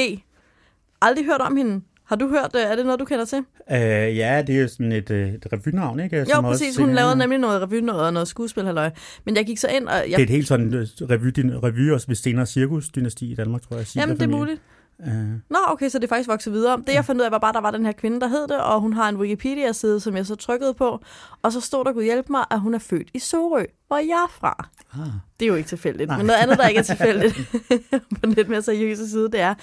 Aldrig 1.06 1.24
hørt 1.24 1.40
om 1.40 1.56
hende. 1.56 1.80
Har 2.04 2.16
du 2.16 2.28
hørt, 2.28 2.50
øh, 2.56 2.60
er 2.62 2.76
det 2.76 2.84
noget, 2.84 3.00
du 3.00 3.04
kender 3.04 3.24
til? 3.24 3.38
Øh, 3.70 3.78
ja, 4.16 4.42
det 4.46 4.56
er 4.56 4.60
jo 4.62 4.68
sådan 4.68 4.92
et, 4.92 5.10
øh, 5.10 5.28
et 5.28 5.46
revynavn, 5.52 6.00
ikke? 6.00 6.18
Jo, 6.18 6.24
Som 6.24 6.44
præcis. 6.44 6.68
også- 6.68 6.80
Hun 6.80 6.94
lavede 6.94 7.16
nemlig 7.16 7.38
noget 7.38 7.62
revy 7.62 7.74
noget 7.80 8.02
og 8.02 8.12
noget 8.12 8.28
skuespil, 8.28 8.64
halløj. 8.64 8.90
Men 9.24 9.36
jeg 9.36 9.46
gik 9.46 9.58
så 9.58 9.68
ind, 9.68 9.88
og 9.88 9.94
Det 9.94 10.00
er 10.04 10.10
jeg, 10.10 10.20
et 10.22 10.30
helt 10.30 10.48
sådan 10.48 10.74
øh, 10.74 10.86
revy, 11.10 11.32
revy 11.64 11.90
også 11.92 12.06
ved 12.06 12.16
senere 12.16 12.46
cirkusdynasti 12.46 13.32
i 13.32 13.34
Danmark, 13.34 13.62
tror 13.62 13.76
jeg. 13.76 13.86
jamen 13.96 14.16
det 14.16 14.22
er 14.22 14.28
muligt. 14.28 14.60
Øh, 15.00 15.30
Nå, 15.50 15.58
okay, 15.68 15.88
så 15.88 15.98
det 15.98 16.04
er 16.04 16.08
faktisk 16.08 16.28
vokset 16.28 16.52
videre. 16.52 16.76
Det 16.86 16.94
jeg 16.94 17.04
fandt 17.04 17.20
ud 17.20 17.24
af, 17.26 17.30
var 17.30 17.38
bare, 17.38 17.48
at 17.48 17.54
der 17.54 17.60
var 17.60 17.70
den 17.70 17.84
her 17.84 17.92
kvinde, 17.92 18.20
der 18.20 18.26
hed 18.28 18.48
det, 18.48 18.60
og 18.60 18.80
hun 18.80 18.92
har 18.92 19.08
en 19.08 19.16
Wikipedia-side, 19.16 20.00
som 20.00 20.16
jeg 20.16 20.26
så 20.26 20.34
trykkede 20.34 20.74
på. 20.74 21.00
Og 21.42 21.52
så 21.52 21.60
stod 21.60 21.84
der, 21.84 21.92
Gud 21.92 22.02
hjælpe 22.02 22.32
mig, 22.32 22.44
at 22.50 22.60
hun 22.60 22.74
er 22.74 22.78
født 22.78 23.08
i 23.14 23.18
Sorø, 23.18 23.64
hvor 23.86 23.96
jeg 23.96 24.24
er 24.28 24.30
fra. 24.30 24.68
ah, 24.94 25.08
Det 25.40 25.46
er 25.46 25.48
jo 25.48 25.54
ikke 25.54 25.68
tilfældigt. 25.68 26.08
Nej. 26.08 26.16
Men 26.16 26.26
noget 26.26 26.40
andet, 26.40 26.58
der 26.58 26.68
ikke 26.68 26.78
er 26.78 26.82
tilfældigt 26.84 27.36
på 28.14 28.20
den 28.24 28.32
lidt 28.32 28.48
mere 28.48 28.62
seriøse 28.62 29.10
side, 29.10 29.30
det 29.32 29.40
er, 29.40 29.54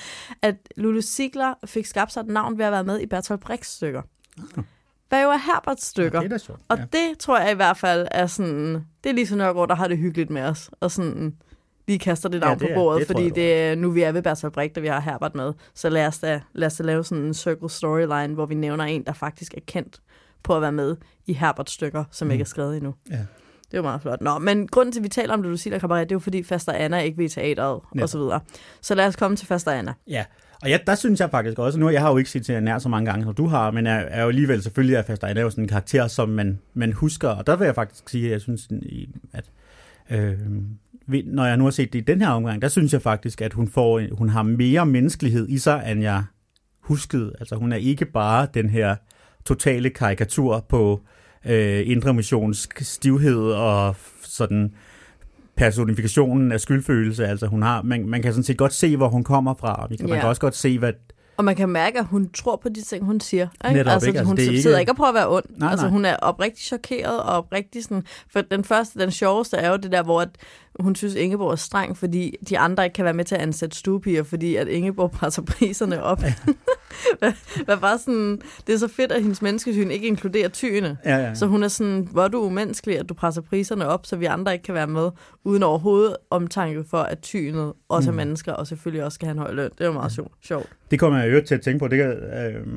at 0.42 0.56
Lulu 0.76 1.02
Sigler 1.02 1.54
fik 1.66 1.86
skabt 1.86 2.12
sig 2.14 2.22
et 2.22 2.28
navn 2.28 2.58
ved 2.58 2.66
at 2.66 2.72
være 2.72 2.84
med 2.84 3.00
i 3.00 3.06
Bertolt 3.06 3.42
Brechts 3.42 3.68
stykker. 3.70 4.02
Hvad 5.10 5.24
jo 5.24 5.30
er 5.30 5.38
Herberts 5.38 5.86
stykker. 5.86 6.22
det 6.22 6.34
er 6.34 6.38
sjovt. 6.38 6.62
Og 6.68 6.78
ja. 6.78 6.86
det 6.92 7.18
tror 7.20 7.40
jeg 7.40 7.52
i 7.52 7.56
hvert 7.56 7.78
fald 7.78 8.08
er 8.12 8.28
sådan... 8.28 8.86
Det 9.04 9.10
er 9.10 9.14
Lise 9.14 9.36
Nørgaard, 9.36 9.68
der 9.70 9.76
har 9.76 9.88
det 9.88 9.98
hyggeligt 9.98 10.30
med 10.30 10.42
os. 10.42 10.70
Og 10.80 10.92
sådan 10.92 11.36
lige 11.88 12.00
kaster 12.00 12.30
det 12.30 12.40
Ja, 12.40 12.46
navn 12.46 12.60
det 12.60 12.68
på 12.68 12.72
er- 12.72 12.76
bordet, 12.76 13.00
det 13.00 13.08
fordi 13.08 13.22
jeg, 13.24 13.30
du 13.30 13.36
det 13.36 13.54
er, 13.54 13.76
nu 13.76 13.92
vi 13.92 14.02
er 14.02 14.12
ved 14.12 14.22
Bertolt 14.22 14.54
Brecht, 14.54 14.78
og 14.78 14.84
vi 14.84 14.88
har 14.88 15.00
Herbert 15.00 15.36
med. 15.36 15.54
Så 15.76 15.90
lad 15.90 16.08
os 16.08 16.20
da, 16.20 16.42
lad 16.54 16.68
os 16.68 16.76
da 16.76 16.84
lave 16.84 17.04
sådan 17.04 17.24
en 17.24 17.34
circle 17.34 17.70
storyline, 17.70 18.34
hvor 18.34 18.46
vi 18.46 18.56
nævner 18.56 18.84
en, 18.84 19.04
der 19.06 19.14
faktisk 19.14 19.54
er 19.54 19.62
kendt 19.68 20.00
på 20.44 20.56
at 20.56 20.62
være 20.62 20.72
med 20.72 20.96
i 21.26 21.34
Herberts 21.34 21.72
stykker, 21.72 22.04
som 22.12 22.28
Mm. 22.28 22.32
ikke 22.32 22.42
er 22.42 22.46
skrevet 22.46 22.76
endnu. 22.78 22.94
Ja. 23.12 23.20
Det 23.72 23.78
er 23.78 23.82
meget 23.82 24.02
flot. 24.02 24.22
Nå, 24.22 24.40
men 24.40 24.68
grunden 24.68 24.92
til, 24.92 25.00
at 25.00 25.04
vi 25.04 25.10
taler 25.10 25.34
om 25.34 25.42
Lucilla 25.42 25.80
Cabaret, 25.80 26.10
det 26.10 26.12
er 26.12 26.16
jo 26.16 26.20
fordi 26.20 26.44
Faster 26.44 26.72
Anna 26.74 27.00
ikke 27.00 27.18
vil 27.18 27.26
i 27.26 27.30
teateret, 27.30 27.82
Netop. 27.94 28.04
og 28.04 28.10
så 28.10 28.18
videre. 28.18 28.40
Så 28.82 28.96
lad 28.96 29.08
os 29.08 29.16
komme 29.16 29.38
til 29.38 29.48
Faster 29.48 29.72
Anna. 29.72 29.94
Ja, 30.08 30.26
og 30.64 30.70
ja, 30.70 30.78
der 30.88 30.96
synes 30.96 31.20
jeg 31.20 31.30
faktisk 31.32 31.60
også, 31.60 31.80
nu 31.80 31.90
jeg 31.90 32.02
har 32.02 32.12
jo 32.12 32.18
ikke 32.18 32.30
set 32.30 32.46
til 32.46 32.64
nær 32.64 32.80
så 32.80 32.90
mange 32.90 33.12
gange, 33.12 33.26
som 33.26 33.36
du 33.36 33.48
har, 33.48 33.72
men 33.72 33.88
er, 33.88 33.94
er 33.96 34.22
jo 34.24 34.28
alligevel 34.28 34.64
selvfølgelig, 34.64 34.98
at 34.98 35.06
Faster 35.06 35.28
er 35.28 35.42
jo 35.42 35.50
sådan 35.50 35.64
en 35.64 35.68
karakter, 35.68 36.08
som 36.08 36.30
man, 36.30 36.60
man 36.74 36.94
husker, 36.94 37.30
og 37.30 37.48
der 37.48 37.56
vil 37.56 37.66
jeg 37.66 37.76
faktisk 37.76 38.10
sige, 38.10 38.26
at 38.26 38.32
jeg 38.32 38.42
synes, 38.42 38.70
at 39.34 39.46
øh, 40.10 40.38
når 41.26 41.46
jeg 41.46 41.58
nu 41.58 41.64
har 41.64 41.72
set 41.72 41.94
det 41.94 42.00
i 42.00 42.04
den 42.04 42.22
her 42.22 42.30
omgang, 42.30 42.62
der 42.62 42.68
synes 42.68 42.94
jeg 42.94 43.02
faktisk, 43.02 43.42
at 43.42 43.54
hun, 43.54 43.68
får, 43.68 44.02
hun 44.12 44.30
har 44.30 44.44
mere 44.44 44.86
menneskelighed 44.86 45.50
i 45.50 45.58
sig, 45.58 45.84
end 45.92 46.02
jeg 46.02 46.24
huskede. 46.82 47.34
Altså 47.40 47.56
hun 47.56 47.72
er 47.72 47.78
ikke 47.78 48.06
bare 48.06 48.48
den 48.54 48.70
her 48.70 48.96
totale 49.46 49.90
karikatur 49.90 50.66
på 50.70 51.02
øh, 51.46 51.82
indre 51.86 52.14
missions 52.14 52.70
stivhed 52.82 53.52
og 53.52 53.96
sådan 54.24 54.74
personifikationen 55.58 56.52
af 56.52 56.60
skyldfølelse. 56.62 57.28
Altså 57.28 57.48
hun 57.48 57.62
har, 57.62 57.82
man, 57.82 58.08
man 58.10 58.22
kan 58.22 58.34
sådan 58.34 58.44
set 58.44 58.58
godt 58.58 58.74
se, 58.74 58.98
hvor 58.98 59.08
hun 59.10 59.24
kommer 59.24 59.54
fra, 59.54 59.74
og 59.84 59.90
vi 59.90 59.96
kan, 59.96 60.06
man 60.10 60.16
Ja. 60.16 60.20
kan 60.22 60.30
også 60.30 60.42
godt 60.42 60.56
se, 60.56 60.80
hvad, 60.80 60.94
Og 61.38 61.46
man 61.46 61.56
kan 61.56 61.70
mærke, 61.70 62.00
at 62.00 62.06
hun 62.06 62.30
tror 62.30 62.56
på 62.56 62.70
de 62.70 62.82
ting, 62.82 63.06
hun 63.06 63.20
siger. 63.20 63.48
Ikke? 63.66 63.78
Netop, 63.78 63.92
altså, 63.94 64.08
ikke? 64.08 64.20
Altså, 64.20 64.28
hun 64.28 64.38
det 64.38 64.44
er 64.58 64.62
sidder 64.62 64.78
ikke- 64.78 64.82
ikke 64.82 64.92
og 64.92 64.96
prøver 64.96 65.10
at 65.10 65.16
være 65.16 65.30
ond. 65.30 65.44
Nej, 65.58 65.70
altså, 65.70 65.86
nej. 65.86 65.92
hun 65.92 66.06
er 66.06 66.16
oprigtig 66.16 66.64
chokeret 66.64 67.20
og 67.20 67.26
oprigtig 67.38 67.84
sådan... 67.84 68.04
For 68.32 68.42
den 68.42 68.64
første, 68.64 69.00
den 69.00 69.12
sjoveste 69.12 69.58
er 69.58 69.70
jo 69.70 69.78
det 69.78 69.92
der, 69.92 70.04
hvor 70.04 70.22
at 70.22 70.30
hun 70.80 70.96
synes, 70.96 71.16
Ingeborg 71.16 71.52
er 71.52 71.56
streng, 71.56 71.98
fordi 71.98 72.36
de 72.50 72.60
andre 72.60 72.84
ikke 72.84 72.94
kan 72.94 73.06
være 73.06 73.14
med 73.14 73.26
til 73.26 73.36
at 73.36 73.42
ansætte 73.42 73.78
stuepiger, 73.78 74.24
fordi 74.24 74.56
at 74.56 74.68
Ingeborg 74.68 75.12
presser 75.12 75.42
priserne 75.58 76.04
op. 76.04 76.22
Ja. 76.24 76.34
hvad, 77.20 77.32
hvad 77.66 77.76
var 77.78 77.98
sådan, 77.98 78.42
det 78.68 78.74
er 78.76 78.78
så 78.78 78.88
fedt, 78.88 79.12
at 79.12 79.22
hendes 79.22 79.42
menneskesyn 79.42 79.92
ikke 79.92 80.08
inkluderer 80.08 80.50
tyene. 80.50 80.98
ja, 81.06 81.18
ja. 81.18 81.34
Så 81.36 81.46
hun 81.46 81.64
er 81.64 81.68
sådan, 81.68 82.08
hvor 82.12 82.24
er 82.24 82.28
du 82.28 82.38
umenneskelig, 82.40 83.00
at 83.00 83.10
du 83.10 83.14
presser 83.14 83.42
priserne 83.42 83.88
op, 83.88 84.06
så 84.06 84.16
vi 84.16 84.26
andre 84.26 84.54
ikke 84.54 84.64
kan 84.64 84.76
være 84.76 84.88
med, 84.88 85.10
uden 85.44 85.64
overhovedet 85.64 86.16
omtanke 86.30 86.84
for, 86.90 86.98
at 86.98 87.20
tynet 87.22 87.74
også 87.90 88.12
Mm. 88.12 88.18
er 88.20 88.26
mennesker, 88.26 88.54
og 88.54 88.68
selvfølgelig 88.68 89.04
også 89.06 89.16
skal 89.16 89.26
have 89.26 89.32
en 89.34 89.40
høj 89.40 89.52
løn. 89.52 89.70
Det 89.78 89.82
er 89.82 89.86
jo 89.86 89.92
meget 89.92 90.12
sjovt. 90.12 90.32
sjovt. 90.42 90.70
Det 90.92 91.00
kommer 91.00 91.20
jeg 91.20 91.34
jo 91.34 91.42
til 91.48 91.56
at 91.56 91.62
tænke 91.62 91.80
på. 91.80 91.88
Det, 91.88 91.98
kan, 91.98 92.10
øh, 92.12 92.68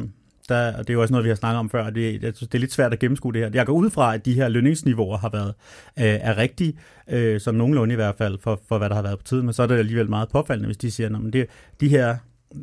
der, 0.46 0.72
og 0.72 0.78
det 0.78 0.90
er 0.90 0.94
jo 0.94 1.00
også 1.02 1.12
noget, 1.12 1.24
vi 1.24 1.28
har 1.28 1.36
snakket 1.36 1.58
om 1.58 1.70
før. 1.70 1.84
og 1.84 1.94
Det, 1.94 2.22
jeg 2.22 2.32
synes, 2.34 2.48
det 2.48 2.54
er 2.54 2.60
lidt 2.60 2.72
svært 2.72 2.92
at 2.92 2.98
gennemskue 2.98 3.32
det 3.32 3.40
her. 3.40 3.50
Jeg 3.54 3.66
går 3.66 3.72
ud 3.72 3.90
fra, 3.90 4.14
at 4.14 4.24
de 4.24 4.34
her 4.34 4.48
lønningsniveauer 4.48 5.18
har 5.18 5.28
været 5.28 5.54
øh, 5.98 6.04
er 6.04 6.36
rigtige, 6.36 6.78
øh, 7.10 7.40
som 7.40 7.54
nogenlunde 7.54 7.92
i 7.92 7.96
hvert 7.96 8.14
fald, 8.18 8.38
for, 8.42 8.60
for 8.68 8.78
hvad 8.78 8.88
der 8.88 8.94
har 8.94 9.02
været 9.02 9.18
på 9.18 9.24
tiden. 9.24 9.44
Men 9.44 9.52
så 9.52 9.62
er 9.62 9.66
det 9.66 9.78
alligevel 9.78 10.10
meget 10.10 10.28
påfaldende, 10.28 10.66
hvis 10.66 10.76
de 10.76 10.90
siger, 10.90 11.26
at 11.26 11.32
det, 11.32 11.46
de 11.80 11.88
her 11.88 12.16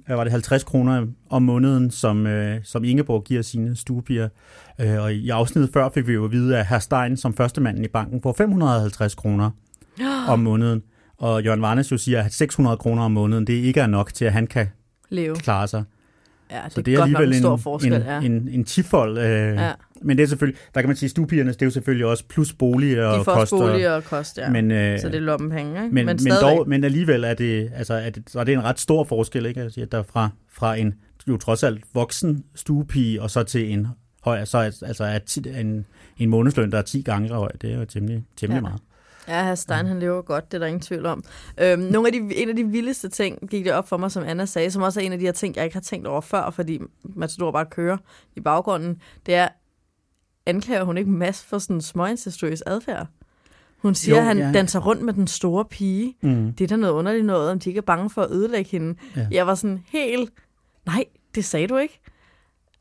hvad 0.05 0.15
var 0.15 0.23
det 0.23 0.31
50 0.31 0.63
kroner 0.63 1.07
om 1.29 1.43
måneden, 1.43 1.91
som, 1.91 2.27
øh, 2.27 2.59
som 2.63 2.83
Ingeborg 2.83 3.23
giver 3.23 3.41
sine 3.41 3.75
stuepiger. 3.75 4.29
Øh, 4.81 5.03
og 5.03 5.13
i 5.13 5.29
afsnittet 5.29 5.73
før 5.73 5.89
fik 5.89 6.07
vi 6.07 6.13
jo 6.13 6.25
at 6.25 6.31
vide, 6.31 6.57
at 6.57 6.65
herr 6.65 6.79
Stein 6.79 7.17
som 7.17 7.33
første 7.33 7.61
manden 7.61 7.85
i 7.85 7.87
banken 7.87 8.21
får 8.21 8.33
550 8.37 9.15
kroner 9.15 9.51
om 10.29 10.39
måneden. 10.39 10.83
Og 11.17 11.43
Jørgen 11.43 11.61
Varnes 11.61 11.91
jo 11.91 11.97
siger, 11.97 12.23
at 12.23 12.33
600 12.33 12.77
kroner 12.77 13.03
om 13.03 13.11
måneden, 13.11 13.47
det 13.47 13.53
ikke 13.53 13.79
er 13.79 13.87
nok 13.87 14.13
til, 14.13 14.25
at 14.25 14.33
han 14.33 14.47
kan 14.47 14.67
Leve. 15.09 15.35
klare 15.35 15.67
sig. 15.67 15.83
Ja, 16.51 16.61
det, 16.65 16.73
Så 16.73 16.79
er, 16.79 16.83
det 16.83 16.93
er 16.93 17.01
alligevel 17.01 17.33
en 17.33 17.39
stor 17.39 17.53
en, 17.53 17.59
forskel, 17.59 17.93
en, 17.93 18.01
ja. 18.01 18.21
en, 18.21 18.49
en 18.51 18.63
tifold. 18.63 19.17
Øh, 19.17 19.55
ja. 19.55 19.71
Men 20.01 20.17
det 20.17 20.23
er 20.23 20.27
selvfølgelig, 20.27 20.61
der 20.75 20.81
kan 20.81 20.89
man 20.89 20.95
sige, 20.95 21.09
stuepigerne, 21.09 21.49
det 21.51 21.61
er 21.61 21.65
jo 21.65 21.69
selvfølgelig 21.69 22.05
også 22.05 22.23
plus 22.27 22.53
bolig 22.53 23.05
og 23.05 23.19
De 23.19 23.23
får 23.23 23.33
koster. 23.35 23.57
bolig 23.57 23.95
og 23.95 24.03
kost, 24.03 24.37
ja. 24.37 24.49
Men, 24.49 24.67
Men, 24.67 24.77
øh, 24.77 24.99
så 24.99 25.07
det 25.07 25.15
er 25.15 25.19
lommepenge, 25.19 25.83
ikke? 25.83 25.95
men, 25.95 26.05
men, 26.05 26.19
stadigvæk. 26.19 26.57
dog, 26.57 26.69
men 26.69 26.83
alligevel 26.83 27.23
er 27.23 27.33
det, 27.33 27.71
altså, 27.75 27.93
er 27.93 28.09
det, 28.09 28.23
så 28.27 28.39
er 28.39 28.43
det 28.43 28.53
en 28.53 28.63
ret 28.63 28.79
stor 28.79 29.03
forskel, 29.03 29.45
ikke? 29.45 29.61
Altså, 29.61 29.81
at 29.81 29.91
der 29.91 30.03
fra, 30.03 30.29
fra 30.51 30.75
en 30.75 30.93
jo 31.27 31.37
trods 31.37 31.63
alt 31.63 31.83
voksen 31.93 32.43
stuepige, 32.55 33.21
og 33.21 33.29
så 33.31 33.43
til 33.43 33.73
en 33.73 33.87
høj, 34.23 34.45
så 34.45 34.57
altså 34.57 35.03
er 35.03 35.59
en, 35.59 35.85
en 36.17 36.29
månedsløn, 36.29 36.71
der 36.71 36.77
er 36.77 36.81
10 36.81 37.01
gange 37.01 37.29
høj. 37.29 37.51
Det 37.61 37.71
er 37.73 37.77
jo 37.77 37.85
temmelig, 37.85 38.23
temmelig 38.37 38.57
ja. 38.57 38.61
meget. 38.61 38.81
Ja, 39.27 39.43
herr 39.43 39.55
Stein, 39.55 39.85
han 39.85 39.99
lever 39.99 40.21
godt, 40.21 40.51
det 40.51 40.57
er 40.57 40.59
der 40.59 40.67
ingen 40.67 40.81
tvivl 40.81 41.05
om. 41.05 41.23
Øhm, 41.61 41.81
nogle 41.81 42.07
af 42.07 42.13
de, 42.13 42.35
en 42.35 42.49
af 42.49 42.55
de 42.55 42.63
vildeste 42.63 43.09
ting 43.09 43.49
gik 43.49 43.65
det 43.65 43.73
op 43.73 43.87
for 43.89 43.97
mig, 43.97 44.11
som 44.11 44.23
Anna 44.23 44.45
sagde, 44.45 44.71
som 44.71 44.81
også 44.81 44.99
er 45.01 45.03
en 45.05 45.11
af 45.11 45.19
de 45.19 45.25
her 45.25 45.31
ting, 45.31 45.55
jeg 45.55 45.63
ikke 45.63 45.75
har 45.75 45.81
tænkt 45.81 46.07
over 46.07 46.21
før, 46.21 46.49
fordi 46.49 46.79
Matador 47.03 47.51
bare 47.51 47.65
kører 47.65 47.97
i 48.35 48.39
baggrunden, 48.41 49.01
det 49.25 49.35
er, 49.35 49.47
anklager 50.45 50.83
hun 50.83 50.97
ikke 50.97 51.09
Mads 51.09 51.43
for 51.43 51.57
sådan 51.57 51.81
småincestuøs 51.81 52.61
adfærd? 52.61 53.07
Hun 53.77 53.95
siger, 53.95 54.15
Jo, 54.15 54.21
at 54.21 54.25
han 54.27 54.37
ja. 54.37 54.51
danser 54.53 54.79
rundt 54.79 55.01
med 55.01 55.13
den 55.13 55.27
store 55.27 55.65
pige. 55.65 56.15
Mm. 56.21 56.53
Det 56.53 56.63
er 56.63 56.67
da 56.67 56.75
noget 56.75 56.93
underligt 56.93 57.25
noget, 57.25 57.51
om 57.51 57.59
de 57.59 57.69
ikke 57.69 57.77
er 57.77 57.81
bange 57.81 58.09
for 58.09 58.21
at 58.21 58.31
ødelægge 58.31 58.71
hende. 58.71 58.95
Ja. 59.15 59.27
Jeg 59.31 59.47
var 59.47 59.55
sådan 59.55 59.83
helt, 59.87 60.33
nej, 60.85 61.05
det 61.35 61.45
sagde 61.45 61.67
du 61.67 61.77
ikke. 61.77 61.99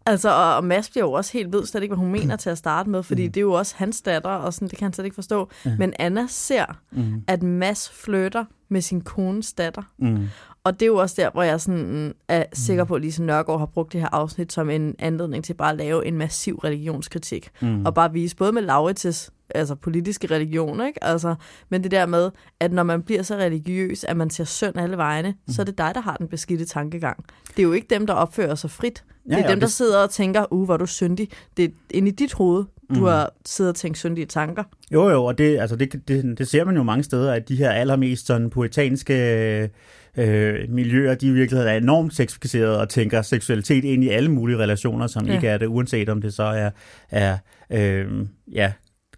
Altså, 0.07 0.31
og, 0.31 0.57
og 0.57 0.65
Mads 0.65 0.91
bliver 0.91 1.05
jo 1.05 1.13
også 1.13 1.33
helt 1.33 1.53
ved 1.53 1.67
slet 1.67 1.83
ikke, 1.83 1.95
hvad 1.95 2.05
hun 2.05 2.13
mener 2.13 2.37
til 2.37 2.51
at 2.51 2.59
starte 2.59 2.91
med, 2.91 3.03
fordi 3.03 3.27
Mm. 3.27 3.33
det 3.33 3.41
er 3.41 3.43
jo 3.43 3.53
også 3.53 3.75
hans 3.77 4.03
datter, 4.03 4.31
og 4.31 4.55
sådan, 4.55 4.69
det 4.69 4.79
kan 4.79 4.85
han 4.85 4.93
slet 4.93 5.05
ikke 5.05 5.15
forstå. 5.15 5.49
Ja. 5.65 5.77
Men 5.79 5.93
Anna 5.99 6.27
ser, 6.29 6.65
Mm. 6.91 7.23
at 7.29 7.43
Mads 7.43 7.91
flytter 7.91 8.45
med 8.69 8.81
sin 8.81 9.01
kones 9.01 9.53
datter. 9.53 9.83
Mm. 9.99 10.29
Og 10.65 10.73
det 10.81 10.83
er 10.83 10.87
jo 10.87 10.97
også 10.97 11.15
der, 11.19 11.31
hvor 11.31 11.43
jeg 11.43 11.61
sådan 11.61 11.87
mm, 12.07 12.13
er 12.29 12.45
sikker 12.53 12.85
på, 12.85 12.95
at 12.95 13.03
Lise 13.03 13.23
Nørgaard 13.23 13.59
har 13.59 13.67
brugt 13.67 13.93
det 13.93 14.01
her 14.01 14.09
afsnit 14.13 14.53
som 14.53 14.71
en 14.71 14.95
anledning 14.99 15.45
til 15.45 15.55
bare 15.55 15.71
at 15.71 15.77
lave 15.77 16.07
en 16.07 16.19
massiv 16.19 16.57
religionskritik. 16.65 17.49
Mm. 17.61 17.87
Og 17.87 17.95
bare 17.95 18.13
vise 18.13 18.37
både 18.37 18.53
med 18.53 18.63
Lauritz's 18.71 19.29
altså 19.55 19.75
politiske 19.75 20.27
religion, 20.31 20.87
ikke? 20.87 21.05
Altså, 21.05 21.35
men 21.71 21.83
det 21.83 21.91
der 21.91 22.07
med, 22.07 22.31
at 22.61 22.73
når 22.73 22.83
man 22.83 23.03
bliver 23.03 23.23
så 23.23 23.37
religiøs, 23.37 24.05
at 24.05 24.17
man 24.17 24.31
ser 24.31 24.45
synd 24.45 24.77
alle 24.79 24.97
vegne, 24.97 25.29
mm. 25.47 25.53
så 25.53 25.63
er 25.63 25.67
det 25.67 25.79
dig, 25.79 25.91
der 25.95 26.01
har 26.01 26.17
den 26.17 26.29
beskidte 26.29 26.65
tankegang. 26.65 27.25
Det 27.49 27.59
er 27.59 27.63
jo 27.63 27.73
ikke 27.73 27.87
dem, 27.91 28.07
der 28.07 28.15
opfører 28.15 28.55
sig 28.55 28.71
frit. 28.71 29.05
Det 29.25 29.33
er 29.33 29.37
Ja, 29.39 29.43
ja, 29.45 29.51
dem, 29.51 29.61
der 29.61 29.67
det- 29.67 29.73
sidder 29.75 29.99
og 30.03 30.11
tænker, 30.11 30.53
uh, 30.53 30.65
hvor 30.65 30.75
er 30.75 30.79
du 30.79 30.87
syndig. 30.87 31.29
Det 31.57 31.65
er 31.65 31.69
inde 31.91 32.09
i 32.09 32.15
dit 32.15 32.33
hoved, 32.33 32.65
du 32.95 32.95
Mhm. 32.95 33.05
har 33.05 33.31
siddet 33.47 33.71
og 33.71 33.77
tænkt 33.77 33.99
syndige 33.99 34.27
tanker. 34.27 34.63
Jo, 34.93 35.09
jo, 35.11 35.25
og 35.25 35.39
det, 35.39 35.59
altså 35.59 35.77
det, 35.77 36.09
det, 36.09 36.39
det 36.39 36.49
ser 36.49 36.65
man 36.65 36.77
jo 36.77 36.83
mange 36.83 37.05
steder, 37.05 37.33
at 37.33 37.49
de 37.49 37.57
her 37.57 37.71
allermest 37.71 38.27
sådan 38.27 38.51
poetanske 38.51 39.71
øh, 40.17 40.55
miljøer, 40.69 41.15
de 41.15 41.27
i 41.27 41.31
virkeligheden 41.31 41.73
er 41.73 41.77
enormt 41.77 42.15
sexificerede 42.15 42.81
og 42.81 42.89
tænker 42.89 43.23
seksualitet 43.23 43.85
ind 43.85 44.05
i 44.05 44.09
alle 44.09 44.31
mulige 44.31 44.59
relationer, 44.59 45.07
som 45.07 45.27
ja. 45.27 45.35
ikke 45.35 45.49
er 45.49 45.59
det, 45.59 45.67
uanset 45.67 46.09
om 46.09 46.21
det 46.23 46.35
så 46.35 46.43
er, 46.43 46.71
er 47.11 47.39
øh, 47.71 48.07
ja, 48.53 48.73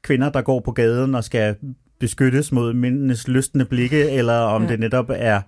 kvinder, 0.05 0.29
der 0.31 0.43
går 0.43 0.61
på 0.61 0.73
gaden 0.73 1.15
og 1.15 1.25
skal 1.25 1.57
beskyttes 2.01 2.53
mod 2.53 2.73
mændenes 2.73 3.29
lystende 3.29 3.65
blikke, 3.65 4.11
eller 4.11 4.35
om 4.39 4.63
Ja. 4.63 4.69
det 4.69 4.81
netop 4.81 5.07
er 5.15 5.41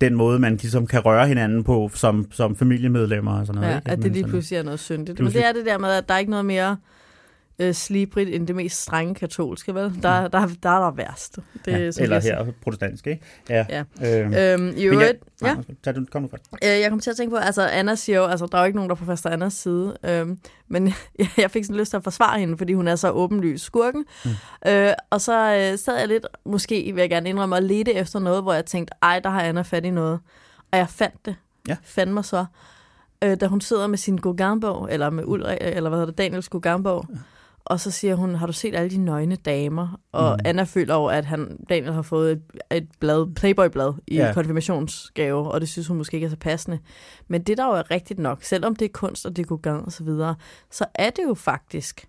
den 0.00 0.14
måde, 0.14 0.38
man 0.38 0.52
ligesom 0.56 0.86
kan 0.86 1.00
røre 1.00 1.28
hinanden 1.28 1.64
på 1.64 1.90
som, 1.94 2.26
som 2.30 2.56
familiemedlemmer 2.56 3.40
og 3.40 3.46
sådan 3.46 3.60
noget. 3.60 3.72
Ja, 3.72 3.78
ikke? 3.78 3.90
at 3.90 4.02
det 4.02 4.12
lige 4.12 4.24
pludselig 4.24 4.56
er 4.58 4.62
noget 4.62 4.80
syndigt. 4.80 5.08
Men 5.08 5.16
Pludselig- 5.16 5.42
det 5.42 5.48
er 5.48 5.52
det 5.52 5.66
der 5.66 5.78
med, 5.78 5.88
at 5.88 6.08
der 6.08 6.14
er 6.14 6.18
ikke 6.18 6.30
noget 6.30 6.46
mere 6.46 6.76
øh, 7.58 7.74
slibrigt 7.74 8.30
end 8.30 8.46
det 8.46 8.56
mest 8.56 8.82
strenge 8.82 9.14
katolske, 9.14 9.74
vel? 9.74 10.02
Der, 10.02 10.28
der, 10.28 10.28
der, 10.28 10.48
der 10.62 10.68
er 10.70 10.80
der 10.84 10.90
værst. 10.90 11.38
Det, 11.64 11.72
ja, 11.72 11.90
som 11.90 12.02
eller 12.02 12.20
her 12.20 12.46
protestansk, 12.62 13.06
ikke? 13.06 13.22
Ja. 13.50 13.66
Ja. 13.68 13.80
Øhm, 14.20 14.34
Øhm, 14.34 14.62
men 14.62 15.00
jeg- 15.00 15.14
ja. 15.42 15.54
nej. 15.54 15.64
Tag 15.84 15.94
du, 15.94 16.04
kom 16.12 16.22
nu 16.22 16.28
først. 16.28 16.44
Øh, 16.64 16.68
jeg 16.80 16.90
kom 16.90 17.00
til 17.00 17.10
at 17.10 17.16
tænke 17.16 17.30
på, 17.30 17.36
altså 17.36 17.66
Anna 17.68 17.94
siger 17.94 18.18
jo, 18.18 18.24
altså 18.26 18.46
der 18.46 18.58
er 18.58 18.62
jo 18.62 18.66
ikke 18.66 18.76
nogen, 18.76 18.90
der 18.90 18.94
er 18.96 18.98
på 18.98 19.04
faster 19.04 19.30
Annas 19.30 19.52
side, 19.52 19.96
øhm, 20.04 20.38
men 20.68 20.86
jeg, 21.18 21.28
jeg 21.38 21.50
fik 21.50 21.64
sådan 21.64 21.76
lyst 21.80 21.90
til 21.90 21.96
at 21.96 22.04
forsvare 22.04 22.40
hende, 22.40 22.58
fordi 22.58 22.72
hun 22.72 22.88
er 22.88 22.96
så 22.96 23.10
åbenlys 23.10 23.60
skurken. 23.60 24.04
Mm. 24.24 24.30
Øh, 24.70 24.92
og 25.10 25.20
så 25.20 25.32
øh, 25.72 25.78
sad 25.78 25.98
jeg 25.98 26.08
lidt, 26.08 26.26
måske 26.46 26.92
vil 26.94 27.00
jeg 27.00 27.10
gerne 27.10 27.28
indrømme, 27.28 27.54
og 27.56 27.62
lede 27.62 27.92
efter 27.94 28.18
noget, 28.18 28.42
hvor 28.42 28.52
jeg 28.52 28.64
tænkte, 28.66 28.94
ej, 29.02 29.20
der 29.20 29.30
har 29.30 29.40
Anna 29.42 29.62
fat 29.62 29.84
i 29.84 29.90
noget. 29.90 30.20
Og 30.72 30.78
jeg 30.78 30.88
fandt 30.88 31.26
det. 31.26 31.36
Ja. 31.68 31.76
Fandt 31.82 32.12
mig 32.12 32.24
så. 32.24 32.44
Øh, 33.24 33.36
da 33.40 33.46
hun 33.46 33.60
sidder 33.60 33.86
med 33.86 33.98
sin 33.98 34.16
Gauguin-bog, 34.18 34.88
eller 34.92 35.10
med 35.10 35.24
Ulrik, 35.26 35.58
eller 35.60 35.90
hvad 35.90 35.98
hedder 35.98 36.10
det, 36.12 36.18
Daniels 36.18 36.48
Gauguin-bog, 36.48 37.06
og 37.64 37.80
så 37.80 37.90
siger 37.90 38.14
hun, 38.14 38.34
har 38.34 38.46
du 38.46 38.52
set 38.52 38.74
alle 38.74 38.90
de 38.90 38.96
nøgne 38.96 39.36
damer? 39.36 40.00
Og 40.12 40.32
Mm. 40.32 40.40
Anna 40.44 40.62
føler 40.62 40.94
over, 40.94 41.10
at 41.10 41.24
han, 41.24 41.56
Daniel 41.68 41.92
har 41.92 42.02
fået 42.02 42.32
et, 42.32 42.42
et 42.76 42.88
blad, 43.00 43.34
Playboy-blad 43.34 43.92
i 44.06 44.16
ja. 44.16 44.32
konfirmationsgave, 44.32 45.50
og 45.50 45.60
det 45.60 45.68
synes 45.68 45.88
hun 45.88 45.96
måske 45.96 46.14
ikke 46.14 46.24
er 46.24 46.30
så 46.30 46.36
passende. 46.36 46.78
Men 47.28 47.42
det 47.42 47.58
der 47.58 47.66
jo 47.66 47.72
er 47.72 47.90
rigtigt 47.90 48.18
nok, 48.18 48.42
selvom 48.42 48.76
det 48.76 48.84
er 48.84 48.92
kunst 48.92 49.26
og 49.26 49.36
det 49.36 49.46
går 49.46 49.56
gang 49.56 49.84
og 49.84 49.92
så 49.92 50.04
videre, 50.04 50.34
så 50.70 50.84
er 50.94 51.10
det 51.10 51.22
jo 51.28 51.34
faktisk, 51.34 52.08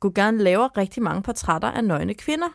Gauguin 0.00 0.38
laver 0.38 0.78
rigtig 0.78 1.02
mange 1.02 1.22
portrætter 1.22 1.70
af 1.70 1.84
nøgne 1.84 2.14
kvinder. 2.14 2.48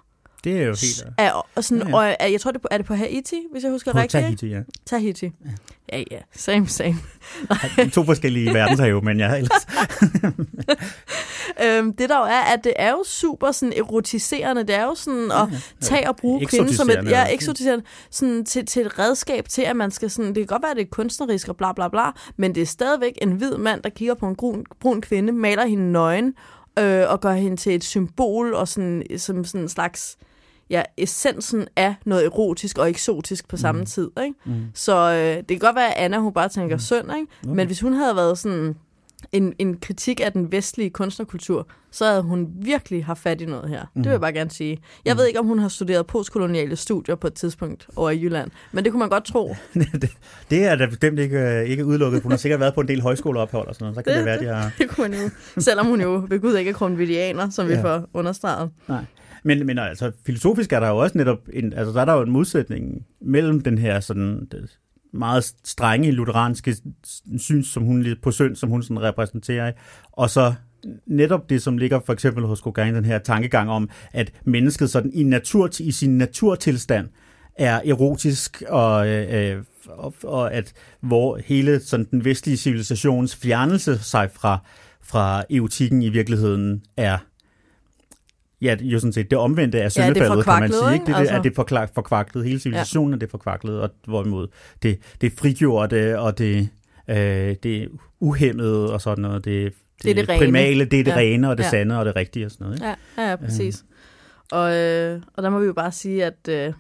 Det 0.44 0.58
er 0.58 0.66
jo 0.66 0.76
helt... 0.82 1.06
Er, 1.18 1.48
og 1.56 1.64
sådan, 1.64 1.84
Ja, 1.84 1.90
ja. 1.90 1.96
Og 1.96 2.16
er, 2.20 2.28
jeg 2.28 2.42
tror, 2.42 2.52
det 2.52 2.58
er 2.58 2.62
på, 2.62 2.78
det 2.78 2.86
på 2.86 2.94
Haiti, 2.94 3.44
hvis 3.52 3.64
jeg 3.64 3.72
husker 3.72 3.92
På 3.92 3.98
rigtigt? 3.98 4.24
Tahiti, 4.24 4.48
ja. 4.48 4.60
Tahiti. 4.86 5.26
Ja, 5.26 5.98
ja. 5.98 6.04
ja. 6.12 6.20
Same, 6.36 6.68
same. 6.68 6.96
To 7.94 8.04
forskellige 8.04 8.54
verdenshave, 8.54 9.02
men 9.02 9.20
ja, 9.20 9.36
ellers. 9.36 9.68
Øhm, 11.64 11.94
det 11.94 12.10
der 12.10 12.18
jo 12.18 12.24
er, 12.24 12.54
at 12.54 12.64
det 12.64 12.74
er 12.76 12.92
jo 12.92 13.04
super 13.06 13.52
sådan 13.52 13.74
erotiserende. 13.78 14.64
Det 14.64 14.76
er 14.76 14.84
jo 14.84 14.96
sådan 14.96 15.32
at 15.32 15.48
tage 15.82 16.10
og 16.10 16.16
bruge 16.16 16.46
kvinden 16.46 16.74
som 16.74 16.90
et 16.90 17.10
ja. 17.10 17.26
eksotiserende, 17.34 17.86
sådan 18.12 18.46
til, 18.46 18.66
til 18.66 18.86
et 18.86 19.00
redskab 19.00 19.48
til, 19.50 19.62
at 19.62 19.76
man 19.76 19.92
skal 19.92 20.10
sådan, 20.10 20.28
det 20.28 20.36
kan 20.36 20.46
godt 20.46 20.62
være, 20.62 20.72
at 20.72 20.78
det 20.78 20.84
er 20.84 20.90
kunstnerisk 20.92 21.48
og 21.48 21.58
bla 21.58 21.74
bla 21.74 21.88
bla, 21.88 22.04
men 22.38 22.56
det 22.56 22.62
er 22.62 22.66
stadigvæk 22.66 23.14
en 23.22 23.32
hvid 23.32 23.58
mand, 23.58 23.84
der 23.84 23.90
kigger 23.90 24.14
på 24.14 24.28
en 24.28 24.36
brun, 24.36 24.66
brun 24.80 25.02
kvinde, 25.02 25.34
maler 25.34 25.66
hende 25.66 25.92
nøgen, 25.92 26.34
øh, 26.80 27.04
og 27.10 27.22
gør 27.22 27.34
hende 27.34 27.58
til 27.58 27.76
et 27.76 27.84
symbol, 27.84 28.54
og 28.54 28.68
sådan, 28.68 29.04
som 29.18 29.44
sådan 29.44 29.62
en 29.62 29.70
slags, 29.70 30.18
ja, 30.70 30.82
essensen 30.98 31.68
af 31.76 31.96
noget 32.06 32.26
erotisk 32.26 32.78
og 32.78 32.90
eksotisk 32.90 33.48
på 33.48 33.58
samme 33.58 33.86
tid, 33.86 34.12
ikke? 34.24 34.36
Mm. 34.46 34.66
Så 34.74 34.96
øh, 34.96 35.38
det 35.38 35.48
kan 35.48 35.60
godt 35.60 35.76
være, 35.76 35.98
at 35.98 36.06
Anna, 36.06 36.18
hun 36.18 36.34
bare 36.34 36.50
tænker 36.50 36.76
mm. 36.76 36.80
synd, 36.80 37.12
ikke? 37.20 37.28
Okay. 37.44 37.56
Men 37.56 37.68
hvis 37.68 37.82
hun 37.82 37.94
havde 37.94 38.16
været 38.16 38.38
sådan 38.38 38.76
en, 39.32 39.54
en 39.60 39.78
kritik 39.78 40.22
af 40.26 40.32
den 40.32 40.52
vestlige 40.52 40.90
kunstnerkultur, 40.90 41.68
så 41.92 42.06
havde 42.06 42.22
hun 42.22 42.48
virkelig 42.62 43.06
haft 43.06 43.22
fat 43.22 43.42
i 43.42 43.46
noget 43.46 43.70
her. 43.70 43.82
Mm. 43.96 44.04
Det 44.04 44.10
vil 44.10 44.12
jeg 44.14 44.22
bare 44.22 44.34
gerne 44.34 44.52
sige. 44.52 44.78
Jeg 45.06 45.18
ved 45.18 45.28
ikke, 45.28 45.40
om 45.40 45.46
hun 45.46 45.60
har 45.60 45.68
studeret 45.68 46.08
postkoloniale 46.08 46.76
studier 46.76 47.16
på 47.16 47.28
et 47.28 47.34
tidspunkt 47.34 47.88
over 47.96 48.10
i 48.10 48.22
Jylland, 48.24 48.52
men 48.72 48.84
det 48.84 48.92
kunne 48.92 49.00
man 49.00 49.10
godt 49.10 49.24
tro. 49.26 49.56
det, 49.74 50.12
det 50.50 50.66
er 50.66 50.76
da 50.76 50.86
bestemt 50.86 51.20
ikke, 51.20 51.66
ikke 51.68 51.86
udelukket. 51.86 52.22
Hun 52.22 52.32
har 52.32 52.38
sikkert 52.38 52.60
været 52.60 52.74
på 52.74 52.82
en 52.82 52.88
del 52.88 53.02
højskoleophold 53.02 53.68
og 53.68 53.76
sådan 53.76 53.84
noget. 53.84 53.96
Så 53.96 54.02
kan 54.02 54.14
det, 54.18 54.26
Det- 54.28 54.40
det 54.40 54.46
være, 54.46 54.56
de 54.56 54.62
har... 54.62 54.72
Det 54.80 54.90
kunne 54.90 55.10
man 55.10 55.20
jo. 55.20 55.30
Selvom 55.62 55.86
hun 55.86 56.02
jo 56.02 56.26
ved 56.30 56.40
Gud 56.40 56.56
ikke 56.58 56.70
er 56.70 56.74
grundvidianer, 56.74 57.50
som 57.50 57.68
vi 57.68 57.74
Ja. 57.74 57.82
får 57.84 58.10
understreget. 58.14 58.70
Nej. 58.88 59.04
Men, 59.44 59.66
men 59.66 59.80
altså, 59.80 60.12
filosofisk 60.26 60.74
er 60.74 60.80
der 60.80 60.88
jo 60.90 60.98
også 60.98 61.18
netop 61.18 61.38
en, 61.54 61.74
altså, 61.74 61.94
der 61.94 62.02
er 62.02 62.06
der 62.06 62.14
jo 62.14 62.22
en 62.22 62.32
modsætning 62.32 63.06
mellem 63.22 63.62
den 63.62 63.78
her 63.78 64.00
sådan, 64.00 64.48
det 64.52 64.78
meget 65.14 65.54
strenge 65.64 66.12
lutheranske 66.12 66.76
syns, 67.38 67.68
som 67.68 67.84
hun 67.84 68.06
på 68.22 68.32
synd, 68.32 68.56
som 68.56 68.70
hun 68.70 68.84
sådan 68.84 69.02
repræsenterer, 69.02 69.68
ikke? 69.68 69.80
og 70.12 70.30
så 70.30 70.54
netop 71.08 71.50
det, 71.50 71.62
som 71.62 71.78
ligger 71.78 72.00
for 72.06 72.14
eksempel 72.14 72.46
hos 72.46 72.62
Gauguin, 72.62 72.96
den 72.96 73.06
her 73.06 73.20
tankegang 73.20 73.70
om, 73.70 73.90
at 74.14 74.32
mennesket 74.46 74.90
sådan 74.90 75.12
i, 75.14 75.24
natur, 75.24 75.70
i 75.80 75.92
sin 75.92 76.18
naturtilstand 76.18 77.08
er 77.56 77.82
erotisk, 77.86 78.64
og, 78.68 79.08
øh, 79.08 79.52
øh, 79.52 79.64
og, 79.88 80.14
og 80.24 80.54
at 80.54 80.74
hvor 81.02 81.40
hele 81.46 81.80
sådan, 81.80 82.08
den 82.12 82.26
vestlige 82.26 82.58
civilisations 82.58 83.36
fjernelse 83.36 83.98
sig 83.98 84.30
fra, 84.34 84.60
fra 85.02 85.44
erotikken 85.50 86.02
i 86.02 86.10
virkeligheden 86.10 86.82
er 86.98 87.18
Ja, 88.62 88.76
det 88.76 88.86
jo 88.86 89.00
sådan 89.00 89.14
set 89.14 89.32
det 89.32 89.38
omvendte 89.40 89.78
af 89.78 89.82
Ja, 89.82 89.86
det 89.86 89.98
er 89.98 90.14
syndefaldet, 90.14 90.46
kan 90.46 90.60
man 90.60 90.72
sige. 90.72 90.82
ikke? 90.86 90.94
Ikke? 90.94 91.06
Det, 91.06 91.10
Altså. 91.18 91.20
altså... 91.20 91.36
er 91.36 91.42
det 91.42 91.60
forkla- 91.60 91.92
forkvaklet. 91.96 92.44
Hele 92.46 92.60
civilisationen 92.60 93.10
ja. 93.12 93.16
er 93.16 93.20
det 93.20 93.30
forkvaklet, 93.32 93.82
og 93.82 93.90
hvorimod 94.08 94.48
det, 94.84 95.00
det 95.22 95.32
frigjorte, 95.34 96.20
og 96.20 96.38
det, 96.38 96.70
øh, 97.10 97.56
det 97.64 97.90
uhemmede, 98.20 98.94
og 98.94 99.02
sådan 99.02 99.22
noget. 99.22 99.46
Det, 99.46 99.74
Det 100.04 100.12
er 100.12 100.16
det 100.16 100.28
primale, 100.28 100.86
det 100.86 101.00
er 101.00 101.04
det 101.04 101.12
Ja. 101.12 101.18
rene, 101.18 101.50
og 101.50 101.58
det 101.58 101.64
Ja. 101.64 101.70
sande, 101.70 102.00
og 102.00 102.06
det 102.06 102.16
rigtige, 102.16 102.46
og 102.46 102.52
sådan 102.52 102.66
noget. 102.66 102.78
Ikke? 102.78 102.88
Ja, 102.88 103.24
ja, 103.24 103.30
ja 103.30 103.36
præcis. 103.36 103.84
Og, 104.52 104.76
øh, 104.76 105.22
og 105.34 105.44
der 105.44 105.50
må 105.50 105.60
vi 105.60 105.66
jo 105.66 105.74
bare 105.74 105.92
sige, 105.92 106.26
at, 106.26 106.48
øh, 106.50 106.74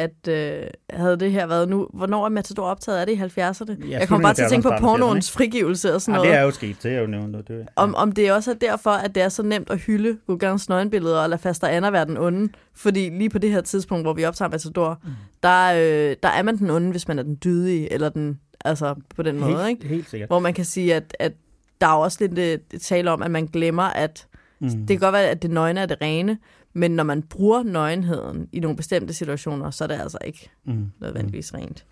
at 0.00 0.28
øh, 0.28 0.62
havde 0.90 1.16
det 1.16 1.32
her 1.32 1.46
været 1.46 1.68
nu... 1.68 1.88
Hvornår 1.94 2.24
er 2.24 2.28
Matador 2.28 2.66
optaget? 2.66 3.00
Er 3.00 3.04
det 3.04 3.12
i 3.12 3.16
70'erne? 3.16 3.88
Ja, 3.88 3.98
jeg 3.98 4.08
kommer 4.08 4.28
bare 4.28 4.34
til 4.34 4.42
at 4.42 4.50
tænke 4.50 4.62
på 4.62 4.68
slutningen 4.68 4.72
af 4.72 4.78
70'erne, 4.78 4.80
pornoens 4.80 5.30
frigivelse 5.30 5.94
og 5.94 6.00
sådan 6.02 6.14
Ja, 6.14 6.16
noget. 6.18 6.30
det 6.32 6.38
er 6.38 6.42
jo 6.44 6.50
sket, 6.50 6.76
det 6.82 6.92
er 6.92 7.00
jo 7.00 7.06
nævnt. 7.06 7.48
Det, 7.48 7.66
Om, 7.76 7.94
om 7.94 8.12
det 8.12 8.32
også 8.32 8.50
er 8.50 8.54
derfor, 8.54 8.90
at 8.90 9.14
det 9.14 9.22
er 9.22 9.28
så 9.28 9.42
nemt 9.42 9.70
at 9.70 9.78
hylde 9.78 10.18
Gauguins 10.26 10.68
nøgenbilleder 10.68 11.18
og 11.22 11.28
lade 11.30 11.40
Faster 11.42 11.66
Anna 11.68 11.90
være 11.90 12.04
den 12.04 12.16
onde. 12.16 12.52
Fordi 12.74 13.08
lige 13.08 13.30
på 13.30 13.38
det 13.38 13.50
her 13.50 13.60
tidspunkt, 13.60 14.04
hvor 14.04 14.12
vi 14.12 14.24
optager 14.24 14.48
Matador, 14.48 14.98
mm. 15.04 15.10
der, 15.42 15.72
øh, 15.72 16.16
der 16.22 16.28
er 16.28 16.42
man 16.42 16.58
den 16.58 16.70
onde, 16.70 16.90
hvis 16.90 17.08
man 17.08 17.18
er 17.18 17.22
den 17.22 17.38
dydige, 17.44 17.92
eller 17.92 18.08
den, 18.08 18.40
altså 18.64 18.94
på 19.16 19.22
den 19.22 19.40
måde, 19.40 19.56
helt, 19.56 19.68
ikke? 19.68 19.86
helt 19.94 20.10
sikkert. 20.10 20.28
Hvor 20.28 20.38
man 20.38 20.54
kan 20.54 20.64
sige, 20.64 20.94
at, 20.94 21.16
at 21.18 21.32
der 21.80 21.86
er 21.86 21.92
også 21.94 22.18
lidt 22.20 22.38
øh, 22.38 22.78
tale 22.80 23.10
om, 23.10 23.22
at 23.22 23.30
man 23.30 23.46
glemmer, 23.46 23.82
at 23.82 24.26
Mm. 24.62 24.68
det 24.68 24.88
kan 24.88 24.98
godt 24.98 25.12
være, 25.12 25.28
at 25.28 25.42
det 25.42 25.50
nøgne 25.50 25.80
er 25.80 25.86
det 25.86 25.96
rene, 26.02 26.38
men 26.74 26.90
når 26.90 27.04
man 27.04 27.22
bruger 27.22 27.62
nøgenheden 27.62 28.48
i 28.52 28.60
nogle 28.60 28.76
bestemte 28.76 29.14
situationer, 29.14 29.70
så 29.70 29.84
er 29.84 29.88
det 29.88 30.00
altså 30.00 30.18
ikke 30.24 30.50
Mm. 30.66 30.86
nødvendigvis 31.00 31.54
rent. 31.54 31.84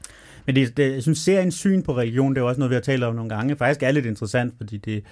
Men 0.47 0.55
det, 0.57 0.77
det, 0.77 0.93
jeg 0.95 1.03
synes, 1.03 1.19
seriens 1.19 1.55
syn 1.55 1.83
på 1.83 1.97
religion, 1.97 2.35
det 2.35 2.41
er 2.41 2.45
også 2.45 2.59
noget, 2.59 2.71
vi 2.71 2.75
har 2.75 2.81
talt 2.81 3.05
om 3.05 3.15
nogle 3.15 3.31
gange. 3.35 3.57
Faktisk 3.57 3.83
er 3.83 3.91
lidt 3.91 4.07
interessant, 4.07 4.55
fordi 4.57 4.77
det, 4.77 5.05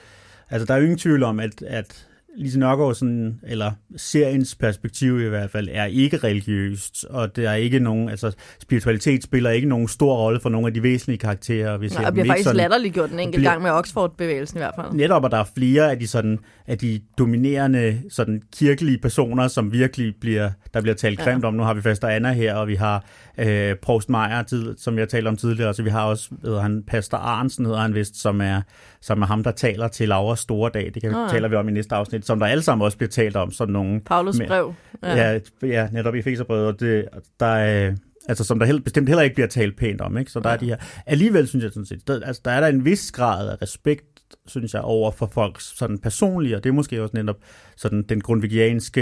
altså, 0.50 0.66
der 0.66 0.74
er 0.74 0.78
jo 0.78 0.82
ingen 0.84 0.98
tvivl 0.98 1.22
om, 1.22 1.40
at, 1.40 1.62
at 1.62 2.06
Lise 2.38 2.58
Nørgaard, 2.58 2.94
sådan, 2.94 3.40
eller 3.46 3.72
seriens 3.96 4.54
perspektiv 4.54 5.20
i 5.20 5.28
hvert 5.28 5.50
fald, 5.50 5.68
er 5.72 5.84
ikke 5.84 6.16
religiøst, 6.16 7.04
og 7.10 7.36
der 7.36 7.50
er 7.50 7.54
ikke 7.54 7.78
nogen, 7.78 8.08
altså 8.08 8.32
spiritualitet 8.62 9.22
spiller 9.22 9.50
ikke 9.50 9.68
nogen 9.68 9.88
stor 9.88 10.16
rolle 10.16 10.40
for 10.40 10.48
nogle 10.48 10.66
af 10.66 10.74
de 10.74 10.82
væsentlige 10.82 11.18
karakterer. 11.18 11.76
Vi 11.78 11.88
ser 11.88 11.98
Nej, 11.98 12.06
og 12.06 12.12
bliver 12.12 12.26
faktisk 12.26 12.44
sådan- 12.44 12.56
latterligt 12.56 12.94
gjort 12.94 13.10
en 13.10 13.18
enkelt 13.18 13.40
bliver- 13.40 13.50
gang 13.50 13.62
med 13.62 13.70
Oxford-bevægelsen 13.70 14.56
i 14.56 14.60
hvert 14.60 14.74
fald. 14.80 14.92
Netop, 14.92 15.24
at 15.24 15.30
der 15.30 15.38
er 15.38 15.44
flere 15.56 15.90
af 15.90 15.98
de, 15.98 16.06
sådan, 16.06 16.38
af 16.66 16.78
de 16.78 17.00
dominerende 17.18 18.00
sådan, 18.10 18.42
kirkelige 18.56 18.98
personer, 18.98 19.48
som 19.48 19.72
virkelig 19.72 20.14
bliver, 20.20 20.50
der 20.74 20.80
bliver 20.80 20.94
talt 20.94 21.18
Ja. 21.18 21.24
grimt 21.24 21.44
om. 21.44 21.54
Nu 21.54 21.62
har 21.62 21.74
vi 21.74 21.82
Faster 21.82 22.08
Anna 22.08 22.32
her, 22.32 22.54
og 22.54 22.68
vi 22.68 22.74
har 22.74 23.04
øh, 23.38 23.74
Prost 23.82 24.08
Meier, 24.08 24.74
som 24.78 24.98
jeg 24.98 25.08
talte 25.08 25.28
om 25.28 25.36
tidligere, 25.36 25.74
så 25.74 25.82
vi 25.82 25.90
har 25.90 26.04
også, 26.04 26.30
hedder 26.44 26.60
han, 26.60 26.82
Pastor 26.86 27.18
Arnsen 27.18 27.66
hedder 27.66 27.80
han 27.80 27.94
vist, 27.94 28.20
som 28.20 28.40
er, 28.40 28.62
som 29.00 29.22
er 29.22 29.26
ham, 29.26 29.42
der 29.42 29.50
taler 29.50 29.88
til 29.88 30.08
Lauras 30.08 30.38
store 30.38 30.70
dag. 30.74 30.90
Det 30.94 31.02
kan, 31.02 31.12
Nå 31.12 31.22
ja. 31.22 31.28
taler 31.28 31.48
vi 31.48 31.54
om 31.56 31.68
i 31.68 31.72
næste 31.72 31.94
afsnit, 31.94 32.26
som 32.26 32.38
der 32.38 32.46
alle 32.46 32.62
sammen 32.62 32.84
også 32.84 32.98
bliver 32.98 33.10
talt 33.10 33.36
om, 33.36 33.50
som 33.50 33.68
nogle 33.68 34.00
Paulus 34.00 34.40
brev. 34.46 34.74
Ja, 35.02 35.32
ja, 35.32 35.38
ja 35.62 35.88
netop 35.92 36.14
i 36.14 36.22
Feserbrevet, 36.22 36.66
og 36.66 36.80
det, 36.80 37.04
der 37.40 37.46
er, 37.46 37.94
altså, 38.28 38.44
som 38.44 38.58
der 38.58 38.66
helt, 38.66 38.84
bestemt 38.84 39.08
heller 39.08 39.22
ikke 39.22 39.34
bliver 39.34 39.46
talt 39.48 39.76
pænt 39.76 40.00
om. 40.00 40.18
Ikke? 40.18 40.30
Så 40.30 40.40
der 40.40 40.48
Ja. 40.48 40.54
er 40.54 40.58
de 40.58 40.66
her, 40.66 40.76
alligevel 41.06 41.48
synes 41.48 41.62
jeg 41.62 41.72
sådan 41.72 41.86
set, 41.86 42.08
der, 42.08 42.20
altså, 42.26 42.42
der 42.44 42.50
er 42.50 42.60
der 42.60 42.68
en 42.68 42.84
vis 42.84 43.12
grad 43.12 43.48
af 43.48 43.62
respekt, 43.62 44.04
synes 44.46 44.74
jeg, 44.74 44.82
over 44.82 45.10
for 45.10 45.30
folks 45.34 45.78
sådan 45.78 45.98
personlige, 45.98 46.56
og 46.56 46.64
det 46.64 46.70
er 46.70 46.74
måske 46.74 47.02
også 47.02 47.16
netop 47.16 47.36
sådan 47.76 48.02
den 48.02 48.20
grundvigianske 48.20 49.00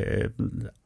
øh, 0.00 0.28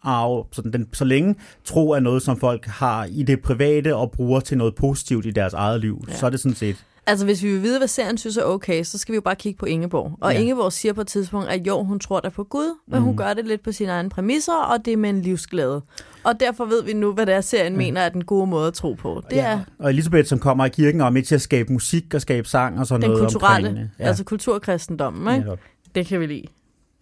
arv, 0.02 0.46
sådan 0.52 0.72
den, 0.72 0.88
så 0.92 1.04
længe 1.04 1.34
tro 1.64 1.90
er 1.90 2.00
noget, 2.00 2.22
som 2.22 2.36
folk 2.36 2.66
har 2.66 3.04
i 3.04 3.22
det 3.22 3.42
private 3.42 3.96
og 3.96 4.10
bruger 4.10 4.40
til 4.40 4.58
noget 4.58 4.74
positivt 4.74 5.26
i 5.26 5.30
deres 5.30 5.52
eget 5.52 5.80
liv, 5.80 6.04
Ja. 6.08 6.14
så 6.16 6.26
er 6.26 6.30
det 6.30 6.40
sådan 6.40 6.56
set, 6.56 6.84
Altså, 7.06 7.24
hvis 7.24 7.42
vi 7.42 7.52
vil 7.52 7.62
vide, 7.62 7.78
hvad 7.78 7.88
serien 7.88 8.18
synes 8.18 8.36
er 8.36 8.44
okay, 8.44 8.82
så 8.84 8.98
skal 8.98 9.12
vi 9.12 9.14
jo 9.16 9.20
bare 9.20 9.36
kigge 9.36 9.58
på 9.58 9.66
Ingeborg. 9.66 10.18
Og 10.20 10.30
ja. 10.32 10.36
Ja. 10.36 10.42
Ingeborg 10.42 10.72
siger 10.72 10.92
på 10.92 11.00
et 11.00 11.06
tidspunkt, 11.06 11.48
at 11.48 11.66
jo, 11.66 11.82
hun 11.82 11.98
tror 12.00 12.20
da 12.20 12.28
på 12.28 12.44
Gud, 12.44 12.78
men 12.88 12.98
mm. 12.98 13.04
hun 13.04 13.10
Mhm. 13.12 13.16
gør 13.16 13.34
det 13.34 13.46
lidt 13.46 13.62
på 13.62 13.72
sine 13.72 13.92
egne 13.92 14.08
præmisser, 14.10 14.52
og 14.54 14.84
det 14.84 14.92
er 14.92 14.96
med 14.96 15.10
en 15.10 15.22
livsglæde. 15.22 15.82
Og 16.24 16.40
derfor 16.40 16.64
ved 16.64 16.82
vi 16.84 16.92
nu, 16.92 17.12
hvad 17.12 17.26
det 17.26 17.34
er, 17.34 17.40
serien 17.40 17.76
mener 17.76 18.00
er 18.00 18.08
den 18.08 18.24
gode 18.24 18.46
måde 18.46 18.66
at 18.66 18.74
tro 18.74 18.92
på. 18.92 19.22
Det 19.30 19.38
er 19.40 19.60
Og 19.78 19.90
Elisabeth, 19.90 20.28
som 20.28 20.38
kommer 20.38 20.64
i 20.64 20.68
kirken 20.68 21.00
og 21.00 21.06
er 21.06 21.10
med 21.10 21.22
til 21.22 21.34
at 21.34 21.40
skabe 21.40 21.72
musik 21.72 22.14
og 22.14 22.20
skabe 22.20 22.48
sang 22.48 22.78
og 22.78 22.86
sådan 22.86 23.02
den 23.02 23.10
noget 23.10 23.22
kulturelle, 23.22 23.68
omkring. 23.68 23.90
ja. 23.98 24.04
altså 24.04 24.24
kulturkristendommen, 24.24 25.34
ikke? 25.34 25.44
netop. 25.44 25.58
Det 25.94 26.06
kan 26.06 26.20
vi 26.20 26.26
lide. 26.26 26.44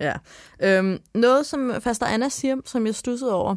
Ja. 0.01 0.13
Øhm, 0.63 0.99
noget, 1.15 1.47
som 1.47 1.73
Faster 1.81 2.07
Anna 2.07 2.29
siger, 2.29 2.57
som 2.65 2.87
jeg 2.87 2.95
stussede 2.95 3.35
over, 3.35 3.57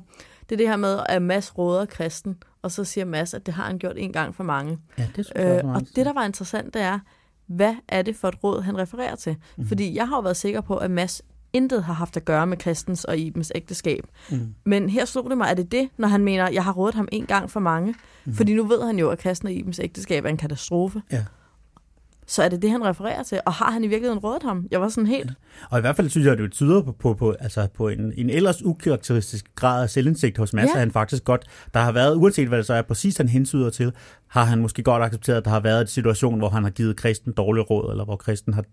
det 0.49 0.55
er 0.55 0.57
det 0.57 0.67
her 0.67 0.75
med, 0.75 0.99
at 1.09 1.21
Mads 1.21 1.57
råder 1.57 1.85
kristen, 1.85 2.35
og 2.61 2.71
så 2.71 2.83
siger 2.83 3.05
Mads, 3.05 3.33
at 3.33 3.45
det 3.45 3.53
har 3.53 3.63
han 3.63 3.77
gjort 3.77 3.95
en 3.97 4.13
gang 4.13 4.35
for 4.35 4.43
mange. 4.43 4.77
Ja, 4.97 5.07
det 5.15 5.25
synes 5.25 5.31
jeg 5.35 5.61
Øh, 5.65 5.73
og 5.75 5.81
det, 5.95 6.05
der 6.05 6.13
var 6.13 6.25
interessant, 6.25 6.73
det 6.73 6.81
er, 6.81 6.99
hvad 7.47 7.75
er 7.87 8.01
det 8.01 8.15
for 8.15 8.27
et 8.27 8.43
råd, 8.43 8.61
han 8.61 8.77
refererer 8.77 9.15
til? 9.15 9.31
Mhm. 9.31 9.41
Mm-hmm. 9.55 9.67
Fordi 9.67 9.95
jeg 9.95 10.07
har 10.07 10.15
jo 10.15 10.21
været 10.21 10.37
sikker 10.37 10.61
på, 10.61 10.77
at 10.77 10.91
Mads 10.91 11.21
intet 11.53 11.83
har 11.83 11.93
haft 11.93 12.17
at 12.17 12.25
gøre 12.25 12.47
med 12.47 12.57
kristens 12.57 13.03
og 13.03 13.17
Ibens 13.17 13.51
ægteskab. 13.55 14.03
Mm. 14.31 14.53
Men 14.65 14.89
her 14.89 15.05
slog 15.05 15.29
det 15.29 15.37
mig, 15.37 15.49
at 15.49 15.57
det 15.57 15.63
er 15.63 15.69
det, 15.69 15.89
når 15.97 16.07
han 16.07 16.23
mener, 16.23 16.49
jeg 16.49 16.63
har 16.63 16.73
rådet 16.73 16.95
ham 16.95 17.07
en 17.11 17.25
gang 17.25 17.51
for 17.51 17.59
mange. 17.59 17.91
Mm-hmm. 17.91 18.33
Fordi 18.33 18.53
nu 18.53 18.63
ved 18.63 18.85
han 18.85 18.99
jo, 18.99 19.09
at 19.09 19.19
kristen 19.19 19.47
og 19.47 19.53
Ibens 19.53 19.79
ægteskab 19.79 20.25
er 20.25 20.29
en 20.29 20.37
katastrofe. 20.37 21.01
Ja. 21.11 21.23
Så 22.33 22.43
er 22.43 22.49
det 22.49 22.61
det, 22.61 22.69
han 22.71 22.85
refererer 22.85 23.23
til? 23.23 23.39
Og 23.45 23.53
har 23.53 23.71
han 23.71 23.83
i 23.83 23.87
virkeligheden 23.87 24.19
rådet 24.19 24.43
ham? 24.43 24.67
Jeg 24.71 24.81
var 24.81 24.89
sådan 24.89 25.07
helt... 25.07 25.31
Og 25.69 25.77
i 25.77 25.81
hvert 25.81 25.95
fald 25.95 26.09
synes 26.09 26.25
jeg, 26.25 26.33
at 26.33 26.39
det 26.39 26.51
tyder 26.51 26.81
på, 26.81 26.91
på, 26.91 27.13
på, 27.13 27.31
altså 27.39 27.67
på 27.73 27.87
en, 27.89 28.13
en 28.17 28.29
ellers 28.29 28.63
ukarakteristisk 28.65 29.45
grad 29.55 29.83
af 29.83 29.89
selvindsigt 29.89 30.37
hos 30.37 30.53
Mads, 30.53 30.65
Ja. 30.65 30.71
ja. 30.73 30.79
han 30.79 30.91
faktisk 30.91 31.23
godt, 31.23 31.45
der 31.73 31.79
har 31.79 31.91
været, 31.91 32.15
uanset 32.15 32.47
hvad 32.47 32.57
det 32.57 32.65
så 32.65 32.73
er 32.73 32.81
præcis, 32.81 33.17
han 33.17 33.27
hensyder 33.29 33.69
til, 33.69 33.91
har 34.27 34.43
han 34.43 34.59
måske 34.59 34.83
godt 34.83 35.03
accepteret, 35.03 35.37
at 35.37 35.45
der 35.45 35.51
har 35.51 35.59
været 35.59 35.81
en 35.81 35.87
situation, 35.87 36.37
hvor 36.37 36.49
han 36.49 36.63
har 36.63 36.69
givet 36.71 36.95
kristen 36.95 37.33
dårlig 37.33 37.69
råd, 37.69 37.91
eller 37.91 38.05
hvor 38.05 38.15
kristen 38.15 38.53
har, 38.53 38.63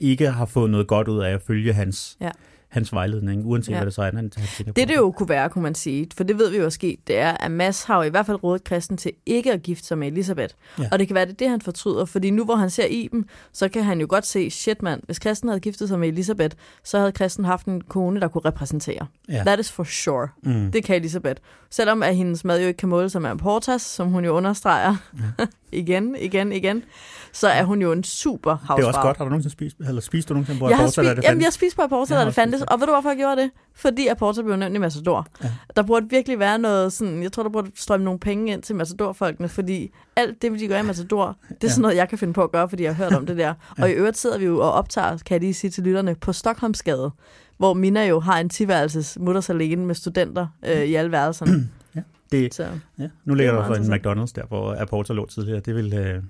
ikke 0.00 0.30
har 0.30 0.46
fået 0.46 0.70
noget 0.70 0.86
godt 0.86 1.08
ud 1.08 1.22
af 1.22 1.30
at 1.30 1.42
følge 1.42 1.72
hans, 1.72 2.16
Ja. 2.20 2.30
Hans 2.76 2.92
vejledning, 2.92 3.46
uanset 3.46 3.68
Ja. 3.70 3.74
ja. 3.74 3.78
hvad 3.80 3.86
det 3.86 3.94
så 3.94 4.02
er, 4.02 4.04
han, 4.04 4.14
han 4.16 4.30
tænker 4.30 4.72
Det 4.72 4.84
på. 4.88 4.88
det 4.92 4.96
jo 4.96 5.10
kunne 5.10 5.28
være, 5.28 5.48
kunne 5.50 5.62
man 5.62 5.74
sige, 5.74 6.06
for 6.16 6.24
det 6.24 6.38
ved 6.38 6.50
vi 6.50 6.56
jo 6.56 6.64
er 6.64 6.68
sket, 6.68 6.98
det 7.06 7.18
er, 7.18 7.30
at 7.40 7.50
Mads 7.50 7.84
har 7.84 7.96
jo 7.96 8.02
i 8.02 8.08
hvert 8.08 8.26
fald 8.26 8.44
rådet 8.44 8.62
Christen 8.66 8.96
til 8.96 9.12
ikke 9.26 9.52
at 9.52 9.62
gifte 9.62 9.86
sig 9.86 9.98
med 9.98 10.08
Elisabeth. 10.08 10.54
Ja. 10.78 10.88
Og 10.92 10.98
det 10.98 11.06
kan 11.08 11.14
være, 11.14 11.24
det 11.24 11.32
er 11.32 11.36
det, 11.36 11.48
han 11.50 11.60
fortryder, 11.60 12.04
fordi 12.04 12.30
nu 12.30 12.44
hvor 12.44 12.54
han 12.56 12.70
ser 12.70 12.86
Iben, 12.86 13.24
så 13.52 13.68
kan 13.68 13.82
han 13.84 14.00
jo 14.00 14.06
godt 14.10 14.26
se, 14.26 14.50
shit 14.50 14.82
mand, 14.82 15.02
hvis 15.06 15.16
Christen 15.20 15.48
havde 15.48 15.60
giftet 15.60 15.88
sig 15.88 15.98
med 15.98 16.08
Elisabeth, 16.08 16.56
så 16.84 16.98
havde 16.98 17.12
Christen 17.12 17.44
haft 17.44 17.66
en 17.66 17.80
kone, 17.80 18.20
der 18.20 18.28
kunne 18.28 18.42
repræsentere. 18.44 19.06
Ja. 19.28 19.42
That 19.46 19.58
is 19.60 19.72
for 19.72 19.84
sure. 19.84 20.28
Mm. 20.42 20.72
Det 20.72 20.84
kan 20.84 20.96
Elisabeth. 20.96 21.40
Selvom 21.70 22.02
at 22.02 22.16
hendes 22.16 22.44
mad 22.44 22.60
jo 22.60 22.66
ikke 22.66 22.78
kan 22.78 22.88
måle 22.88 23.10
sig 23.10 23.22
med 23.22 23.36
Portas, 23.36 23.82
som 23.82 24.08
hun 24.08 24.24
jo 24.24 24.30
understreger 24.32 24.96
igen, 25.72 26.16
igen, 26.20 26.52
igen, 26.52 26.82
så 27.32 27.48
er 27.48 27.62
hun 27.64 27.82
jo 27.82 27.92
en 27.92 28.04
super 28.04 28.50
havsfrau. 28.50 28.76
Det 28.76 28.82
er 28.82 28.86
også 28.88 29.00
godt. 29.00 29.16
Har 29.16 29.24
du 29.24 29.28
nogensinde 29.28 29.52
spist, 29.52 29.76
eller 29.88 30.00
spist 30.00 30.28
du 30.28 30.34
nogensinde 30.34 30.60
på 30.60 30.68
Jeg 30.68 30.78
da 30.78 30.86
spist, 30.86 30.96
det 31.16 31.24
jamen, 31.24 31.42
jeg 31.42 31.52
spiste 31.52 31.76
på 31.76 31.82
Aporta, 31.82 32.14
har 32.14 32.24
det 32.24 32.34
fandtes. 32.34 32.62
Og 32.62 32.80
ved 32.80 32.86
du, 32.86 32.92
hvorfor 32.92 33.08
jeg 33.08 33.18
gjorde 33.18 33.40
det? 33.40 33.50
Fordi 33.74 34.06
Aporta 34.06 34.42
blev 34.42 34.56
nævnt 34.56 34.74
i 34.74 34.78
Matador. 34.78 35.26
Ja. 35.42 35.50
Der 35.76 35.82
burde 35.82 36.06
virkelig 36.10 36.38
være 36.38 36.58
noget 36.58 36.92
sådan, 36.92 37.22
jeg 37.22 37.32
tror, 37.32 37.42
der 37.42 37.50
burde 37.50 37.70
strømme 37.74 38.04
nogle 38.04 38.20
penge 38.20 38.52
ind 38.52 38.62
til 38.62 38.76
Matador-folkene, 38.76 39.48
fordi 39.48 39.90
alt 40.16 40.42
det, 40.42 40.60
de 40.60 40.68
gør 40.68 40.78
i 40.78 40.82
Matador, 40.82 41.36
det 41.48 41.54
er 41.54 41.56
Ja. 41.62 41.68
sådan 41.68 41.82
noget, 41.82 41.96
jeg 41.96 42.08
kan 42.08 42.18
finde 42.18 42.32
på 42.32 42.42
at 42.42 42.52
gøre, 42.52 42.68
fordi 42.68 42.82
jeg 42.82 42.96
har 42.96 43.04
hørt 43.04 43.12
om 43.12 43.26
det 43.26 43.36
der. 43.36 43.54
Og 43.78 43.90
i 43.90 43.92
øvrigt 43.92 44.18
sidder 44.18 44.38
vi 44.38 44.44
jo 44.44 44.58
og 44.60 44.72
optager, 44.72 45.08
kan 45.08 45.34
jeg 45.34 45.40
lige 45.40 45.54
sige 45.54 45.70
til 45.70 45.82
lytterne, 45.82 46.14
på 46.14 46.32
Stockholmsgade, 46.32 47.10
hvor 47.58 47.74
Mina 47.74 48.06
jo 48.06 48.20
har 48.20 48.38
en 48.40 48.48
tiværelses 48.48 49.18
mutters 49.20 49.50
alene 49.50 49.86
med 49.86 49.94
studenter 49.94 50.46
øh, 50.66 50.82
i 50.84 50.94
alle 50.94 51.12
værelserne. 51.12 51.68
Det, 52.32 52.54
Så 52.54 52.66
ja. 52.98 53.08
Nu 53.24 53.34
ligger 53.34 53.52
er 53.52 53.68
der 53.68 53.74
så 53.74 53.82
en 53.82 53.94
McDonald's 53.94 54.32
der, 54.34 54.46
hvor 54.48 54.82
Aporta 54.82 55.12
lå 55.12 55.26
tidligere. 55.26 55.60
Det 55.60 55.74
vil... 55.74 55.94
Øh, 55.94 56.00
det, 56.00 56.22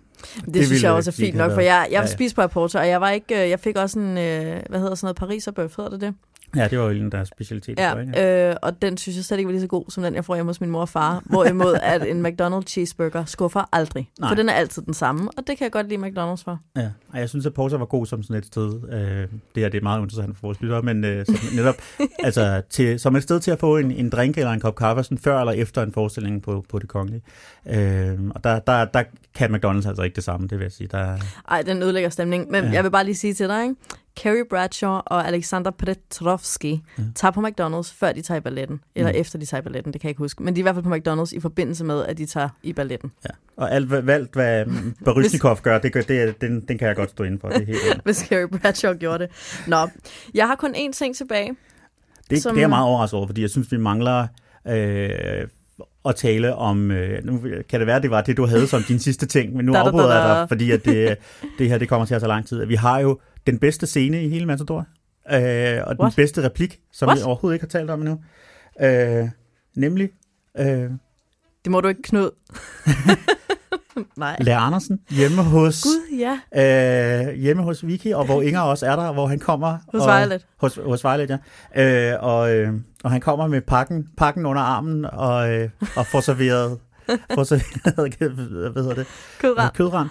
det 0.45 0.55
ville 0.55 0.67
synes 0.67 0.83
jeg 0.83 0.93
også 0.93 1.11
er 1.11 1.13
fint 1.13 1.37
nok, 1.37 1.53
for 1.53 1.61
jeg, 1.61 1.87
jeg 1.91 1.91
Ja, 1.91 2.01
ja, 2.01 2.07
spiste 2.07 2.35
på 2.37 2.43
Aporta, 2.43 2.79
og 2.79 2.89
jeg 2.89 3.01
var 3.01 3.11
ikke, 3.11 3.43
øh, 3.43 3.51
jeg 3.51 3.61
fik 3.61 3.77
også 3.77 3.99
en, 3.99 4.19
øh, 4.19 4.63
hvad 4.69 4.81
hedder 4.81 4.95
sådan 4.95 5.07
noget, 5.07 5.17
pariserbøf, 5.17 5.77
hedder 5.77 5.91
det 5.91 6.01
det? 6.01 6.15
Ja, 6.57 6.69
det 6.69 6.79
var 6.79 6.85
jo 6.85 6.91
en 6.91 7.05
af 7.05 7.11
deres 7.11 7.29
specialiteter. 7.29 7.91
tror 7.91 7.99
jeg, 7.99 8.09
ikke? 8.09 8.21
Ja, 8.21 8.51
øh, 8.51 8.57
og 8.63 8.83
den 8.83 8.97
synes 8.97 9.17
jeg 9.17 9.25
slet 9.25 9.39
ikke 9.39 9.49
var 9.49 9.53
lige 9.53 9.61
så 9.61 9.67
god, 9.67 9.85
som 9.89 10.03
den, 10.03 10.15
jeg 10.15 10.25
får 10.25 10.35
hjemme 10.35 10.49
hos 10.49 10.61
min 10.61 10.71
mor 10.71 10.81
og 10.81 10.89
far. 10.89 11.23
Hvorimod, 11.25 11.75
at 11.93 12.07
en 12.09 12.27
McDonald's 12.27 12.63
cheeseburger 12.67 13.25
skuffer 13.25 13.69
aldrig. 13.73 14.11
Nej. 14.21 14.31
For 14.31 14.35
den 14.35 14.49
er 14.49 14.53
altid 14.53 14.83
den 14.83 14.95
samme, 14.95 15.31
og 15.37 15.47
det 15.47 15.59
kan 15.59 15.65
jeg 15.65 15.73
godt 15.73 15.89
lide 15.89 16.01
McDonald's 16.07 16.45
for. 16.45 16.61
Ja, 16.77 16.89
og 17.13 17.21
jeg 17.21 17.29
synes, 17.29 17.47
at 17.47 17.55
Porta 17.55 17.77
var 17.77 17.85
god 17.85 18.07
som 18.07 18.23
sådan 18.23 18.37
et 18.37 18.47
sted. 18.47 18.81
Øh, 18.93 18.99
det 19.55 19.63
her 19.63 19.69
det 19.69 19.79
er 19.79 19.83
meget 19.83 20.03
interessant 20.03 20.37
for 20.37 20.47
vores 20.47 20.61
lyttere, 20.61 20.83
men 20.83 21.05
øh, 21.05 21.27
som 21.27 21.35
netop 21.57 21.75
altså, 22.25 22.63
til, 22.71 23.01
som 23.01 23.17
et 23.17 23.23
sted 23.23 23.41
til 23.41 23.51
at 23.51 23.59
få 23.61 23.77
en, 23.77 23.91
en 23.91 24.11
drink 24.11 24.39
eller 24.39 24.51
en 24.53 24.61
kop 24.61 24.75
kaffe, 24.77 25.03
sådan 25.03 25.19
før 25.19 25.41
eller 25.41 25.53
efter 25.53 25.83
en 25.83 25.93
forestilling 25.93 26.43
på, 26.43 26.65
på 26.69 26.79
det 26.79 26.89
kongelige. 26.89 27.23
Øh, 27.67 28.19
og 28.35 28.45
der, 28.45 28.59
der, 28.59 28.85
der 28.85 29.03
kan 29.35 29.55
McDonald's 29.55 29.89
altså 29.89 30.03
ikke 30.03 30.15
det 30.17 30.25
samme, 30.25 30.49
det 30.49 30.59
vil 30.59 30.65
jeg 30.65 30.73
sige. 30.73 30.89
Der, 30.89 31.17
Ej, 31.51 31.63
den 31.63 31.83
ødelægger 31.83 32.11
stemning. 32.11 32.51
Men 32.51 32.63
Ja. 32.65 32.69
ja. 32.69 32.75
jeg 32.75 32.85
vil 32.85 32.91
bare 32.91 33.05
lige 33.05 33.15
sige 33.15 33.35
til 33.35 33.49
dig, 33.49 33.63
ikke? 33.63 33.75
Carrie 34.23 34.45
Bradshaw 34.51 34.91
og 34.91 35.27
Alexander 35.29 35.71
Petrovski 35.71 36.83
Ja. 36.99 37.03
tager 37.15 37.33
på 37.33 37.41
McDonald's, 37.41 37.95
før 37.99 38.13
de 38.13 38.23
tager 38.23 38.39
i 38.39 38.41
balletten. 38.41 38.81
Eller 38.95 39.13
Mm. 39.13 39.19
efter 39.19 39.39
de 39.39 39.47
tager 39.47 39.61
i 39.61 39.63
balletten, 39.65 39.93
det 39.93 40.01
kan 40.01 40.09
jeg 40.09 40.11
ikke 40.11 40.19
huske. 40.19 40.43
Men 40.43 40.55
de 40.57 40.61
er 40.61 40.63
i 40.63 40.63
hvert 40.63 40.75
fald 40.75 40.85
på 40.85 40.95
McDonald's 41.13 41.37
i 41.37 41.41
forbindelse 41.41 41.85
med, 41.85 42.05
at 42.05 42.19
de 42.19 42.27
tager 42.27 42.49
i 42.63 42.73
balletten. 42.73 43.13
ja. 43.25 43.31
Og 43.57 43.73
alt, 43.75 43.87
hvad, 43.89 44.09
alt, 44.15 44.33
hvad 44.33 44.65
Barysnikov 45.05 45.59
gør, 45.63 45.79
det, 45.79 45.93
gør 45.93 46.01
det, 46.03 46.41
den, 46.41 46.61
den 46.69 46.79
kan 46.79 46.89
jeg 46.89 46.97
godt 46.97 47.11
stå 47.11 47.25
inden 47.25 47.41
for. 47.41 47.49
Det 47.49 47.63
er, 47.63 47.67
helt. 47.67 48.01
Hvis 48.05 48.17
Carrie 48.19 48.49
Bradshaw 48.49 48.95
gjorde 48.95 49.19
det. 49.19 49.31
Nå, 49.67 49.77
jeg 50.35 50.47
har 50.47 50.55
kun 50.55 50.75
én 50.75 50.93
ting 50.93 51.17
tilbage. 51.17 51.57
det, 52.31 52.43
Som- 52.43 52.55
det 52.55 52.59
er 52.59 52.63
jeg 52.63 52.69
meget 52.69 52.85
overrasket 52.87 53.17
over, 53.19 53.27
fordi 53.27 53.43
jeg 53.43 53.51
synes, 53.51 53.73
vi 53.73 53.77
mangler... 53.77 54.27
Øh, 54.69 55.49
at 56.09 56.17
tale 56.17 56.55
om, 56.55 56.91
øh, 56.91 57.25
nu 57.25 57.41
kan 57.69 57.81
det 57.81 57.87
være, 57.87 58.03
det 58.03 58.11
var 58.11 58.21
det, 58.21 58.37
du 58.37 58.47
havde 58.47 58.67
som 58.67 58.83
din 58.83 58.99
sidste 58.99 59.27
ting, 59.27 59.57
men 59.57 59.65
nu 59.67 59.75
afbryder 59.75 60.15
jeg 60.21 60.37
dig, 60.37 60.49
fordi 60.49 60.71
at 60.71 60.85
det, 60.85 61.17
det 61.59 61.69
her 61.69 61.79
det 61.79 61.89
kommer 61.89 62.07
til 62.07 62.15
at 62.15 62.21
tage 62.21 62.29
lang 62.29 62.47
tid. 62.47 62.65
Vi 62.67 62.75
har 62.75 62.99
jo 62.99 63.19
den 63.47 63.59
bedste 63.59 63.87
scene 63.87 64.25
i 64.25 64.29
hele 64.29 64.47
Matador, 64.47 64.87
øh, 65.33 65.81
og 65.87 65.95
den 65.97 66.03
What? 66.03 66.17
bedste 66.17 66.45
replik, 66.45 66.81
som 66.93 67.09
What? 67.09 67.19
vi 67.19 67.23
overhovedet 67.23 67.55
ikke 67.55 67.63
har 67.63 67.79
talt 67.79 67.91
om 67.91 68.01
endnu. 68.01 68.21
Øh, 68.81 69.29
nemlig 69.77 70.11
øh, 70.59 70.91
Det 71.65 71.71
må 71.71 71.81
du 71.81 71.89
ikke, 71.89 72.03
Knud. 72.03 72.31
Nej. 74.17 74.37
Lær 74.41 74.59
Andersen 74.59 75.01
hjemme 75.11 75.43
hos, 75.43 75.83
Gud, 75.83 76.17
ja. 76.19 77.29
øh, 77.29 77.35
hjemme 77.35 77.63
hos 77.63 77.87
Vicky, 77.87 78.13
og 78.13 78.25
hvor 78.25 78.43
Inger 78.43 78.61
også 78.61 78.87
er 78.87 78.97
der, 78.97 79.13
hvor 79.13 79.27
han 79.27 79.39
kommer... 79.39 79.79
Hos 79.93 80.03
og, 80.03 80.19
Violet. 80.19 80.47
Hos, 80.57 80.79
hos 80.85 81.05
Violet, 81.05 81.39
ja. 81.77 82.13
Øh, 82.13 82.25
og, 82.25 82.55
øh, 82.55 82.73
og 83.05 83.11
han 83.11 83.21
kommer 83.21 83.47
med 83.47 83.61
pakken, 83.61 84.09
pakken 84.17 84.47
under 84.47 84.63
armen 84.63 85.05
og, 85.05 85.53
øh, 85.55 85.71
og 85.97 86.07
får 86.07 86.21
serveret, 86.21 86.79
får 87.35 87.45
serveret 87.45 88.73
hvad 88.73 88.83
hedder 88.83 88.95
det? 88.95 89.07
Kødrand. 89.39 89.75
kødrand. 89.75 90.09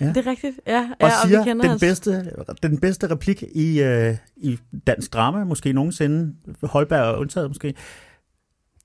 Ja. 0.00 0.06
Det 0.06 0.16
er 0.16 0.26
rigtigt, 0.30 0.60
ja. 0.66 0.88
Og 1.00 1.08
ja 1.08 1.10
siger 1.26 1.38
vi 1.38 1.44
kender 1.44 1.62
den 1.62 1.70
hans... 1.70 1.80
bedste, 1.80 2.32
den 2.62 2.80
bedste 2.80 3.10
replik 3.10 3.42
i, 3.54 3.82
øh, 3.82 4.16
i 4.36 4.58
dansk 4.86 5.12
drama, 5.12 5.44
måske 5.44 5.72
nogensinde. 5.72 6.34
Holberg 6.62 7.14
er 7.14 7.16
undtaget 7.16 7.50
måske. 7.50 7.74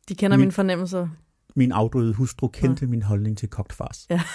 De 0.09 0.15
kender 0.15 0.37
Min- 0.37 0.41
mine 0.41 0.51
fornemmelser. 0.51 1.07
Min 1.55 1.71
afdøde 1.71 2.13
hustru 2.13 2.47
kendte 2.47 2.87
min 2.87 3.01
holdning 3.01 3.37
til 3.37 3.49
kogt 3.49 3.73
fars. 3.73 4.05
Ja. 4.09 4.21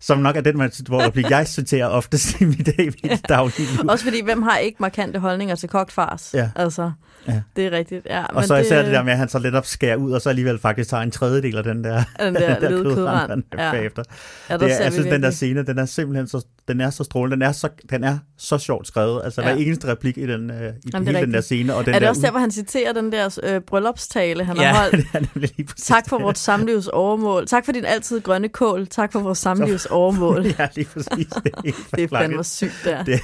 Som 0.00 0.18
nok 0.18 0.36
er 0.36 0.40
den, 0.40 0.58
man, 0.58 0.72
hvor 0.86 1.02
replik, 1.02 1.30
jeg 1.30 1.48
citerer 1.48 1.86
oftest 1.86 2.40
i 2.40 2.44
mit, 2.44 2.68
i 2.68 2.90
mit 3.02 3.28
daglige 3.28 3.68
liv. 3.72 3.88
Også 3.88 4.04
fordi, 4.04 4.22
hvem 4.24 4.42
har 4.42 4.56
ikke 4.56 4.76
markante 4.80 5.18
holdninger 5.18 5.54
til 5.54 5.68
kogt 5.68 5.92
fars? 5.92 6.34
Ja. 6.34 6.50
Altså, 6.56 6.92
Ja. 7.28 7.42
det 7.56 7.66
er 7.66 7.70
rigtigt. 7.70 8.06
Ja, 8.10 8.24
Og 8.26 8.44
så 8.44 8.56
især 8.56 8.82
det 8.82 8.92
der 8.92 9.02
med, 9.02 9.12
at 9.12 9.18
han 9.18 9.28
så 9.28 9.38
lidt 9.38 9.54
op 9.54 9.66
skærer 9.66 9.96
ud, 9.96 10.12
og 10.12 10.20
så 10.20 10.28
alligevel 10.28 10.58
faktisk 10.58 10.90
tager 10.90 11.02
en 11.02 11.10
tredjedel 11.10 11.56
af 11.56 11.64
den 11.64 11.84
der, 11.84 12.02
den 12.20 12.34
der, 12.34 12.58
der 12.60 12.68
lede 12.68 12.94
kødrand 12.94 13.42
ja. 13.58 13.70
Bagefter. 13.72 14.02
Ja, 14.50 14.54
der 14.54 14.58
Det 14.66 14.72
er, 14.78 14.82
jeg 14.82 14.92
synes, 14.92 15.04
den 15.04 15.12
der 15.12 15.18
virkelig. 15.18 15.34
scene, 15.34 15.62
den 15.66 15.78
er 15.78 15.84
simpelthen 15.84 16.26
så, 16.26 16.46
den 16.68 16.80
er 16.80 16.90
så 16.90 17.04
strålende. 17.04 17.34
Den 17.36 17.42
er 17.42 17.52
så, 17.52 17.68
den 17.90 18.04
er 18.04 18.18
så 18.38 18.58
sjovt 18.58 18.86
skrevet. 18.86 19.20
Altså, 19.24 19.42
Ja. 19.42 19.52
hver 19.54 19.64
eneste 19.64 19.88
replik 19.88 20.18
i, 20.18 20.26
den, 20.26 20.50
øh, 20.50 20.56
i 20.56 20.90
er 20.94 20.98
hele 21.04 21.20
den 21.20 21.34
der 21.34 21.40
scene. 21.40 21.74
Og 21.74 21.84
den 21.86 21.94
Er 21.94 21.98
det 21.98 22.02
der 22.04 22.08
også 22.08 22.22
der, 22.22 22.30
hvor 22.30 22.40
han 22.40 22.50
citerer 22.50 22.92
den 22.92 23.12
der 23.12 23.38
øh, 23.42 23.60
bryllupstale, 23.60 24.44
han 24.44 24.56
ja, 24.56 24.62
har 24.68 24.74
holdt? 24.80 24.96
det 24.96 25.06
er 25.14 25.20
nemlig 25.34 25.50
lige 25.56 25.66
præcis 25.66 25.86
Tak 25.86 26.08
for 26.08 26.16
det. 26.16 26.24
vores 26.24 26.38
samlivs 26.38 26.88
overmål. 26.88 27.46
Tak 27.46 27.64
for 27.64 27.72
din 27.72 27.84
altid 27.84 28.20
grønne 28.20 28.48
kål. 28.48 28.86
Tak 28.86 29.12
for 29.12 29.20
vores 29.20 29.38
samlivs 29.38 29.86
overmål. 29.86 30.46
Ja, 30.58 30.68
lige 30.76 30.86
præcis. 30.92 31.08
Det 31.44 31.52
er, 31.64 31.72
Det 31.96 32.04
er 32.04 32.08
fandme 32.18 32.44
sygt 32.44 32.80
der. 32.84 33.04
Det 33.04 33.20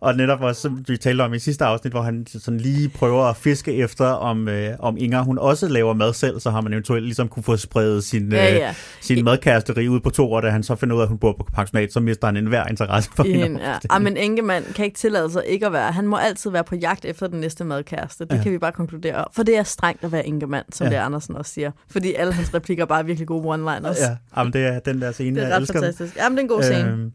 Og 0.00 0.16
netop 0.16 0.40
også, 0.40 0.60
som 0.60 0.84
vi 0.88 0.96
talte 0.96 1.22
om 1.22 1.34
i 1.34 1.38
sidste 1.38 1.64
afsnit, 1.64 1.92
hvor 1.92 2.02
han 2.02 2.26
sådan 2.26 2.60
lige 2.60 2.88
prøver 2.88 3.24
at 3.24 3.36
fiske 3.36 3.74
efter, 3.74 4.06
om, 4.06 4.48
øh, 4.48 4.70
om 4.78 4.96
Inger, 4.98 5.22
hun 5.22 5.38
også 5.38 5.68
laver 5.68 5.94
mad 5.94 6.12
selv, 6.12 6.40
så 6.40 6.50
har 6.50 6.60
man 6.60 6.72
eventuelt 6.72 7.04
ligesom 7.04 7.28
kunne 7.28 7.42
få 7.42 7.56
spredt 7.56 8.04
sin, 8.04 8.32
Ja, 8.32 8.50
øh, 8.50 8.56
ja. 8.56 8.74
sin 9.00 9.24
madkæresteri 9.24 9.88
ud 9.88 10.00
på 10.00 10.10
to 10.10 10.32
år, 10.32 10.40
da 10.40 10.48
han 10.50 10.62
så 10.62 10.74
finder 10.74 10.96
ud 10.96 11.00
af, 11.00 11.04
at 11.04 11.08
hun 11.08 11.18
bor 11.18 11.32
på 11.38 11.46
pensionat, 11.54 11.92
så 11.92 12.00
mister 12.00 12.23
han 12.26 12.36
enhver 12.36 12.66
interesse 12.66 13.10
for 13.16 13.24
I 13.24 13.32
hende. 13.32 13.60
ja. 13.60 13.78
Ah, 13.90 14.02
men 14.02 14.16
Enkemand 14.16 14.64
kan 14.74 14.84
ikke 14.84 14.96
tillade 14.98 15.30
sig 15.30 15.42
ikke 15.46 15.66
at 15.66 15.72
være. 15.72 15.92
Han 15.92 16.06
må 16.06 16.16
altid 16.16 16.50
være 16.50 16.64
på 16.64 16.74
jagt 16.76 17.04
efter 17.04 17.26
den 17.26 17.40
næste 17.40 17.64
madkæreste. 17.64 18.24
Det 18.24 18.36
Ja. 18.36 18.42
kan 18.42 18.52
vi 18.52 18.58
bare 18.58 18.72
konkludere. 18.72 19.24
For 19.32 19.42
det 19.42 19.56
er 19.56 19.62
strengt 19.62 20.04
at 20.04 20.12
være 20.12 20.26
Enkemand, 20.26 20.64
som 20.72 20.84
Ja. 20.86 20.90
det 20.90 20.96
Andersen 20.96 21.36
også 21.36 21.52
siger. 21.52 21.70
Fordi 21.90 22.14
alle 22.14 22.32
hans 22.32 22.54
replikker 22.54 22.84
bare 22.84 22.98
er 22.98 23.02
virkelig 23.02 23.28
gode 23.28 23.54
one-liners. 23.54 24.02
Ja, 24.02 24.16
jamen, 24.36 24.52
det 24.52 24.66
er 24.66 24.78
den 24.78 25.00
der 25.02 25.12
scene, 25.12 25.36
Det 25.36 25.42
er 25.44 25.48
jeg 25.48 25.56
ret 25.56 25.60
elsker 25.60 25.74
fantastisk. 25.80 26.16
Jamen, 26.16 26.36
det 26.38 26.40
er 26.40 26.44
en 26.44 26.48
god 26.48 26.62
scene. 26.62 26.88
Øhm, 26.90 27.12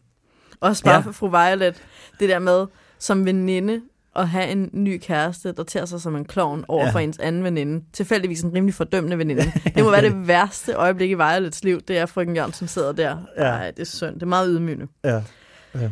Også 0.61 0.83
bare 0.83 0.93
ja. 0.93 0.99
for 0.99 1.11
fru 1.11 1.27
Violet, 1.29 1.75
det 2.19 2.29
der 2.29 2.39
med 2.39 2.65
som 2.99 3.25
veninde 3.25 3.81
at 4.19 4.27
have 4.29 4.47
en 4.47 4.69
ny 4.73 4.99
kæreste, 5.03 5.51
der 5.51 5.63
tager 5.63 5.85
sig 5.85 6.01
som 6.01 6.15
en 6.15 6.25
klovn 6.25 6.65
over 6.67 6.81
Ja. 6.81 6.85
ja. 6.87 6.93
for 6.93 6.99
ens 6.99 7.17
anden 7.19 7.43
veninde. 7.43 7.83
Tilfældigvis 7.93 8.41
en 8.41 8.53
rimelig 8.53 8.73
fordømmende 8.75 9.17
veninde. 9.17 9.51
Det 9.75 9.83
må 9.83 9.91
være 9.91 10.01
det 10.01 10.27
værste 10.27 10.73
øjeblik 10.73 11.09
i 11.11 11.13
Violets 11.13 11.63
liv, 11.63 11.81
det 11.81 11.97
er 11.97 12.05
frøken 12.05 12.35
Jørgensen 12.35 12.67
sidder 12.67 12.91
der. 12.91 13.17
Ja. 13.37 13.43
Nej, 13.43 13.71
det 13.71 13.79
er 13.79 13.85
synd. 13.85 14.13
Det 14.13 14.21
er 14.21 14.25
meget 14.27 14.47
ydmygende. 14.51 14.87
ja. 15.03 15.21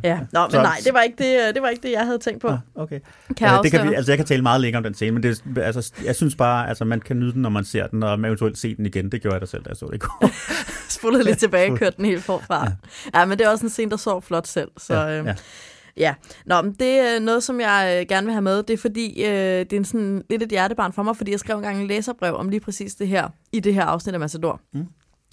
Ja, 0.03 0.19
Nå, 0.31 0.41
men 0.41 0.51
Så- 0.51 0.61
nej, 0.61 0.77
det 0.85 0.93
var 0.93 1.01
ikke 1.01 1.15
det, 1.23 1.55
det, 1.55 1.61
var 1.61 1.69
ikke 1.69 1.83
det 1.83 1.91
jeg 1.91 2.05
havde 2.05 2.17
tænkt 2.17 2.41
på. 2.41 2.47
Ah, 2.47 2.57
okay. 2.75 2.99
Kan 3.37 3.47
jeg 3.47 3.57
Øh, 3.57 3.63
det 3.63 3.71
kan 3.71 3.89
vi, 3.89 3.93
altså, 3.95 4.11
jeg 4.11 4.17
kan 4.17 4.25
tale 4.27 4.41
meget 4.41 4.61
længere 4.61 4.77
om 4.77 4.83
den 4.83 4.93
scene, 4.93 5.11
men 5.11 5.23
det, 5.23 5.41
altså, 5.57 5.91
jeg 6.05 6.15
synes 6.15 6.35
bare, 6.35 6.69
altså, 6.69 6.85
man 6.85 6.99
kan 7.01 7.19
nyde 7.19 7.33
den, 7.33 7.41
når 7.41 7.49
man 7.49 7.65
ser 7.65 7.87
den, 7.87 8.03
og 8.03 8.19
man 8.19 8.27
eventuelt 8.29 8.57
se 8.57 8.75
den 8.75 8.85
igen. 8.85 9.11
Det 9.11 9.21
gjorde 9.21 9.33
jeg 9.35 9.41
da 9.41 9.45
selv, 9.45 9.63
da 9.63 9.69
jeg 9.69 9.77
så 9.77 9.85
det 9.85 9.95
i 9.95 9.97
går. 9.97 10.29
Spolede 10.89 11.23
lidt 11.23 11.37
tilbage 11.39 11.77
kørte 11.77 11.97
den 11.97 12.05
helt 12.05 12.23
forfra. 12.23 12.63
Ja. 12.63 12.71
Ja. 13.13 13.19
ja, 13.19 13.25
men 13.25 13.37
det 13.37 13.45
er 13.45 13.49
også 13.49 13.65
en 13.65 13.69
scene, 13.69 13.91
der 13.91 13.97
så 13.97 14.19
flot 14.19 14.47
selv. 14.47 14.69
Så, 14.77 14.93
Ja, 14.93 15.23
ja, 15.23 15.35
ja. 15.97 16.15
Nå, 16.45 16.61
men 16.61 16.73
det 16.73 16.99
er 16.99 17.19
noget, 17.19 17.43
som 17.43 17.59
jeg 17.59 17.97
øh, 17.99 18.07
gerne 18.09 18.25
vil 18.25 18.33
have 18.33 18.41
med. 18.41 18.63
Det 18.63 18.73
er 18.73 18.77
fordi, 18.77 19.23
øh, 19.23 19.59
det 19.59 19.73
er 19.73 19.77
en 19.77 19.85
sådan, 19.85 20.23
lidt 20.29 20.43
et 20.43 20.49
hjertebarn 20.49 20.93
for 20.93 21.03
mig, 21.03 21.17
fordi 21.17 21.31
jeg 21.31 21.39
skrev 21.39 21.55
engang 21.55 21.81
en 21.81 21.87
læserbrev 21.87 22.35
om 22.35 22.49
lige 22.49 22.59
præcis 22.59 22.95
det 22.95 23.07
her, 23.07 23.29
i 23.51 23.59
det 23.59 23.73
her 23.73 23.83
afsnit 23.83 24.13
af 24.13 24.19
Massador. 24.19 24.61
Mm. 24.73 24.85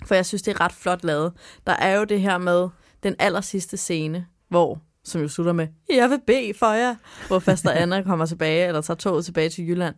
For 0.05 0.15
jeg 0.15 0.27
synes, 0.27 0.43
det 0.43 0.55
er 0.55 0.61
ret 0.61 0.73
flot 0.73 1.05
lavet. 1.05 1.33
Der 1.67 1.73
er 1.73 1.99
jo 1.99 2.05
det 2.05 2.21
her 2.21 2.39
med 2.39 2.69
den 3.03 3.15
aller 3.19 3.41
sidste 3.41 3.77
scene, 3.77 4.27
hvor, 4.49 4.79
som 5.05 5.21
jo 5.21 5.29
slutter 5.29 5.53
med, 5.53 5.67
jeg 5.91 6.11
vil 6.11 6.21
bede 6.27 6.55
for 6.59 6.73
jer, 6.73 6.95
hvor 7.29 7.39
faster 7.39 7.71
Anna 7.83 8.03
kommer 8.03 8.27
tilbage, 8.27 8.67
eller 8.67 8.81
tager 8.81 8.97
toget 8.97 9.25
tilbage 9.25 9.49
til 9.49 9.69
Jylland. 9.69 9.95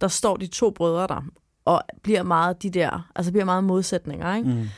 Der 0.00 0.08
står 0.08 0.36
de 0.36 0.46
to 0.46 0.70
brødre 0.70 1.06
der, 1.06 1.22
og 1.64 1.82
bliver 2.02 2.22
meget 2.22 2.62
de 2.62 2.70
der, 2.70 3.10
altså 3.16 3.32
bliver 3.32 3.44
meget 3.44 3.64
modsætninger, 3.64 4.36
ikke? 4.36 4.48
Mm. 4.48 4.68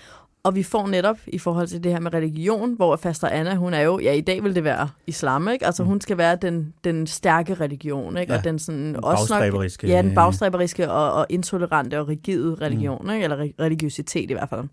Og 0.49 0.55
vi 0.55 0.62
får 0.62 0.86
netop 0.86 1.18
i 1.26 1.38
forhold 1.38 1.66
til 1.66 1.84
det 1.84 1.92
her 1.92 2.01
med 2.01 2.14
religion, 2.14 2.74
hvor 2.74 2.96
faster 2.96 3.28
Anna, 3.28 3.55
hun 3.55 3.74
er 3.74 3.80
jo, 3.80 3.99
ja 3.99 4.12
i 4.12 4.20
dag 4.20 4.44
vil 4.44 4.55
det 4.55 4.64
være 4.64 4.88
islam, 5.07 5.49
ikke? 5.49 5.66
Altså 5.66 5.84
hun 5.84 6.01
skal 6.01 6.18
være 6.18 6.36
den, 6.36 6.74
den 6.84 7.07
stærke 7.07 7.55
religion, 7.55 8.16
ikke? 8.16 8.32
Ja. 8.32 8.38
Og 8.38 8.44
den 8.44 8.59
sådan 8.59 8.96
også 9.05 9.51
nok, 9.51 9.64
ja, 9.82 10.03
den 10.03 10.14
bagstræberiske 10.14 10.90
og, 10.90 11.12
og 11.12 11.26
intolerante 11.28 12.01
og 12.01 12.09
rigide 12.09 12.55
religion, 12.55 13.05
mm. 13.05 13.11
ikke? 13.11 13.24
Eller 13.24 13.44
re- 13.44 13.55
religiøsitet 13.61 14.30
i 14.30 14.32
hvert 14.32 14.49
fald. 14.49 14.68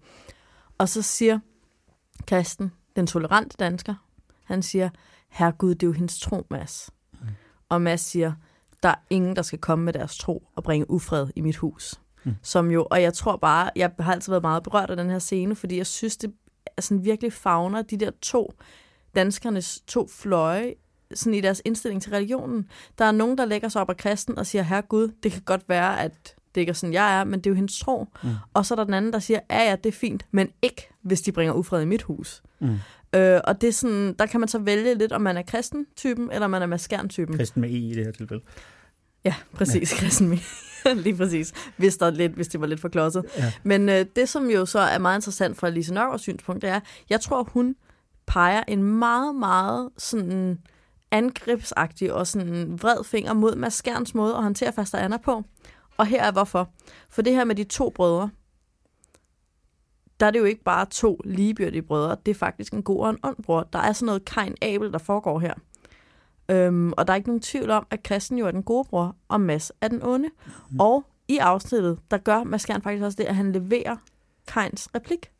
Og 0.78 0.90
så 0.90 1.02
siger 1.02 1.40
Kristen, 2.28 2.72
den 2.96 3.08
tolerante 3.08 3.58
dansker, 3.60 3.94
han 4.44 4.62
siger, 4.62 4.90
herregud, 5.30 5.76
det 5.76 5.84
er 5.84 5.88
jo 5.88 5.94
hendes 5.94 6.20
tro, 6.20 6.46
Mads. 6.50 6.90
Mm. 7.14 7.28
Og 7.70 7.82
Mads 7.82 8.02
siger, 8.02 8.34
der 8.84 8.90
er 8.90 9.00
ingen, 9.10 9.36
der 9.36 9.42
skal 9.42 9.60
komme 9.60 9.86
med 9.86 9.94
deres 9.94 10.18
tro 10.18 10.48
og 10.56 10.64
bringe 10.64 10.92
ufred 10.92 11.28
i 11.36 11.42
mit 11.42 11.58
hus. 11.58 11.96
Mm. 12.26 12.36
Som 12.42 12.72
jo, 12.72 12.88
og 12.92 13.02
jeg 13.02 13.14
tror 13.14 13.38
bare, 13.38 13.70
jeg 13.76 13.92
har 14.00 14.14
altid 14.14 14.32
været 14.32 14.44
meget 14.44 14.64
berørt 14.64 14.90
af 14.90 14.98
den 14.98 15.10
her 15.10 15.20
scene, 15.20 15.56
fordi 15.56 15.78
jeg 15.78 15.88
synes, 15.88 16.18
det 16.18 16.34
er 16.78 16.82
sådan 16.82 17.06
virkelig 17.06 17.34
fagner 17.34 17.82
de 17.82 17.98
der 17.98 18.12
to, 18.22 18.54
danskernes 19.16 19.82
to 19.88 20.08
fløje, 20.08 20.74
sådan 21.14 21.34
i 21.34 21.42
deres 21.42 21.62
indstilling 21.66 22.02
til 22.02 22.12
religionen. 22.12 22.70
Der 22.98 23.06
er 23.06 23.12
nogen, 23.12 23.38
der 23.38 23.46
lægger 23.46 23.70
sig 23.70 23.82
op 23.82 23.90
af 23.90 23.98
kristen 23.98 24.38
og 24.38 24.46
siger, 24.46 24.62
herre 24.62 24.82
Gud, 24.82 25.12
det 25.24 25.32
kan 25.32 25.42
godt 25.42 25.70
være, 25.70 26.02
at 26.02 26.36
det 26.56 26.62
ikke 26.62 26.70
er 26.70 26.74
sådan, 26.74 26.94
jeg 26.94 27.20
er, 27.20 27.24
men 27.24 27.40
det 27.40 27.46
er 27.46 27.52
jo 27.52 27.56
hendes 27.56 27.80
tro. 27.80 28.08
Mm. 28.24 28.30
Og 28.54 28.66
så 28.66 28.74
er 28.74 28.76
der 28.76 28.84
den 28.84 28.94
anden, 28.94 29.14
der 29.14 29.20
siger, 29.20 29.40
ja, 29.50 29.70
ja, 29.70 29.76
det 29.76 29.86
er 29.86 29.98
fint, 29.98 30.26
men 30.32 30.50
ikke, 30.62 30.90
hvis 31.02 31.22
de 31.22 31.32
bringer 31.32 31.54
ufred 31.54 31.82
i 31.82 31.86
mit 31.86 32.02
hus. 32.02 32.44
Mm. 32.60 32.78
Øh, 33.16 33.42
og 33.44 33.62
det 33.62 33.68
er 33.68 33.72
sådan, 33.72 34.16
der 34.20 34.26
kan 34.26 34.40
man 34.40 34.50
så 34.50 34.60
vælge 34.60 34.96
lidt, 34.96 35.12
om 35.12 35.22
man 35.22 35.38
er 35.38 35.42
kristen-typen, 35.42 36.32
eller 36.32 36.48
man 36.48 36.62
er 36.62 36.66
maskern-typen. 36.66 37.38
Kristen 37.38 37.62
med 37.62 37.70
E 37.70 37.74
i 37.74 37.94
det 37.94 38.06
her 38.06 38.12
tilfælde. 38.12 38.44
Ja, 39.26 39.36
præcis, 39.54 39.94
ja. 39.94 39.98
kristen 39.98 40.28
med. 40.28 40.38
Lige 41.06 41.16
præcis, 41.16 41.54
hvis, 41.78 41.98
der 41.98 42.10
lidt, 42.10 42.32
hvis 42.32 42.48
det 42.48 42.62
var 42.62 42.68
lidt 42.68 42.80
for 42.80 42.90
klodset. 42.90 43.26
Ja. 43.38 43.54
Men 43.64 43.90
øh, 43.90 44.06
det, 44.16 44.30
som 44.30 44.50
jo 44.50 44.66
så 44.66 44.80
er 44.80 44.98
meget 44.98 45.18
interessant 45.18 45.58
fra 45.58 45.70
Lise 45.70 45.94
Nørgaards 45.94 46.22
synspunkt, 46.22 46.62
det 46.62 46.70
er, 46.70 46.80
jeg 47.10 47.22
tror, 47.22 47.44
hun 47.44 47.76
peger 48.28 48.64
en 48.68 48.84
meget, 48.84 49.36
meget 49.36 49.90
sådan 49.98 50.60
angrebsagtig 51.12 52.14
og 52.14 52.28
sådan 52.28 52.82
vred 52.82 53.04
finger 53.04 53.34
mod 53.34 53.56
Mads 53.56 53.74
Skjerns 53.74 54.16
måde 54.16 54.36
at 54.36 54.44
håndtere 54.44 54.74
faster 54.74 54.98
Anna 54.98 55.18
på. 55.18 55.44
Og 55.98 56.06
her 56.06 56.24
er 56.24 56.32
hvorfor. 56.32 56.70
For 57.10 57.22
det 57.22 57.34
her 57.34 57.44
med 57.44 57.56
de 57.56 57.64
to 57.64 57.90
brødre, 57.90 58.30
der 60.20 60.26
er 60.26 60.32
det 60.32 60.40
jo 60.40 60.44
ikke 60.44 60.64
bare 60.64 60.86
to 60.86 61.22
ligebyrdige 61.26 61.82
brødre, 61.82 62.18
det 62.26 62.32
er 62.32 62.36
faktisk 62.36 62.74
en 62.74 62.84
god 62.84 63.00
og 63.00 63.10
en 63.10 63.18
ond 63.24 63.44
bror. 63.44 63.64
Der 63.74 63.80
er 63.80 63.94
sådan 63.94 64.06
noget 64.06 64.26
Kain 64.26 64.56
Abel, 64.62 64.92
der 64.92 64.98
foregår 64.98 65.40
her. 65.40 65.54
Øhm, 66.50 66.94
og 66.98 67.08
der 67.08 67.14
er 67.14 67.18
ikke 67.18 67.30
nogen 67.30 67.42
tvivl 67.42 67.70
om, 67.70 67.88
at 67.92 68.00
Christian 68.06 68.40
jo 68.40 68.48
er 68.48 68.52
den 68.52 68.64
gode 68.64 68.86
bror, 68.90 69.16
og 69.28 69.42
Mads 69.42 69.72
er 69.82 69.88
den 69.88 70.04
onde. 70.04 70.30
Mm. 70.70 70.80
Og 70.80 71.06
i 71.28 71.38
afsnittet, 71.38 72.00
der 72.12 72.18
gør 72.18 72.44
Mads 72.44 72.62
Skjern 72.62 72.82
faktisk 72.82 73.04
også 73.04 73.16
det, 73.16 73.24
at 73.24 73.36
han 73.36 73.52
leverer 73.52 73.96
Kains 74.48 74.90
replik. 74.96 75.32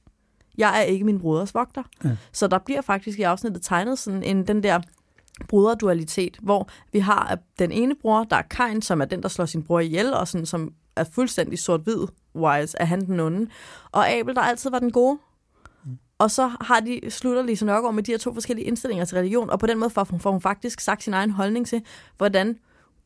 Jeg 0.58 0.80
er 0.80 0.84
ikke 0.84 1.06
min 1.06 1.20
broders 1.20 1.54
vogter. 1.54 1.84
Ja. 2.04 2.18
Så 2.32 2.48
der 2.48 2.58
bliver 2.58 2.82
faktisk 2.82 3.20
i 3.20 3.22
afsnittet 3.22 3.64
tegnet 3.64 4.00
sådan 4.00 4.24
en, 4.24 4.48
den 4.48 4.64
der 4.64 4.80
broderdualitet, 5.48 6.38
hvor 6.42 6.70
vi 6.92 7.00
har 7.00 7.38
den 7.60 7.72
ene 7.72 7.96
bror, 8.02 8.24
der 8.24 8.36
er 8.36 8.42
Kain, 8.42 8.82
som 8.82 9.02
er 9.02 9.06
den, 9.06 9.24
der 9.24 9.30
slår 9.30 9.46
sin 9.46 9.64
bror 9.64 9.80
ihjel, 9.80 10.14
og 10.14 10.28
sådan, 10.28 10.46
som 10.46 10.74
er 10.96 11.04
fuldstændig 11.04 11.60
sort-hvid, 11.60 12.08
wise, 12.36 12.78
er 12.80 12.86
han 12.86 13.06
den 13.06 13.20
onde. 13.20 13.48
Og 13.92 14.10
Abel, 14.10 14.36
der 14.36 14.42
altid 14.42 14.70
var 14.70 14.80
den 14.80 14.92
gode. 14.92 15.18
Og 16.20 16.32
så 16.32 16.52
har 16.62 16.80
de, 16.80 17.02
slutter 17.10 17.44
Lise 17.44 17.66
Nørgaard 17.66 17.94
med 17.94 18.04
de 18.04 18.12
her 18.12 18.18
to 18.18 18.34
forskellige 18.34 18.66
indstillinger 18.66 19.06
til 19.06 19.18
religion, 19.18 19.50
og 19.50 19.60
på 19.60 19.66
den 19.66 19.78
måde 19.78 19.90
får 19.90 20.04
hun, 20.04 20.20
får 20.20 20.32
hun 20.32 20.42
faktisk 20.42 20.80
sagt 20.80 21.04
sin 21.04 21.14
egen 21.14 21.30
holdning 21.30 21.68
til, 21.68 21.82
hvordan 22.18 22.58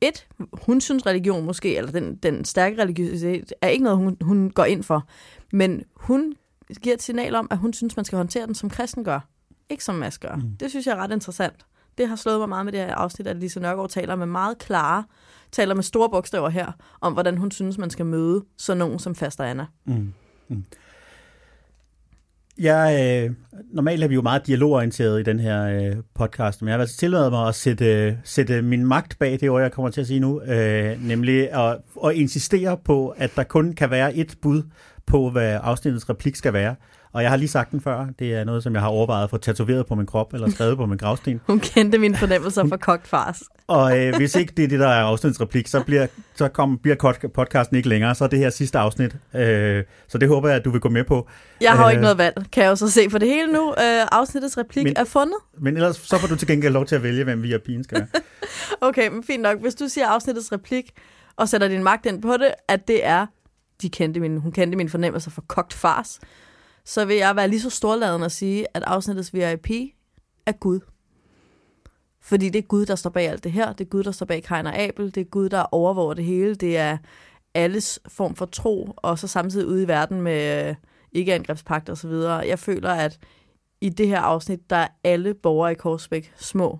et, 0.01 0.27
hun 0.53 0.81
synes 0.81 1.05
religion 1.05 1.45
måske, 1.45 1.77
eller 1.77 1.91
den, 1.91 2.15
den 2.15 2.45
stærke 2.45 2.81
religiøsitet, 2.81 3.53
er 3.61 3.67
ikke 3.67 3.83
noget, 3.83 3.97
hun, 3.97 4.17
hun 4.21 4.51
går 4.51 4.65
ind 4.65 4.83
for. 4.83 5.07
Men 5.51 5.83
hun 5.95 6.33
giver 6.81 6.95
et 6.95 7.01
signal 7.01 7.35
om, 7.35 7.47
at 7.51 7.57
hun 7.57 7.73
synes, 7.73 7.95
man 7.95 8.05
skal 8.05 8.17
håndtere 8.17 8.47
den, 8.47 8.55
som 8.55 8.69
kristen 8.69 9.03
gør. 9.03 9.19
Ikke 9.69 9.83
som 9.83 9.95
Mads 9.95 10.17
gør. 10.17 10.35
Mm. 10.35 10.51
Det 10.59 10.69
synes 10.69 10.87
jeg 10.87 10.93
er 10.97 11.03
ret 11.03 11.11
interessant. 11.11 11.65
Det 11.97 12.07
har 12.07 12.15
slået 12.15 12.39
mig 12.39 12.49
meget 12.49 12.65
med 12.65 12.73
det 12.73 12.79
her 12.79 12.95
afsnit, 12.95 13.27
at 13.27 13.37
Lise 13.37 13.59
Nørgaard 13.59 13.89
taler 13.89 14.15
med 14.15 14.25
meget 14.25 14.57
klare, 14.57 15.03
taler 15.51 15.75
med 15.75 15.83
store 15.83 16.09
bogstaver 16.09 16.49
her, 16.49 16.71
om 17.01 17.13
hvordan 17.13 17.37
hun 17.37 17.51
synes, 17.51 17.77
man 17.77 17.89
skal 17.89 18.05
møde 18.05 18.45
sådan 18.57 18.77
nogen 18.77 18.99
som 18.99 19.15
Faster 19.15 19.43
Anna. 19.43 19.65
Mm. 19.85 20.13
Mm. 20.47 20.63
Jeg, 22.59 22.99
øh, 23.25 23.35
normalt 23.73 24.03
er 24.03 24.07
vi 24.07 24.15
jo 24.15 24.21
meget 24.21 24.47
dialogorienteret 24.47 25.19
i 25.19 25.23
den 25.23 25.39
her 25.39 25.63
øh, 25.63 25.95
podcast, 26.15 26.61
men 26.61 26.67
jeg 26.67 26.75
har 26.75 26.81
altså 26.81 26.97
tilladet 26.97 27.31
mig 27.31 27.47
at 27.47 27.55
sætte, 27.55 28.17
sætte 28.23 28.61
min 28.61 28.85
magt 28.85 29.19
bag 29.19 29.31
det 29.31 29.49
ord, 29.49 29.61
jeg 29.61 29.71
kommer 29.71 29.89
til 29.89 30.01
at 30.01 30.07
sige 30.07 30.19
nu, 30.19 30.41
øh, 30.41 31.07
nemlig 31.07 31.51
at, 31.51 31.77
at 32.05 32.15
insistere 32.15 32.77
på, 32.77 33.07
at 33.17 33.31
der 33.35 33.43
kun 33.43 33.73
kan 33.73 33.89
være 33.91 34.15
et 34.15 34.35
bud 34.41 34.63
på, 35.05 35.29
hvad 35.29 35.59
afsnittets 35.63 36.09
replik 36.09 36.35
skal 36.35 36.53
være. 36.53 36.75
Og 37.13 37.21
jeg 37.21 37.29
har 37.29 37.37
lige 37.37 37.49
sagt 37.49 37.71
den 37.71 37.81
før. 37.81 38.07
Det 38.19 38.33
er 38.33 38.43
noget, 38.43 38.63
som 38.63 38.73
jeg 38.73 38.81
har 38.81 38.89
overvejet 38.89 39.23
at 39.23 39.29
få 39.29 39.37
tatoveret 39.37 39.85
på 39.85 39.95
min 39.95 40.05
krop 40.05 40.33
eller 40.33 40.49
skrevet 40.49 40.77
på 40.77 40.85
min 40.85 40.97
gravsten. 40.97 41.41
Hun 41.47 41.59
kendte 41.59 41.97
mine 41.97 42.17
fornemmelser 42.17 42.67
for 42.67 42.77
kogt 42.77 43.07
fars. 43.07 43.41
og 43.67 43.99
øh, 43.99 44.15
hvis 44.15 44.35
ikke 44.35 44.53
det 44.57 44.63
er 44.63 44.67
det, 44.67 44.79
der 44.79 44.87
er 44.87 45.03
afsnitsreplik, 45.03 45.67
så 45.67 45.83
bliver, 45.83 46.07
så 46.35 46.47
kom, 46.47 46.77
bliver 46.77 47.13
podcasten 47.33 47.77
ikke 47.77 47.89
længere. 47.89 48.15
Så 48.15 48.23
er 48.23 48.27
det 48.27 48.39
her 48.39 48.49
sidste 48.49 48.79
afsnit. 48.79 49.15
Øh, 49.35 49.83
så 50.07 50.17
det 50.17 50.27
håber 50.27 50.49
jeg, 50.49 50.57
at 50.57 50.65
du 50.65 50.69
vil 50.69 50.81
gå 50.81 50.89
med 50.89 51.03
på. 51.03 51.27
Jeg 51.61 51.71
har 51.71 51.83
jo 51.83 51.89
ikke 51.89 51.97
øh, 51.97 52.01
noget 52.01 52.17
valg, 52.17 52.45
kan 52.51 52.63
jeg 52.63 52.69
jo 52.69 52.75
så 52.75 52.89
se 52.91 53.09
for 53.09 53.17
det 53.17 53.27
hele 53.27 53.53
nu. 53.53 53.69
Øh, 53.69 54.05
afsnittets 54.11 54.57
replik 54.57 54.83
men, 54.83 54.93
er 54.95 55.03
fundet. 55.03 55.37
Men 55.57 55.75
ellers 55.75 55.95
så 55.95 56.17
får 56.17 56.27
du 56.27 56.35
til 56.35 56.47
gengæld 56.47 56.73
lov 56.73 56.85
til 56.85 56.95
at 56.95 57.03
vælge, 57.03 57.23
hvem 57.23 57.43
vi 57.43 57.53
er 57.53 57.57
pigen 57.57 57.83
skal 57.83 57.97
være. 57.97 58.21
okay, 58.89 59.09
men 59.09 59.23
fint 59.23 59.41
nok. 59.43 59.61
Hvis 59.61 59.75
du 59.75 59.87
siger 59.87 60.07
afsnittets 60.07 60.51
replik, 60.51 60.91
og 61.39 61.49
sætter 61.49 61.67
din 61.67 61.83
magt 61.83 62.05
ind 62.05 62.21
på 62.21 62.33
det, 62.33 62.51
at 62.67 62.87
det 62.87 63.05
er, 63.05 63.25
de 63.81 63.89
kendte 63.89 64.19
min, 64.19 64.37
hun 64.37 64.51
kendte 64.51 64.77
mine 64.77 64.89
fornemmelser 64.89 65.31
for 65.31 65.41
kogt 65.47 65.73
fars, 65.73 66.19
så 66.89 67.05
vil 67.05 67.15
jeg 67.15 67.35
være 67.35 67.47
lige 67.47 67.61
så 67.61 67.69
storladen 67.69 68.23
at 68.23 68.31
sige, 68.31 68.67
at 68.73 68.83
afsnittets 68.83 69.33
VIP 69.33 69.69
er 70.45 70.51
Gud. 70.51 70.79
Fordi 72.21 72.49
det 72.49 72.59
er 72.59 72.67
Gud, 72.67 72.85
der 72.85 72.95
står 72.95 73.09
bag 73.09 73.29
alt 73.29 73.43
det 73.43 73.51
her. 73.51 73.73
Det 73.73 73.85
er 73.85 73.89
Gud, 73.89 74.03
der 74.03 74.11
står 74.11 74.25
bag 74.25 74.43
Kain 74.43 74.65
og 74.65 74.79
Abel. 74.79 75.15
Det 75.15 75.21
er 75.21 75.25
Gud, 75.25 75.49
der 75.49 75.61
overvåger 75.61 76.13
det 76.13 76.25
hele. 76.25 76.55
Det 76.55 76.77
er 76.77 76.97
alles 77.53 77.99
form 78.07 78.35
for 78.35 78.45
tro, 78.45 78.93
og 78.97 79.19
så 79.19 79.27
samtidig 79.27 79.67
ude 79.67 79.83
i 79.83 79.87
verden 79.87 80.21
med 80.21 80.69
øh, 80.69 80.75
ikke-angrebspagt 81.11 81.89
og 81.89 81.97
så 81.97 82.07
videre. 82.07 82.35
Jeg 82.35 82.59
føler, 82.59 82.91
at 82.91 83.19
i 83.81 83.89
det 83.89 84.07
her 84.07 84.19
afsnit, 84.19 84.69
der 84.69 84.75
er 84.75 84.87
alle 85.03 85.33
borgere 85.33 85.71
i 85.71 85.75
Korsbæk 85.75 86.33
små, 86.37 86.79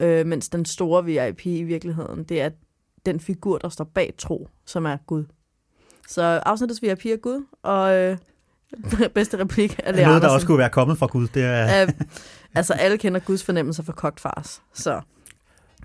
øh, 0.00 0.26
mens 0.26 0.48
den 0.48 0.64
store 0.64 1.04
VIP 1.04 1.46
i 1.46 1.62
virkeligheden, 1.62 2.24
det 2.24 2.40
er 2.40 2.50
den 3.06 3.20
figur, 3.20 3.58
der 3.58 3.68
står 3.68 3.84
bag 3.84 4.14
tro, 4.18 4.48
som 4.66 4.86
er 4.86 4.96
Gud. 5.06 5.24
Så 6.08 6.22
afsnittets 6.22 6.82
VIP 6.82 7.06
er 7.06 7.16
Gud, 7.16 7.46
og 7.62 7.94
øh, 7.96 8.18
Bedste 9.14 9.38
replik 9.38 9.80
af 9.84 9.92
det 9.92 10.06
Noget, 10.06 10.22
der 10.22 10.28
også 10.28 10.46
kunne 10.46 10.58
være 10.58 10.70
kommet 10.70 10.98
fra 10.98 11.06
Gud. 11.06 11.28
Det 11.34 11.44
er... 11.44 11.86
uh, 11.86 11.92
altså, 12.54 12.72
alle 12.72 12.98
kender 12.98 13.20
Guds 13.20 13.44
fornemmelser 13.44 13.82
for 13.82 13.92
kogt 13.92 14.20
fars. 14.20 14.62
Så 14.74 15.00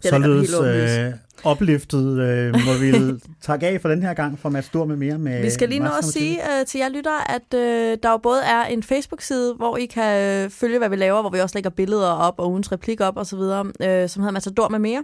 det 0.03 0.49
Således 0.49 0.97
øh, 0.97 1.13
opløftet 1.43 2.19
øh, 2.19 2.53
må 2.53 2.73
vi 2.79 3.19
takke 3.41 3.67
af 3.67 3.81
for 3.81 3.89
den 3.89 4.01
her 4.01 4.13
gang 4.13 4.39
fra 4.39 4.49
Mads 4.49 4.65
Stor 4.65 4.85
med 4.85 4.95
mere. 4.95 5.17
Med 5.17 5.41
vi 5.41 5.49
skal 5.49 5.69
lige 5.69 5.79
nå 5.79 5.89
at 5.97 6.05
sige 6.05 6.39
uh, 6.39 6.65
til 6.67 6.77
jer 6.77 6.89
lyttere, 6.89 7.31
at 7.31 7.41
uh, 7.53 7.59
der 8.03 8.11
jo 8.11 8.17
både 8.17 8.41
er 8.43 8.63
en 8.63 8.83
Facebook-side, 8.83 9.53
hvor 9.53 9.77
I 9.77 9.85
kan 9.85 10.45
uh, 10.45 10.51
følge, 10.51 10.77
hvad 10.77 10.89
vi 10.89 10.95
laver, 10.95 11.21
hvor 11.21 11.29
vi 11.29 11.39
også 11.39 11.57
lægger 11.57 11.69
billeder 11.69 12.09
op 12.09 12.33
og 12.37 12.49
ugens 12.49 12.71
replik 12.71 13.01
op 13.01 13.17
osv., 13.17 13.39
uh, 13.39 13.63
som 14.07 14.23
hedder 14.23 14.31
Matador 14.31 14.69
med 14.69 14.79
mere 14.79 15.03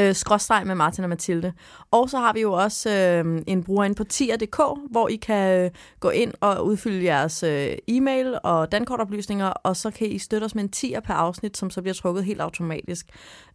øh, 0.00 0.14
skråstreg 0.14 0.66
med 0.66 0.74
Martin 0.74 1.04
og 1.04 1.10
Mathilde. 1.10 1.52
Og 1.90 2.10
så 2.10 2.18
har 2.18 2.32
vi 2.32 2.40
jo 2.40 2.52
også 2.52 2.90
øh, 2.90 3.42
en 3.46 3.64
bruger 3.64 3.84
ind 3.84 3.96
på 3.96 4.04
tier.dk, 4.04 4.60
hvor 4.90 5.08
I 5.08 5.16
kan 5.16 5.64
øh, 5.64 5.70
gå 6.00 6.10
ind 6.10 6.32
og 6.40 6.66
udfylde 6.66 7.04
jeres 7.04 7.42
øh, 7.42 7.72
e-mail 7.88 8.38
og 8.44 8.72
dankortoplysninger, 8.72 9.46
og 9.46 9.76
så 9.76 9.90
kan 9.90 10.06
I 10.06 10.18
støtte 10.18 10.44
os 10.44 10.54
med 10.54 10.62
en 10.62 10.68
tier 10.68 11.00
per 11.00 11.14
afsnit, 11.14 11.56
som 11.56 11.70
så 11.70 11.82
bliver 11.82 11.94
trukket 11.94 12.24
helt 12.24 12.40
automatisk. 12.40 13.06